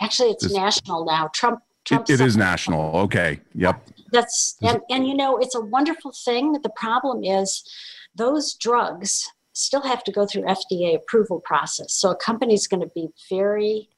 Actually, 0.00 0.30
it's 0.30 0.44
this, 0.44 0.54
national 0.54 1.04
now. 1.04 1.28
Trump. 1.34 1.60
Trump 1.84 2.08
it, 2.08 2.14
it 2.14 2.20
is 2.20 2.36
national. 2.36 2.96
Okay. 2.96 3.40
Yep. 3.54 3.88
That's 4.12 4.56
and 4.62 4.80
and 4.90 5.06
you 5.06 5.14
know 5.14 5.36
it's 5.38 5.54
a 5.54 5.60
wonderful 5.60 6.12
thing. 6.24 6.52
The 6.52 6.70
problem 6.70 7.24
is 7.24 7.62
those 8.14 8.54
drugs 8.54 9.30
still 9.52 9.82
have 9.82 10.04
to 10.04 10.12
go 10.12 10.24
through 10.26 10.42
FDA 10.42 10.94
approval 10.94 11.40
process. 11.40 11.92
So 11.92 12.10
a 12.10 12.16
company's 12.16 12.66
going 12.66 12.80
to 12.80 12.90
be 12.94 13.08
very 13.28 13.88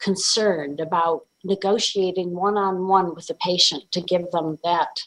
concerned 0.00 0.80
about 0.80 1.26
negotiating 1.44 2.34
one 2.34 2.56
on 2.56 2.88
one 2.88 3.14
with 3.14 3.26
the 3.26 3.34
patient 3.34 3.84
to 3.92 4.00
give 4.00 4.30
them 4.30 4.58
that 4.64 5.02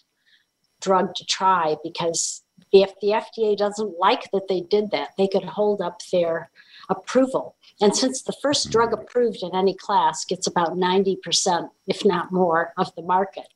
drug 0.81 1.15
to 1.15 1.25
try 1.25 1.75
because 1.83 2.43
if 2.71 2.93
the 3.01 3.09
FDA 3.09 3.57
doesn't 3.57 3.99
like 3.99 4.29
that 4.31 4.47
they 4.47 4.61
did 4.61 4.91
that, 4.91 5.09
they 5.17 5.27
could 5.27 5.43
hold 5.43 5.81
up 5.81 6.01
their 6.11 6.49
approval. 6.89 7.55
And 7.81 7.95
since 7.95 8.23
the 8.23 8.35
first 8.41 8.71
drug 8.71 8.93
approved 8.93 9.39
in 9.41 9.55
any 9.55 9.73
class 9.73 10.25
gets 10.25 10.47
about 10.47 10.71
90%, 10.71 11.69
if 11.87 12.05
not 12.05 12.31
more, 12.31 12.73
of 12.77 12.93
the 12.95 13.01
market, 13.01 13.47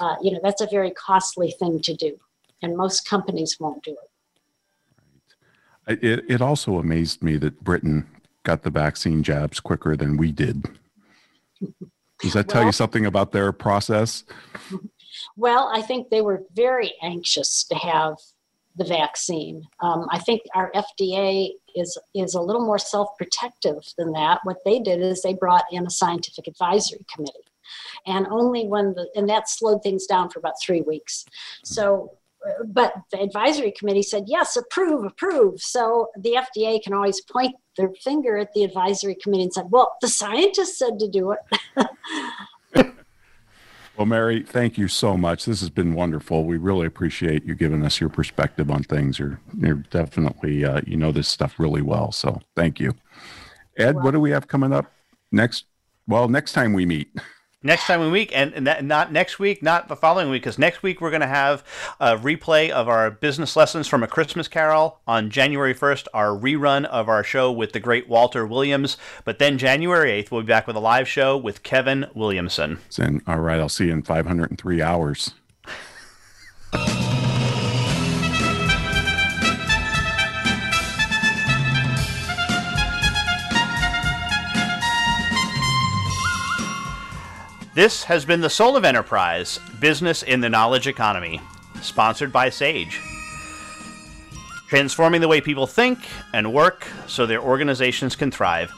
uh, 0.00 0.16
you 0.22 0.32
know, 0.32 0.40
that's 0.42 0.60
a 0.60 0.66
very 0.66 0.90
costly 0.90 1.52
thing 1.52 1.80
to 1.82 1.94
do. 1.94 2.18
And 2.62 2.76
most 2.76 3.08
companies 3.08 3.58
won't 3.60 3.84
do 3.84 3.92
it. 3.92 4.08
It, 6.02 6.24
it 6.28 6.40
also 6.40 6.78
amazed 6.78 7.22
me 7.22 7.36
that 7.38 7.62
Britain 7.62 8.06
got 8.44 8.62
the 8.62 8.70
vaccine 8.70 9.22
jabs 9.22 9.60
quicker 9.60 9.96
than 9.96 10.16
we 10.16 10.32
did. 10.32 10.68
Does 12.20 12.32
that 12.34 12.48
tell 12.48 12.64
you 12.64 12.72
something 12.72 13.06
about 13.06 13.32
their 13.32 13.52
process? 13.52 14.24
Well, 15.36 15.70
I 15.72 15.82
think 15.82 16.08
they 16.08 16.22
were 16.22 16.44
very 16.54 16.94
anxious 17.02 17.64
to 17.64 17.74
have 17.74 18.16
the 18.76 18.84
vaccine. 18.84 19.64
Um, 19.80 20.06
I 20.10 20.18
think 20.18 20.42
our 20.54 20.72
FDA 20.72 21.50
is 21.74 21.98
is 22.14 22.34
a 22.34 22.40
little 22.40 22.64
more 22.64 22.78
self 22.78 23.16
protective 23.18 23.82
than 23.98 24.12
that. 24.12 24.40
What 24.44 24.58
they 24.64 24.78
did 24.78 25.00
is 25.00 25.22
they 25.22 25.34
brought 25.34 25.64
in 25.70 25.86
a 25.86 25.90
scientific 25.90 26.46
advisory 26.46 27.04
committee, 27.12 27.44
and 28.06 28.26
only 28.28 28.66
when 28.66 28.94
the 28.94 29.08
and 29.14 29.28
that 29.28 29.48
slowed 29.48 29.82
things 29.82 30.06
down 30.06 30.30
for 30.30 30.38
about 30.38 30.54
three 30.62 30.82
weeks. 30.82 31.24
So. 31.64 32.12
But 32.66 32.94
the 33.10 33.20
advisory 33.20 33.72
committee 33.72 34.02
said, 34.02 34.24
yes, 34.26 34.56
approve, 34.56 35.04
approve. 35.04 35.60
So 35.60 36.08
the 36.16 36.36
FDA 36.36 36.82
can 36.82 36.92
always 36.92 37.20
point 37.20 37.54
their 37.76 37.90
finger 38.02 38.36
at 38.36 38.52
the 38.54 38.64
advisory 38.64 39.14
committee 39.14 39.44
and 39.44 39.52
said, 39.52 39.66
well, 39.70 39.94
the 40.00 40.08
scientists 40.08 40.78
said 40.78 40.98
to 40.98 41.08
do 41.08 41.32
it. 41.32 41.86
Well, 43.96 44.06
Mary, 44.06 44.42
thank 44.42 44.78
you 44.78 44.88
so 44.88 45.18
much. 45.18 45.44
This 45.44 45.60
has 45.60 45.68
been 45.68 45.92
wonderful. 45.92 46.44
We 46.44 46.56
really 46.56 46.86
appreciate 46.86 47.44
you 47.44 47.54
giving 47.54 47.84
us 47.84 48.00
your 48.00 48.08
perspective 48.08 48.70
on 48.70 48.82
things. 48.84 49.18
You're, 49.18 49.38
you're 49.58 49.84
definitely, 49.90 50.64
uh, 50.64 50.80
you 50.86 50.96
know 50.96 51.12
this 51.12 51.28
stuff 51.28 51.58
really 51.58 51.82
well. 51.82 52.10
So 52.10 52.40
thank 52.56 52.80
you. 52.80 52.94
Ed, 53.76 53.96
what 54.02 54.12
do 54.12 54.20
we 54.20 54.30
have 54.30 54.48
coming 54.48 54.72
up 54.72 54.90
next? 55.30 55.66
Well, 56.06 56.28
next 56.28 56.52
time 56.52 56.72
we 56.72 56.86
meet. 56.86 57.14
next 57.62 57.86
time 57.86 58.00
we 58.00 58.08
week 58.08 58.30
and, 58.34 58.52
and 58.54 58.66
that, 58.66 58.84
not 58.84 59.12
next 59.12 59.38
week 59.38 59.62
not 59.62 59.88
the 59.88 59.96
following 59.96 60.30
week 60.30 60.42
because 60.42 60.58
next 60.58 60.82
week 60.82 61.00
we're 61.00 61.10
going 61.10 61.20
to 61.20 61.26
have 61.26 61.64
a 62.00 62.16
replay 62.16 62.70
of 62.70 62.88
our 62.88 63.10
business 63.10 63.56
lessons 63.56 63.88
from 63.88 64.02
a 64.02 64.06
christmas 64.06 64.48
carol. 64.48 65.00
On 65.06 65.30
january 65.30 65.74
1st 65.74 66.08
our 66.14 66.28
rerun 66.28 66.84
of 66.84 67.08
our 67.08 67.24
show 67.24 67.50
with 67.50 67.72
the 67.72 67.80
great 67.80 68.08
walter 68.08 68.46
williams. 68.46 68.96
But 69.24 69.38
then 69.38 69.58
january 69.58 70.22
8th 70.22 70.30
we'll 70.30 70.42
be 70.42 70.48
back 70.48 70.66
with 70.66 70.76
a 70.76 70.80
live 70.80 71.08
show 71.08 71.36
with 71.36 71.62
kevin 71.62 72.06
williamson. 72.14 72.78
All 73.26 73.40
right 73.40 73.60
i'll 73.60 73.68
see 73.68 73.86
you 73.86 73.92
in 73.92 74.02
503 74.02 74.82
hours 74.82 75.32
This 87.74 88.04
has 88.04 88.24
been 88.26 88.42
the 88.42 88.50
Soul 88.50 88.76
of 88.76 88.84
Enterprise 88.84 89.58
Business 89.80 90.22
in 90.22 90.42
the 90.42 90.50
Knowledge 90.50 90.86
Economy, 90.86 91.40
sponsored 91.80 92.30
by 92.30 92.50
Sage. 92.50 93.00
Transforming 94.68 95.22
the 95.22 95.28
way 95.28 95.40
people 95.40 95.66
think 95.66 95.98
and 96.34 96.52
work 96.52 96.86
so 97.06 97.24
their 97.24 97.40
organizations 97.40 98.14
can 98.14 98.30
thrive. 98.30 98.70